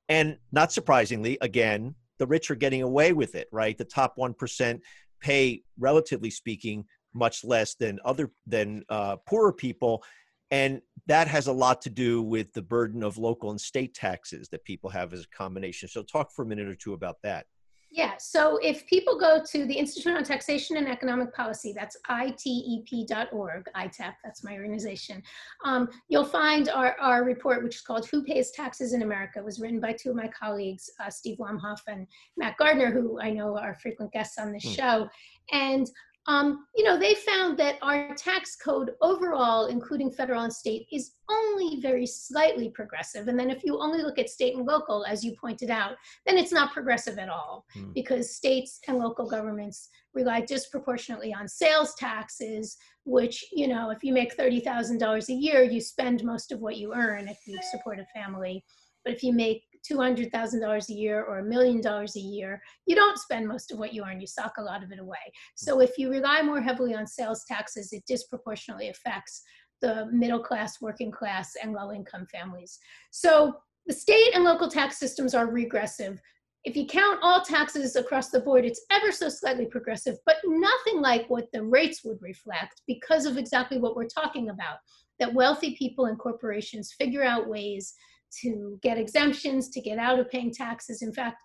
And 0.09 0.36
not 0.53 0.70
surprisingly, 0.70 1.39
again, 1.41 1.95
the 2.18 2.26
rich 2.26 2.51
are 2.51 2.57
getting 2.57 2.82
away 2.82 3.12
with 3.12 3.34
it, 3.34 3.49
right? 3.53 3.76
The 3.76 3.84
top 3.84 4.16
1% 4.18 4.80
pay, 5.20 5.62
relatively 5.78 6.30
speaking, 6.30 6.84
much 7.14 7.43
less 7.45 7.74
than 7.74 7.99
other 8.05 8.30
than 8.47 8.84
uh, 8.89 9.16
poorer 9.26 9.53
people 9.53 10.03
and 10.51 10.80
that 11.07 11.28
has 11.28 11.47
a 11.47 11.53
lot 11.53 11.82
to 11.82 11.91
do 11.91 12.22
with 12.22 12.53
the 12.53 12.62
burden 12.62 13.03
of 13.03 13.18
local 13.18 13.51
and 13.51 13.61
state 13.61 13.95
taxes 13.95 14.49
that 14.49 14.64
people 14.64 14.89
have 14.91 15.12
as 15.12 15.24
a 15.24 15.36
combination 15.36 15.89
so 15.89 16.03
talk 16.03 16.32
for 16.32 16.43
a 16.43 16.47
minute 16.47 16.68
or 16.68 16.74
two 16.74 16.93
about 16.95 17.16
that 17.22 17.47
yeah, 17.91 18.16
so 18.18 18.59
if 18.59 18.86
people 18.86 19.18
go 19.18 19.43
to 19.51 19.64
the 19.64 19.72
Institute 19.72 20.14
on 20.14 20.22
Taxation 20.22 20.76
and 20.76 20.86
Economic 20.89 21.34
Policy, 21.34 21.72
that's 21.72 21.97
itep.org, 22.11 23.64
ITEP, 23.74 24.14
that's 24.22 24.45
my 24.45 24.53
organization, 24.55 25.22
um, 25.64 25.89
you'll 26.09 26.24
find 26.24 26.68
our, 26.68 26.97
our 27.01 27.24
report, 27.24 27.64
which 27.64 27.76
is 27.76 27.80
called 27.80 28.07
Who 28.09 28.22
Pays 28.22 28.51
Taxes 28.51 28.93
in 28.93 29.03
America. 29.03 29.39
It 29.39 29.45
was 29.45 29.59
written 29.59 29.80
by 29.80 29.93
two 29.93 30.11
of 30.11 30.16
my 30.16 30.28
colleagues, 30.28 30.91
uh, 31.01 31.09
Steve 31.09 31.39
Wamhoff 31.39 31.80
and 31.86 32.07
Matt 32.36 32.59
Gardner, 32.59 32.91
who 32.91 33.20
I 33.20 33.30
know 33.30 33.57
are 33.57 33.74
frequent 33.80 34.12
guests 34.12 34.39
on 34.39 34.53
the 34.53 34.59
hmm. 34.59 34.68
show. 34.68 35.09
And 35.51 35.91
um, 36.29 36.66
you 36.76 36.85
know, 36.85 36.99
they 36.99 37.14
found 37.14 37.57
that 37.59 37.76
our 37.81 38.14
tax 38.14 38.55
code 38.55 38.93
overall, 39.01 39.66
including 39.66 40.11
federal 40.11 40.43
and 40.43 40.53
state, 40.53 40.87
is 40.93 41.12
only 41.31 41.81
very 41.81 42.07
slightly 42.07 42.68
progressive. 42.68 43.29
And 43.29 43.41
then 43.41 43.51
if 43.51 43.64
you 43.64 43.81
only 43.81 44.03
look 44.03 44.18
at 44.18 44.29
state 44.29 44.55
and 44.55 44.66
local, 44.66 45.07
as 45.07 45.24
you 45.24 45.35
pointed 45.41 45.70
out, 45.70 45.93
then 46.26 46.37
it's 46.37 46.53
not 46.53 46.74
progressive 46.74 47.18
at 47.18 47.31
all 47.31 47.64
mm. 47.74 47.95
because 47.95 48.37
states 48.37 48.79
and 48.89 48.99
local 48.99 49.26
governments 49.26 49.89
rely 50.12 50.43
disproportionately 50.43 51.33
on 51.33 51.49
sales 51.49 51.95
taxes, 51.95 52.76
which, 53.07 53.43
you 53.51 53.66
know, 53.66 53.89
if 53.89 54.05
you 54.05 54.12
make 54.12 54.37
$30,000 54.37 55.29
a 55.29 55.33
year, 55.33 55.62
you 55.62 55.81
spend 55.81 56.24
most 56.24 56.53
of 56.53 56.61
what 56.61 56.76
you 56.76 56.93
earn 56.95 57.26
if 57.26 57.39
you 57.47 57.59
support 57.70 57.99
a 57.99 58.07
family. 58.14 58.62
But 59.03 59.14
if 59.14 59.22
you 59.22 59.33
make 59.33 59.62
$200,000 59.91 60.89
a 60.89 60.93
year 60.93 61.22
or 61.24 61.39
a 61.39 61.45
million 61.45 61.80
dollars 61.80 62.16
a 62.16 62.20
year, 62.20 62.61
you 62.86 62.95
don't 62.95 63.18
spend 63.18 63.47
most 63.47 63.72
of 63.72 63.78
what 63.78 63.93
you 63.93 64.05
earn, 64.05 64.20
you 64.20 64.26
sock 64.26 64.53
a 64.59 64.62
lot 64.62 64.82
of 64.82 64.93
it 64.93 64.99
away. 64.99 65.16
So 65.57 65.80
if 65.80 65.99
you 65.99 66.11
rely 66.11 66.43
more 66.43 66.61
heavily 66.61 66.95
on 66.95 67.07
sales 67.07 67.45
taxes, 67.47 67.93
it 67.93 68.03
disproportionately 68.07 68.89
affects 68.89 69.43
the 69.80 70.07
middle 70.12 70.43
class, 70.43 70.80
working 70.80 71.11
class, 71.11 71.53
and 71.62 71.72
low 71.72 71.93
income 71.93 72.26
families. 72.32 72.78
So 73.11 73.55
the 73.86 73.95
state 73.95 74.34
and 74.34 74.45
local 74.45 74.68
tax 74.68 74.99
systems 74.99 75.34
are 75.34 75.51
regressive. 75.51 76.20
If 76.64 76.76
you 76.76 76.86
count 76.86 77.20
all 77.22 77.43
taxes 77.43 77.97
across 77.97 78.30
the 78.30 78.41
board, 78.41 78.64
it's 78.64 78.84
ever 78.91 79.12
so 79.12 79.28
slightly 79.28 79.66
progressive, 79.66 80.16
but 80.26 80.36
nothing 80.45 81.01
like 81.01 81.30
what 81.30 81.47
the 81.53 81.62
rates 81.62 82.05
would 82.05 82.18
reflect 82.20 82.82
because 82.86 83.24
of 83.24 83.39
exactly 83.39 83.78
what 83.78 83.97
we're 83.97 84.09
talking 84.09 84.51
about 84.51 84.78
that 85.18 85.34
wealthy 85.34 85.74
people 85.76 86.07
and 86.07 86.18
corporations 86.18 86.95
figure 86.99 87.22
out 87.22 87.49
ways 87.49 87.95
to 88.43 88.79
get 88.83 88.99
exemptions, 88.99 89.68
to 89.70 89.81
get 89.81 89.99
out 89.99 90.18
of 90.18 90.31
paying 90.31 90.53
taxes. 90.53 91.03
In 91.03 91.12
fact, 91.12 91.37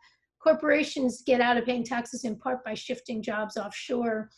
corporations 0.41 1.23
get 1.25 1.41
out 1.41 1.57
of 1.57 1.65
paying 1.65 1.83
taxes 1.83 2.25
in 2.25 2.35
part 2.35 2.63
by 2.63 2.73
shifting 2.73 3.21
jobs 3.21 3.57
offshore. 3.57 4.29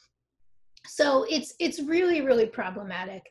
So 0.87 1.25
it's 1.29 1.55
it's 1.59 1.79
really 1.79 2.21
really 2.21 2.45
problematic, 2.45 3.23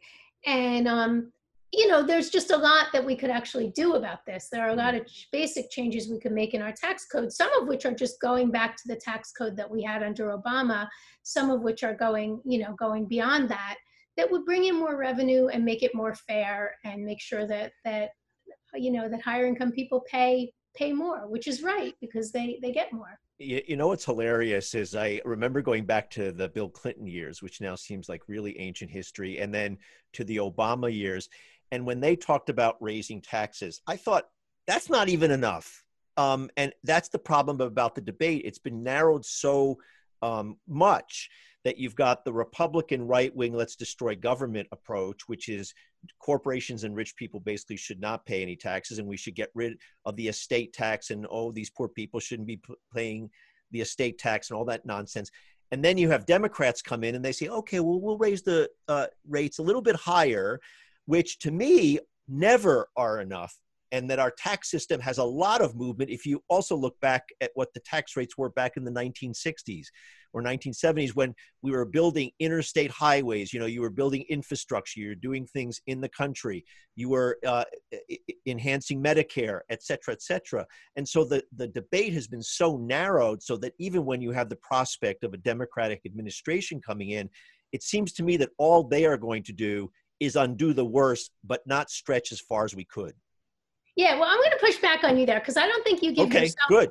and 0.45 0.89
um, 0.89 1.33
you 1.73 1.87
know 1.87 2.03
there's 2.03 2.31
just 2.31 2.51
a 2.51 2.57
lot 2.57 2.89
that 2.93 3.05
we 3.05 3.15
could 3.15 3.31
actually 3.31 3.71
do 3.77 3.95
about 3.95 4.27
this. 4.27 4.49
There 4.51 4.63
are 4.67 4.71
a 4.71 4.77
lot 4.77 4.97
of 4.97 5.07
basic 5.31 5.71
changes 5.71 6.09
we 6.09 6.19
could 6.19 6.33
make 6.33 6.53
in 6.53 6.63
our 6.63 6.73
tax 6.73 7.07
code, 7.07 7.33
some 7.33 7.53
of 7.61 7.69
which 7.69 7.87
are 7.87 7.95
just 7.95 8.21
going 8.21 8.51
back 8.51 8.77
to 8.77 8.89
the 8.89 8.97
tax 8.97 9.31
code 9.31 9.57
that 9.57 9.71
we 9.71 9.85
had 9.85 10.03
under 10.03 10.37
Obama, 10.37 10.89
some 11.23 11.49
of 11.49 11.63
which 11.63 11.85
are 11.85 11.95
going 11.95 12.41
you 12.45 12.59
know 12.59 12.75
going 12.77 13.07
beyond 13.07 13.49
that 13.49 13.77
that 14.17 14.31
would 14.31 14.45
bring 14.45 14.65
in 14.65 14.77
more 14.77 14.97
revenue 14.97 15.49
and 15.49 15.65
make 15.65 15.83
it 15.83 15.95
more 15.95 16.15
fair 16.15 16.75
and 16.85 17.05
make 17.05 17.21
sure 17.21 17.47
that 17.47 17.73
that 17.85 18.11
you 18.77 18.91
know 18.91 19.09
that 19.09 19.23
higher 19.23 19.47
income 19.47 19.73
people 19.73 20.05
pay 20.11 20.53
pay 20.75 20.93
more 20.93 21.29
which 21.29 21.47
is 21.47 21.63
right 21.63 21.95
because 22.01 22.33
they 22.33 22.59
they 22.63 22.73
get 22.73 22.93
more. 22.93 23.19
You, 23.39 23.63
you 23.67 23.77
know 23.77 23.89
what's 23.89 24.05
hilarious 24.05 24.75
is 24.75 24.95
i 24.95 25.21
remember 25.25 25.61
going 25.61 25.87
back 25.87 26.09
to 26.11 26.31
the 26.31 26.49
bill 26.49 26.69
clinton 26.69 27.07
years 27.07 27.43
which 27.43 27.61
now 27.61 27.75
seems 27.75 28.09
like 28.09 28.23
really 28.29 28.59
ancient 28.61 28.93
history 28.93 29.41
and 29.41 29.53
then 29.53 29.77
to 30.13 30.23
the 30.23 30.37
obama 30.37 30.93
years 30.93 31.29
and 31.73 31.85
when 31.85 31.99
they 31.99 32.15
talked 32.15 32.49
about 32.49 32.77
raising 32.81 33.21
taxes 33.21 33.81
i 33.89 33.97
thought 33.97 34.29
that's 34.67 34.91
not 34.91 35.09
even 35.09 35.31
enough. 35.31 35.85
Um, 36.17 36.51
and 36.57 36.73
that's 36.85 37.09
the 37.09 37.19
problem 37.19 37.61
about 37.61 37.95
the 37.95 38.01
debate. 38.01 38.43
It's 38.45 38.59
been 38.59 38.83
narrowed 38.83 39.25
so 39.25 39.79
um, 40.23 40.57
much 40.69 41.29
that 41.65 41.79
you've 41.79 41.97
got 41.97 42.25
the 42.25 42.33
Republican 42.33 43.07
right 43.07 43.35
wing, 43.35 43.55
let's 43.55 43.77
destroy 43.77 44.15
government 44.15 44.69
approach, 44.71 45.23
which 45.27 45.49
is 45.49 45.73
corporations 46.19 46.85
and 46.85 46.95
rich 46.95 47.17
people 47.17 47.41
basically 47.41 47.77
should 47.77 48.01
not 48.01 48.27
pay 48.27 48.43
any 48.43 48.55
taxes 48.55 48.99
and 48.99 49.09
we 49.09 49.17
should 49.17 49.35
get 49.35 49.51
rid 49.55 49.79
of 50.05 50.15
the 50.17 50.29
estate 50.29 50.73
tax 50.75 51.11
and 51.11 51.27
oh, 51.31 51.51
these 51.51 51.71
poor 51.71 51.89
people 51.89 52.21
shouldn't 52.21 52.47
be 52.47 52.61
paying 52.95 53.31
the 53.71 53.81
estate 53.81 54.19
tax 54.19 54.51
and 54.51 54.59
all 54.59 54.65
that 54.65 54.85
nonsense. 54.85 55.31
And 55.73 55.83
then 55.83 55.97
you 55.97 56.11
have 56.11 56.27
Democrats 56.27 56.83
come 56.83 57.03
in 57.03 57.15
and 57.15 57.25
they 57.25 57.33
say, 57.33 57.49
okay, 57.49 57.81
well, 57.81 58.01
we'll 58.01 58.19
raise 58.19 58.43
the 58.43 58.69
uh, 58.87 59.07
rates 59.27 59.59
a 59.59 59.63
little 59.63 59.83
bit 59.83 59.97
higher, 59.97 60.61
which 61.07 61.39
to 61.41 61.51
me 61.51 61.99
never 62.29 62.89
are 62.97 63.21
enough 63.21 63.59
and 63.91 64.11
that 64.11 64.19
our 64.19 64.31
tax 64.31 64.71
system 64.71 65.01
has 65.01 65.19
a 65.19 65.25
lot 65.25 65.61
of 65.61 65.77
movement 65.77 66.11
if 66.11 66.27
you 66.27 66.43
also 66.49 66.77
look 66.77 66.99
back 67.01 67.29
at 67.41 67.51
what 67.55 67.73
the 67.75 67.81
tax 67.81 68.17
rates 68.17 68.37
were 68.37 68.51
back 68.51 68.77
in 68.77 68.85
the 68.85 68.91
1960s 68.91 69.87
or 70.35 70.43
1970s 70.43 71.15
when 71.15 71.35
we 71.63 71.71
were 71.71 71.85
building 71.87 72.31
interstate 72.41 72.91
highways 72.91 73.53
you 73.53 73.61
know 73.61 73.67
you 73.67 73.81
were 73.81 73.91
building 73.91 74.25
infrastructure 74.29 75.01
you 75.01 75.09
were 75.09 75.15
doing 75.15 75.47
things 75.47 75.81
in 75.87 76.01
the 76.01 76.09
country 76.09 76.65
you 76.97 77.09
were 77.09 77.39
uh, 77.47 77.65
enhancing 78.47 79.03
medicare 79.03 79.61
et 79.71 79.83
cetera 79.83 80.13
et 80.13 80.23
cetera. 80.23 80.67
And 80.97 81.09
so 81.09 81.25
the, 81.25 81.43
the 81.57 81.69
debate 81.69 82.13
has 82.13 82.27
been 82.29 82.43
so 82.43 82.77
narrowed 82.77 83.43
so 83.43 83.57
that 83.59 83.73
even 83.79 84.05
when 84.05 84.21
you 84.21 84.31
have 84.33 84.49
the 84.49 84.57
prospect 84.57 85.25
of 85.25 85.33
a 85.35 85.39
democratic 85.39 86.03
administration 86.05 86.81
coming 86.81 87.11
in 87.11 87.31
it 87.73 87.83
seems 87.83 88.13
to 88.13 88.23
me 88.23 88.37
that 88.37 88.51
all 88.59 88.85
they 88.85 89.05
are 89.05 89.17
going 89.17 89.43
to 89.45 89.53
do 89.53 89.91
is 90.21 90.37
undo 90.37 90.73
the 90.73 90.85
worst 90.85 91.33
but 91.43 91.61
not 91.67 91.91
stretch 91.91 92.31
as 92.31 92.41
far 92.41 92.65
as 92.65 92.75
we 92.75 92.85
could. 92.85 93.15
Yeah 93.97 94.19
well 94.19 94.29
i'm 94.29 94.39
going 94.39 94.51
to 94.51 94.59
push 94.59 94.79
back 94.79 95.05
on 95.05 95.17
you 95.17 95.27
there 95.27 95.41
because 95.41 95.57
i 95.57 95.67
don't 95.67 95.85
think 95.85 96.03
you 96.03 96.13
give 96.13 96.27
okay, 96.27 96.43
yourself 96.43 96.69
good 96.69 96.91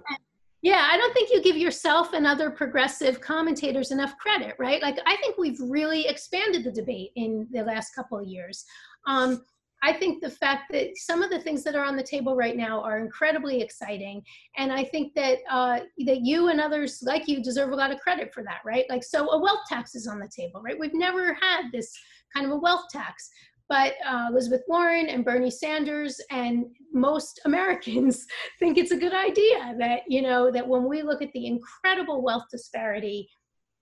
yeah, 0.64 0.88
I 0.90 0.96
don't 0.96 1.14
think 1.14 1.30
you 1.30 1.44
give 1.44 1.58
yourself 1.58 2.14
and 2.14 2.26
other 2.26 2.50
progressive 2.50 3.20
commentators 3.20 3.92
enough 3.92 4.18
credit, 4.18 4.56
right? 4.58 4.82
Like, 4.82 4.98
I 5.06 5.18
think 5.18 5.38
we've 5.38 5.60
really 5.60 6.08
expanded 6.08 6.64
the 6.64 6.72
debate 6.72 7.12
in 7.18 7.48
the 7.52 7.64
last 7.64 7.94
couple 7.94 8.18
of 8.18 8.26
years. 8.26 8.64
Um, 9.06 9.44
I 9.84 9.92
think 9.92 10.24
the 10.24 10.30
fact 10.30 10.72
that 10.72 10.96
some 10.96 11.22
of 11.22 11.30
the 11.30 11.42
things 11.42 11.66
that 11.66 11.76
are 11.76 11.84
on 11.84 11.98
the 11.98 12.04
table 12.04 12.38
right 12.38 12.56
now 12.56 12.82
are 12.82 13.00
incredibly 13.00 13.62
exciting, 13.62 14.24
and 14.56 14.72
I 14.72 14.86
think 14.86 15.14
that 15.16 15.40
uh, 15.52 15.82
that 16.06 16.22
you 16.22 16.48
and 16.48 16.62
others 16.62 17.04
like 17.06 17.28
you 17.28 17.44
deserve 17.44 17.74
a 17.74 17.76
lot 17.76 17.92
of 17.92 18.00
credit 18.00 18.34
for 18.34 18.42
that, 18.44 18.62
right? 18.64 18.86
Like, 18.90 19.04
so 19.04 19.30
a 19.32 19.42
wealth 19.42 19.66
tax 19.68 19.96
is 19.96 20.08
on 20.08 20.20
the 20.20 20.32
table, 20.34 20.62
right? 20.62 20.80
We've 20.80 20.94
never 20.94 21.34
had 21.34 21.64
this 21.74 21.92
kind 22.34 22.46
of 22.46 22.54
a 22.54 22.58
wealth 22.58 22.86
tax 22.90 23.30
but 23.74 23.96
uh, 24.08 24.28
Elizabeth 24.30 24.62
Warren 24.68 25.10
and 25.10 25.26
Bernie 25.26 25.50
Sanders 25.50 26.22
and 26.30 26.68
most 26.94 27.42
Americans 27.46 28.28
think 28.60 28.78
it's 28.78 28.92
a 28.92 28.98
good 28.98 29.16
idea 29.16 29.74
that 29.80 30.02
you 30.08 30.22
know 30.22 30.52
that 30.52 30.68
when 30.68 30.88
we 30.88 31.02
look 31.02 31.24
at 31.24 31.34
the 31.34 31.48
incredible 31.48 32.22
wealth 32.22 32.44
disparity 32.52 33.28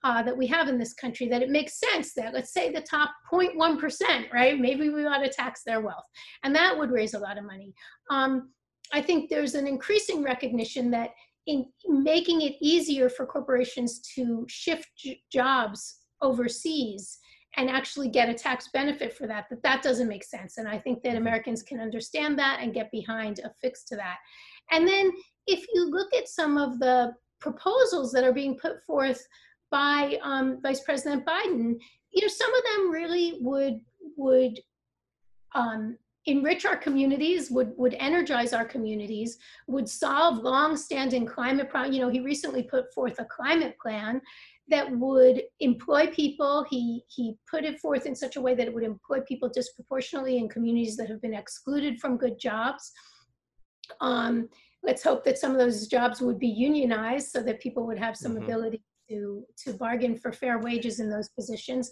uh, 0.06 0.24
that 0.24 0.38
we 0.38 0.48
have 0.48 0.70
in 0.70 0.80
this 0.80 0.94
country, 0.94 1.28
that 1.28 1.42
it 1.42 1.50
makes 1.50 1.78
sense 1.78 2.14
that 2.14 2.34
let's 2.34 2.54
say 2.54 2.72
the 2.72 2.80
top 2.80 3.12
0.1%, 3.34 4.32
right? 4.32 4.58
Maybe 4.58 4.88
we 4.88 5.06
ought 5.06 5.24
to 5.24 5.30
tax 5.30 5.64
their 5.66 5.82
wealth, 5.82 6.06
and 6.44 6.56
that 6.56 6.78
would 6.78 6.92
raise 6.92 7.14
a 7.14 7.20
lot 7.20 7.38
of 7.38 7.44
money. 7.44 7.74
Um, 8.10 8.54
I 8.94 9.02
think 9.02 9.30
there's 9.30 9.56
an 9.56 9.68
increasing 9.68 10.24
recognition 10.24 10.89
that 10.92 11.10
in 11.48 11.66
making 11.86 12.44
it 12.44 12.56
easier 12.62 13.10
for 13.10 13.26
corporations 13.26 14.00
to 14.16 14.46
shift 14.48 14.88
jobs 15.30 15.98
overseas 16.22 17.20
and 17.58 17.70
actually 17.70 18.10
get 18.10 18.30
a 18.30 18.34
tax 18.34 18.70
benefit 18.74 19.14
for 19.14 19.28
that 19.28 19.45
that 19.49 19.62
that 19.64 19.82
doesn't 19.82 20.08
make 20.08 20.24
sense 20.24 20.58
and 20.58 20.68
i 20.68 20.78
think 20.78 21.02
that 21.02 21.10
mm-hmm. 21.10 21.22
americans 21.22 21.64
can 21.64 21.80
understand 21.80 22.38
that 22.38 22.60
and 22.62 22.74
get 22.74 22.91
behind 22.91 23.39
a 23.39 23.52
fix 23.62 23.84
to 23.84 23.95
that 23.95 24.18
and 24.72 24.88
then 24.88 25.12
if 25.47 25.66
you 25.74 25.89
look 25.89 26.14
at 26.14 26.28
some 26.28 26.58
of 26.58 26.80
the 26.80 27.14
proposals 27.39 28.12
that 28.12 28.24
are 28.24 28.34
being 28.34 28.58
put 28.58 28.82
forth 28.84 29.26
by 29.70 30.18
um, 30.24 30.60
vice 30.62 30.82
president 30.82 31.26
biden 31.26 31.76
you 32.12 32.22
know 32.22 32.28
some 32.28 32.54
of 32.54 32.64
them 32.64 32.91
really 32.91 33.38
would 33.41 33.80
would 34.18 34.60
um, 35.54 35.97
enrich 36.28 36.66
our 36.66 36.78
communities 36.78 37.49
would 37.49 37.74
would 37.78 37.95
energize 37.95 38.54
our 38.54 38.66
communities 38.66 39.39
would 39.68 39.89
solve 39.89 40.38
long-standing 40.38 41.26
climate 41.26 41.70
problems 41.70 41.95
you 41.95 42.02
know 42.02 42.10
he 42.10 42.20
recently 42.20 42.62
put 42.62 42.93
forth 42.93 43.18
a 43.18 43.26
climate 43.26 43.76
plan 43.82 44.22
that 44.70 44.91
would 44.91 45.43
employ 45.59 46.07
people. 46.07 46.66
He, 46.70 47.03
he 47.09 47.36
put 47.49 47.66
it 47.66 47.80
forth 47.80 48.05
in 48.05 48.16
such 48.16 48.36
a 48.36 48.41
way 48.41 48.55
that 48.55 48.68
it 48.68 48.74
would 48.74 48.84
employ 48.84 49.20
people 49.22 49.49
disproportionately 49.49 50.38
in 50.38 50.49
communities 50.49 50.95
that 50.97 51.09
have 51.09 51.22
been 51.22 51.34
excluded 51.34 51.99
from 51.99 52.18
good 52.18 52.39
jobs. 52.39 52.91
Um, 53.99 54.47
let's 54.84 55.03
hope 55.03 55.24
that 55.26 55.38
some 55.38 55.51
of 55.51 55.57
those 55.57 55.88
jobs 55.88 56.22
would 56.22 56.39
be 56.39 56.47
unionized 56.47 57.30
so 57.30 57.43
that 57.43 57.59
people 57.59 57.86
would 57.86 57.99
have 57.99 58.16
some 58.16 58.34
mm-hmm. 58.34 58.43
ability 58.43 58.82
to, 59.09 59.45
to 59.66 59.74
bargain 59.74 60.18
for 60.18 60.32
fair 60.32 60.59
wages 60.59 60.99
in 60.99 61.09
those 61.09 61.30
positions 61.30 61.91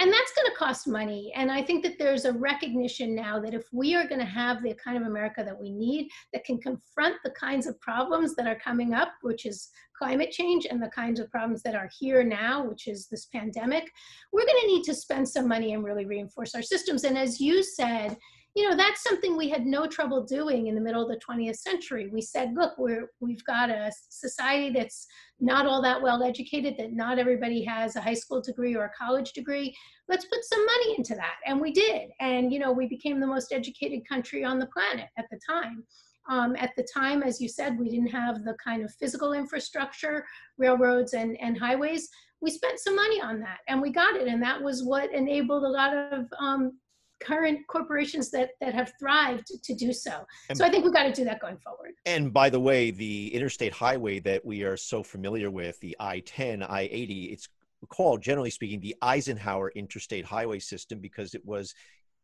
and 0.00 0.12
that's 0.12 0.32
going 0.32 0.50
to 0.50 0.56
cost 0.56 0.86
money. 0.86 1.32
And 1.34 1.50
i 1.50 1.62
think 1.62 1.82
that 1.84 1.98
there's 1.98 2.24
a 2.24 2.32
recognition 2.32 3.14
now 3.14 3.40
that 3.40 3.54
if 3.54 3.64
we 3.72 3.94
are 3.94 4.06
going 4.06 4.20
to 4.20 4.26
have 4.26 4.62
the 4.62 4.74
kind 4.74 4.96
of 4.96 5.04
america 5.04 5.42
that 5.44 5.58
we 5.58 5.72
need 5.72 6.08
that 6.32 6.44
can 6.44 6.58
confront 6.58 7.16
the 7.24 7.30
kinds 7.30 7.66
of 7.66 7.80
problems 7.80 8.34
that 8.36 8.46
are 8.46 8.58
coming 8.58 8.94
up 8.94 9.12
which 9.22 9.46
is 9.46 9.68
climate 9.96 10.30
change 10.30 10.66
and 10.70 10.82
the 10.82 10.88
kinds 10.90 11.18
of 11.18 11.30
problems 11.30 11.62
that 11.62 11.74
are 11.74 11.90
here 11.98 12.22
now 12.22 12.64
which 12.64 12.86
is 12.86 13.08
this 13.08 13.26
pandemic 13.26 13.90
we're 14.32 14.46
going 14.46 14.60
to 14.60 14.66
need 14.66 14.84
to 14.84 14.94
spend 14.94 15.28
some 15.28 15.48
money 15.48 15.74
and 15.74 15.84
really 15.84 16.04
reinforce 16.04 16.54
our 16.54 16.62
systems. 16.62 17.04
And 17.04 17.16
as 17.16 17.40
you 17.40 17.62
said 17.62 18.16
you 18.58 18.68
know 18.68 18.76
that's 18.76 19.04
something 19.04 19.36
we 19.36 19.48
had 19.48 19.66
no 19.66 19.86
trouble 19.86 20.24
doing 20.24 20.66
in 20.66 20.74
the 20.74 20.80
middle 20.80 21.00
of 21.00 21.08
the 21.08 21.20
20th 21.24 21.58
century. 21.58 22.08
We 22.12 22.20
said 22.20 22.54
look 22.54 22.76
we're 22.76 23.12
we've 23.20 23.44
got 23.44 23.70
a 23.70 23.92
society 24.08 24.70
that's 24.70 25.06
not 25.38 25.64
all 25.64 25.80
that 25.82 26.02
well 26.02 26.24
educated 26.24 26.74
that 26.76 26.92
not 26.92 27.20
everybody 27.20 27.62
has 27.62 27.94
a 27.94 28.00
high 28.00 28.14
school 28.14 28.42
degree 28.42 28.74
or 28.74 28.86
a 28.86 28.92
college 28.98 29.32
degree. 29.32 29.72
Let's 30.08 30.24
put 30.24 30.44
some 30.44 30.66
money 30.66 30.96
into 30.98 31.14
that. 31.14 31.36
And 31.46 31.60
we 31.60 31.70
did. 31.70 32.08
And 32.18 32.52
you 32.52 32.58
know 32.58 32.72
we 32.72 32.88
became 32.88 33.20
the 33.20 33.28
most 33.28 33.52
educated 33.52 34.00
country 34.08 34.42
on 34.42 34.58
the 34.58 34.66
planet 34.66 35.06
at 35.16 35.26
the 35.30 35.38
time. 35.48 35.84
Um, 36.28 36.56
at 36.56 36.72
the 36.76 36.86
time, 36.92 37.22
as 37.22 37.40
you 37.40 37.48
said, 37.48 37.78
we 37.78 37.88
didn't 37.88 38.08
have 38.08 38.44
the 38.44 38.56
kind 38.62 38.82
of 38.84 38.92
physical 38.94 39.34
infrastructure, 39.34 40.26
railroads 40.58 41.14
and, 41.14 41.40
and 41.40 41.56
highways. 41.56 42.08
We 42.40 42.50
spent 42.50 42.80
some 42.80 42.96
money 42.96 43.20
on 43.22 43.38
that 43.40 43.58
and 43.68 43.80
we 43.80 43.90
got 43.90 44.16
it. 44.16 44.26
And 44.28 44.42
that 44.42 44.60
was 44.60 44.82
what 44.82 45.14
enabled 45.14 45.62
a 45.62 45.68
lot 45.68 45.96
of 45.96 46.26
um, 46.38 46.72
current 47.20 47.66
corporations 47.66 48.30
that 48.30 48.50
that 48.60 48.74
have 48.74 48.92
thrived 48.98 49.46
to 49.62 49.74
do 49.74 49.92
so. 49.92 50.24
And, 50.48 50.56
so 50.56 50.64
I 50.64 50.70
think 50.70 50.84
we've 50.84 50.92
got 50.92 51.04
to 51.04 51.12
do 51.12 51.24
that 51.24 51.40
going 51.40 51.58
forward. 51.58 51.92
And 52.06 52.32
by 52.32 52.50
the 52.50 52.60
way, 52.60 52.90
the 52.90 53.34
interstate 53.34 53.72
highway 53.72 54.20
that 54.20 54.44
we 54.44 54.62
are 54.62 54.76
so 54.76 55.02
familiar 55.02 55.50
with, 55.50 55.78
the 55.80 55.96
I-10, 56.00 56.68
I-80, 56.68 57.32
it's 57.32 57.48
called 57.88 58.22
generally 58.22 58.50
speaking 58.50 58.80
the 58.80 58.96
Eisenhower 59.02 59.70
Interstate 59.70 60.24
Highway 60.24 60.58
System 60.58 60.98
because 61.00 61.34
it 61.34 61.44
was 61.44 61.74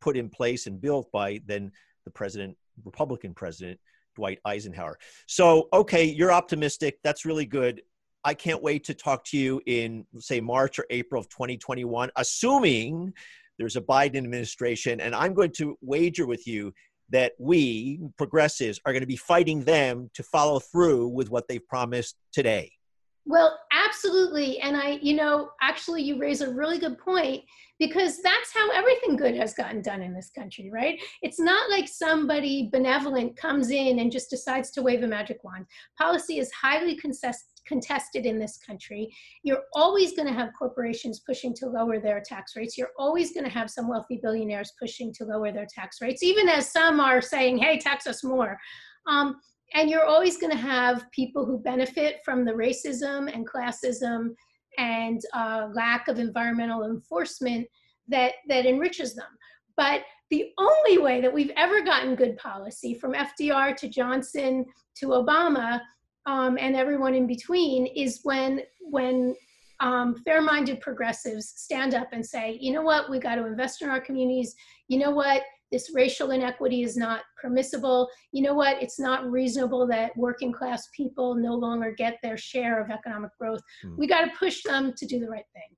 put 0.01 0.16
in 0.16 0.28
place 0.28 0.66
and 0.66 0.80
built 0.80 1.11
by 1.12 1.40
then 1.47 1.70
the 2.05 2.11
president, 2.11 2.57
Republican 2.84 3.34
president 3.34 3.78
Dwight 4.14 4.38
Eisenhower. 4.45 4.99
So, 5.26 5.68
okay, 5.72 6.05
you're 6.05 6.32
optimistic. 6.32 6.99
That's 7.03 7.24
really 7.24 7.47
good. 7.47 7.82
I 8.24 8.34
can't 8.34 8.62
wait 8.62 8.84
to 8.84 8.95
talk 8.95 9.24
to 9.26 9.36
you 9.36 9.61
in, 9.66 10.07
say, 10.18 10.40
March 10.40 10.78
or 10.78 10.86
April 10.90 11.20
of 11.20 11.28
2021, 11.28 12.11
assuming 12.16 13.12
there's 13.59 13.77
a 13.77 13.81
Biden 13.81 14.19
administration, 14.19 15.01
and 15.01 15.15
I'm 15.15 15.35
going 15.35 15.53
to 15.53 15.77
wager 15.81 16.27
with 16.27 16.47
you 16.47 16.73
that 17.11 17.33
we 17.39 18.01
progressives 18.17 18.81
are 18.85 18.93
going 18.93 19.03
to 19.03 19.07
be 19.07 19.17
fighting 19.17 19.63
them 19.65 20.11
to 20.15 20.23
follow 20.23 20.59
through 20.59 21.09
with 21.09 21.31
what 21.31 21.47
they've 21.49 21.67
promised 21.69 22.17
today. 22.33 22.73
Well, 23.27 23.59
absolutely. 23.73 24.61
And 24.61 24.77
I, 24.77 24.99
you 25.01 25.15
know, 25.15 25.51
actually, 25.63 26.03
you 26.03 26.19
raise 26.19 26.43
a 26.43 26.53
really 26.53 26.79
good 26.79 26.99
point 26.99 27.43
because 27.79 28.21
that's 28.23 28.53
how 28.53 28.71
everything 28.71 29.17
good 29.17 29.35
has 29.35 29.55
gotten 29.55 29.81
done 29.81 30.03
in 30.03 30.13
this 30.15 30.31
country, 30.31 30.71
right? 30.71 31.01
It's 31.23 31.41
not 31.41 31.71
like 31.71 31.89
somebody 31.89 32.69
benevolent 32.71 33.37
comes 33.37 33.71
in 33.71 33.99
and 33.99 34.13
just 34.13 34.31
decides 34.31 34.71
to 34.73 34.83
wave 34.83 35.03
a 35.03 35.07
magic 35.07 35.43
wand. 35.43 35.67
Policy 35.99 36.39
is 36.39 36.53
highly 36.53 36.97
contested 36.97 37.54
contested 37.67 38.27
in 38.27 38.39
this 38.39 38.59
country. 38.59 39.12
You're 39.43 39.65
always 39.75 40.15
going 40.15 40.29
to 40.29 40.35
have 40.35 40.51
corporations 40.59 41.21
pushing 41.27 41.55
to 41.55 41.67
lower 41.67 42.01
their 42.01 42.23
tax 42.25 42.57
rates. 42.57 42.77
You're 42.77 42.93
always 42.99 43.33
going 43.33 43.45
to 43.45 43.51
have 43.51 43.71
some 43.71 43.89
wealthy 43.89 44.21
billionaires 44.23 44.73
pushing 44.79 45.12
to 45.15 45.25
lower 45.25 45.53
their 45.53 45.67
tax 45.67 45.99
rates, 46.01 46.23
even 46.23 46.49
as 46.49 46.71
some 46.71 47.01
are 47.01 47.21
saying, 47.21 47.59
hey, 47.59 47.79
tax 47.79 48.07
us 48.07 48.25
more. 48.25 48.59
Um, 49.07 49.37
and 49.75 49.91
you're 49.91 50.05
always 50.05 50.37
going 50.37 50.53
to 50.53 50.62
have 50.62 51.11
people 51.11 51.45
who 51.45 51.59
benefit 51.59 52.21
from 52.25 52.45
the 52.45 52.53
racism 52.53 53.33
and 53.33 53.49
classism 53.49 54.35
and 54.79 55.21
uh, 55.35 55.69
lack 55.73 56.09
of 56.09 56.19
environmental 56.19 56.85
enforcement 56.85 57.67
that, 58.09 58.35
that 58.49 58.67
enriches 58.67 59.15
them. 59.15 59.27
But 59.77 60.03
the 60.31 60.51
only 60.59 60.99
way 60.99 61.21
that 61.21 61.33
we've 61.33 61.53
ever 61.57 61.83
gotten 61.83 62.15
good 62.15 62.37
policy 62.37 62.95
from 62.95 63.15
FDR 63.15 63.77
to 63.77 63.89
Johnson 63.89 64.65
to 64.97 65.09
Obama 65.09 65.81
um, 66.27 66.57
and 66.61 66.77
everyone 66.77 67.14
in 67.14 67.27
between 67.27 67.87
is 67.87 68.20
when 68.22 68.62
when 68.81 69.35
um, 69.81 70.14
fair-minded 70.25 70.81
progressives 70.81 71.53
stand 71.57 71.95
up 71.95 72.09
and 72.12 72.25
say, 72.25 72.57
you 72.61 72.72
know 72.72 72.83
what, 72.83 73.11
we 73.11 73.18
got 73.18 73.35
to 73.35 73.47
invest 73.47 73.83
in 73.83 73.89
our 73.89 74.01
communities. 74.01 74.55
You 74.89 74.99
know 74.99 75.11
what, 75.11 75.43
this 75.72 75.91
racial 75.93 76.31
inequity 76.31 76.83
is 76.83 76.97
not 76.97 77.22
permissible. 77.41 78.09
You 78.33 78.43
know 78.43 78.55
what, 78.55 78.81
it's 78.81 79.01
not 79.01 79.31
reasonable 79.31 79.87
that 79.89 80.16
working 80.16 80.53
class 80.53 80.89
people 80.97 81.35
no 81.35 81.55
longer 81.55 81.93
get 81.97 82.18
their 82.22 82.37
share 82.37 82.81
of 82.81 82.91
economic 82.91 83.31
growth. 83.39 83.61
Hmm. 83.83 83.97
We 83.99 84.07
got 84.07 84.25
to 84.25 84.31
push 84.39 84.62
them 84.62 84.93
to 84.97 85.07
do 85.07 85.18
the 85.18 85.29
right 85.29 85.47
thing. 85.53 85.77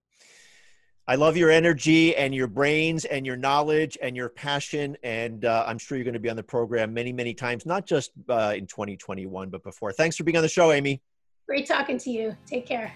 I 1.08 1.14
love 1.14 1.36
your 1.36 1.50
energy 1.50 2.16
and 2.16 2.34
your 2.34 2.48
brains 2.48 3.04
and 3.04 3.24
your 3.24 3.36
knowledge 3.36 3.96
and 4.02 4.16
your 4.16 4.28
passion. 4.28 4.96
And 5.04 5.44
uh, 5.44 5.64
I'm 5.64 5.78
sure 5.78 5.96
you're 5.96 6.04
going 6.04 6.14
to 6.14 6.20
be 6.20 6.28
on 6.28 6.34
the 6.34 6.42
program 6.42 6.92
many, 6.92 7.12
many 7.12 7.32
times, 7.32 7.64
not 7.64 7.86
just 7.86 8.10
uh, 8.28 8.54
in 8.56 8.66
2021, 8.66 9.48
but 9.48 9.62
before. 9.62 9.92
Thanks 9.92 10.16
for 10.16 10.24
being 10.24 10.36
on 10.36 10.42
the 10.42 10.48
show, 10.48 10.72
Amy. 10.72 11.00
Great 11.46 11.68
talking 11.68 11.96
to 11.98 12.10
you. 12.10 12.36
Take 12.44 12.66
care. 12.66 12.92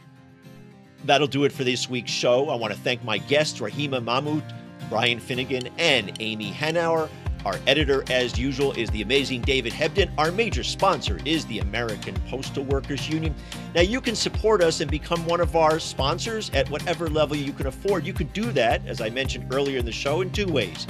That'll 1.04 1.28
do 1.28 1.44
it 1.44 1.52
for 1.52 1.62
this 1.62 1.88
week's 1.88 2.10
show. 2.10 2.48
I 2.48 2.56
want 2.56 2.74
to 2.74 2.80
thank 2.80 3.04
my 3.04 3.18
guests, 3.18 3.60
Rahima 3.60 4.02
Mahmut, 4.02 4.42
Brian 4.88 5.20
Finnegan, 5.20 5.68
and 5.78 6.12
Amy 6.18 6.50
Hanauer. 6.50 7.08
Our 7.44 7.58
editor, 7.66 8.04
as 8.10 8.38
usual, 8.38 8.72
is 8.72 8.90
the 8.90 9.00
amazing 9.00 9.40
David 9.42 9.72
Hebden. 9.72 10.10
Our 10.18 10.30
major 10.30 10.62
sponsor 10.62 11.18
is 11.24 11.46
the 11.46 11.60
American 11.60 12.14
Postal 12.28 12.64
Workers 12.64 13.08
Union. 13.08 13.34
Now, 13.74 13.80
you 13.80 14.00
can 14.02 14.14
support 14.14 14.62
us 14.62 14.80
and 14.80 14.90
become 14.90 15.24
one 15.24 15.40
of 15.40 15.56
our 15.56 15.78
sponsors 15.78 16.50
at 16.50 16.68
whatever 16.68 17.08
level 17.08 17.36
you 17.36 17.52
can 17.52 17.66
afford. 17.66 18.04
You 18.04 18.12
can 18.12 18.26
do 18.28 18.52
that, 18.52 18.86
as 18.86 19.00
I 19.00 19.08
mentioned 19.08 19.54
earlier 19.54 19.78
in 19.78 19.86
the 19.86 19.92
show, 19.92 20.20
in 20.20 20.30
two 20.30 20.52
ways. 20.52 20.86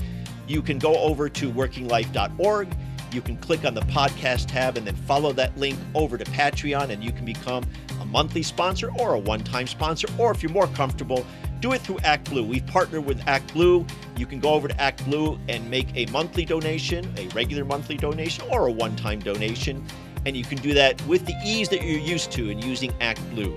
You 0.48 0.60
can 0.60 0.80
go 0.80 0.96
over 0.96 1.28
to 1.28 1.52
workinglife.org. 1.52 2.76
You 3.12 3.20
can 3.20 3.36
click 3.36 3.64
on 3.64 3.74
the 3.74 3.82
podcast 3.82 4.48
tab 4.48 4.76
and 4.76 4.84
then 4.86 4.96
follow 4.96 5.32
that 5.32 5.56
link 5.56 5.78
over 5.94 6.18
to 6.18 6.24
Patreon, 6.24 6.90
and 6.90 7.02
you 7.02 7.12
can 7.12 7.24
become 7.24 7.64
a 8.00 8.04
monthly 8.04 8.42
sponsor 8.42 8.90
or 8.98 9.14
a 9.14 9.18
one 9.18 9.44
time 9.44 9.68
sponsor. 9.68 10.08
Or 10.18 10.32
if 10.32 10.42
you're 10.42 10.52
more 10.52 10.68
comfortable, 10.68 11.24
do 11.60 11.72
it 11.72 11.80
through 11.82 11.98
ActBlue. 11.98 12.46
We've 12.46 12.66
partnered 12.66 13.04
with 13.04 13.20
ActBlue. 13.20 13.88
You 14.16 14.26
can 14.26 14.40
go 14.40 14.54
over 14.54 14.68
to 14.68 14.74
ActBlue 14.74 15.38
and 15.48 15.70
make 15.70 15.88
a 15.94 16.10
monthly 16.10 16.44
donation, 16.44 17.12
a 17.18 17.28
regular 17.28 17.64
monthly 17.64 17.96
donation, 17.96 18.44
or 18.50 18.66
a 18.66 18.72
one 18.72 18.96
time 18.96 19.20
donation. 19.20 19.84
And 20.26 20.36
you 20.36 20.44
can 20.44 20.58
do 20.58 20.74
that 20.74 21.00
with 21.06 21.24
the 21.24 21.34
ease 21.44 21.68
that 21.70 21.82
you're 21.82 21.98
used 21.98 22.30
to 22.32 22.50
in 22.50 22.58
using 22.58 22.92
ActBlue. 22.94 23.56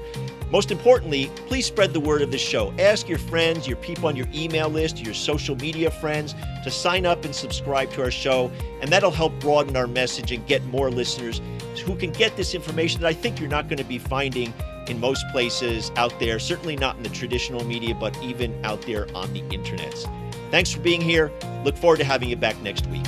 Most 0.49 0.71
importantly, 0.71 1.31
please 1.47 1.65
spread 1.65 1.93
the 1.93 1.99
word 1.99 2.21
of 2.21 2.31
the 2.31 2.37
show. 2.37 2.73
Ask 2.79 3.09
your 3.09 3.17
friends, 3.17 3.67
your 3.67 3.77
people 3.77 4.07
on 4.07 4.15
your 4.15 4.27
email 4.33 4.69
list, 4.69 4.99
your 4.99 5.13
social 5.13 5.55
media 5.55 5.89
friends 5.89 6.35
to 6.63 6.71
sign 6.71 7.05
up 7.05 7.25
and 7.25 7.35
subscribe 7.35 7.91
to 7.93 8.03
our 8.03 8.11
show. 8.11 8.51
And 8.81 8.91
that'll 8.91 9.11
help 9.11 9.37
broaden 9.39 9.75
our 9.75 9.87
message 9.87 10.31
and 10.31 10.45
get 10.45 10.63
more 10.65 10.91
listeners 10.91 11.41
who 11.85 11.95
can 11.95 12.11
get 12.11 12.37
this 12.37 12.53
information 12.53 13.01
that 13.01 13.07
I 13.07 13.13
think 13.13 13.39
you're 13.39 13.49
not 13.49 13.67
going 13.67 13.79
to 13.79 13.83
be 13.83 13.97
finding 13.97 14.53
in 14.89 14.99
most 14.99 15.25
places 15.31 15.91
out 15.95 16.17
there, 16.19 16.39
certainly 16.39 16.75
not 16.75 16.97
in 16.97 17.03
the 17.03 17.09
traditional 17.09 17.63
media, 17.63 17.95
but 17.95 18.17
even 18.21 18.53
out 18.65 18.81
there 18.83 19.07
on 19.15 19.31
the 19.33 19.41
internets. 19.43 20.09
Thanks 20.51 20.71
for 20.71 20.79
being 20.81 21.01
here. 21.01 21.31
Look 21.63 21.77
forward 21.77 21.97
to 21.97 22.03
having 22.03 22.29
you 22.29 22.35
back 22.35 22.61
next 22.61 22.85
week. 22.87 23.05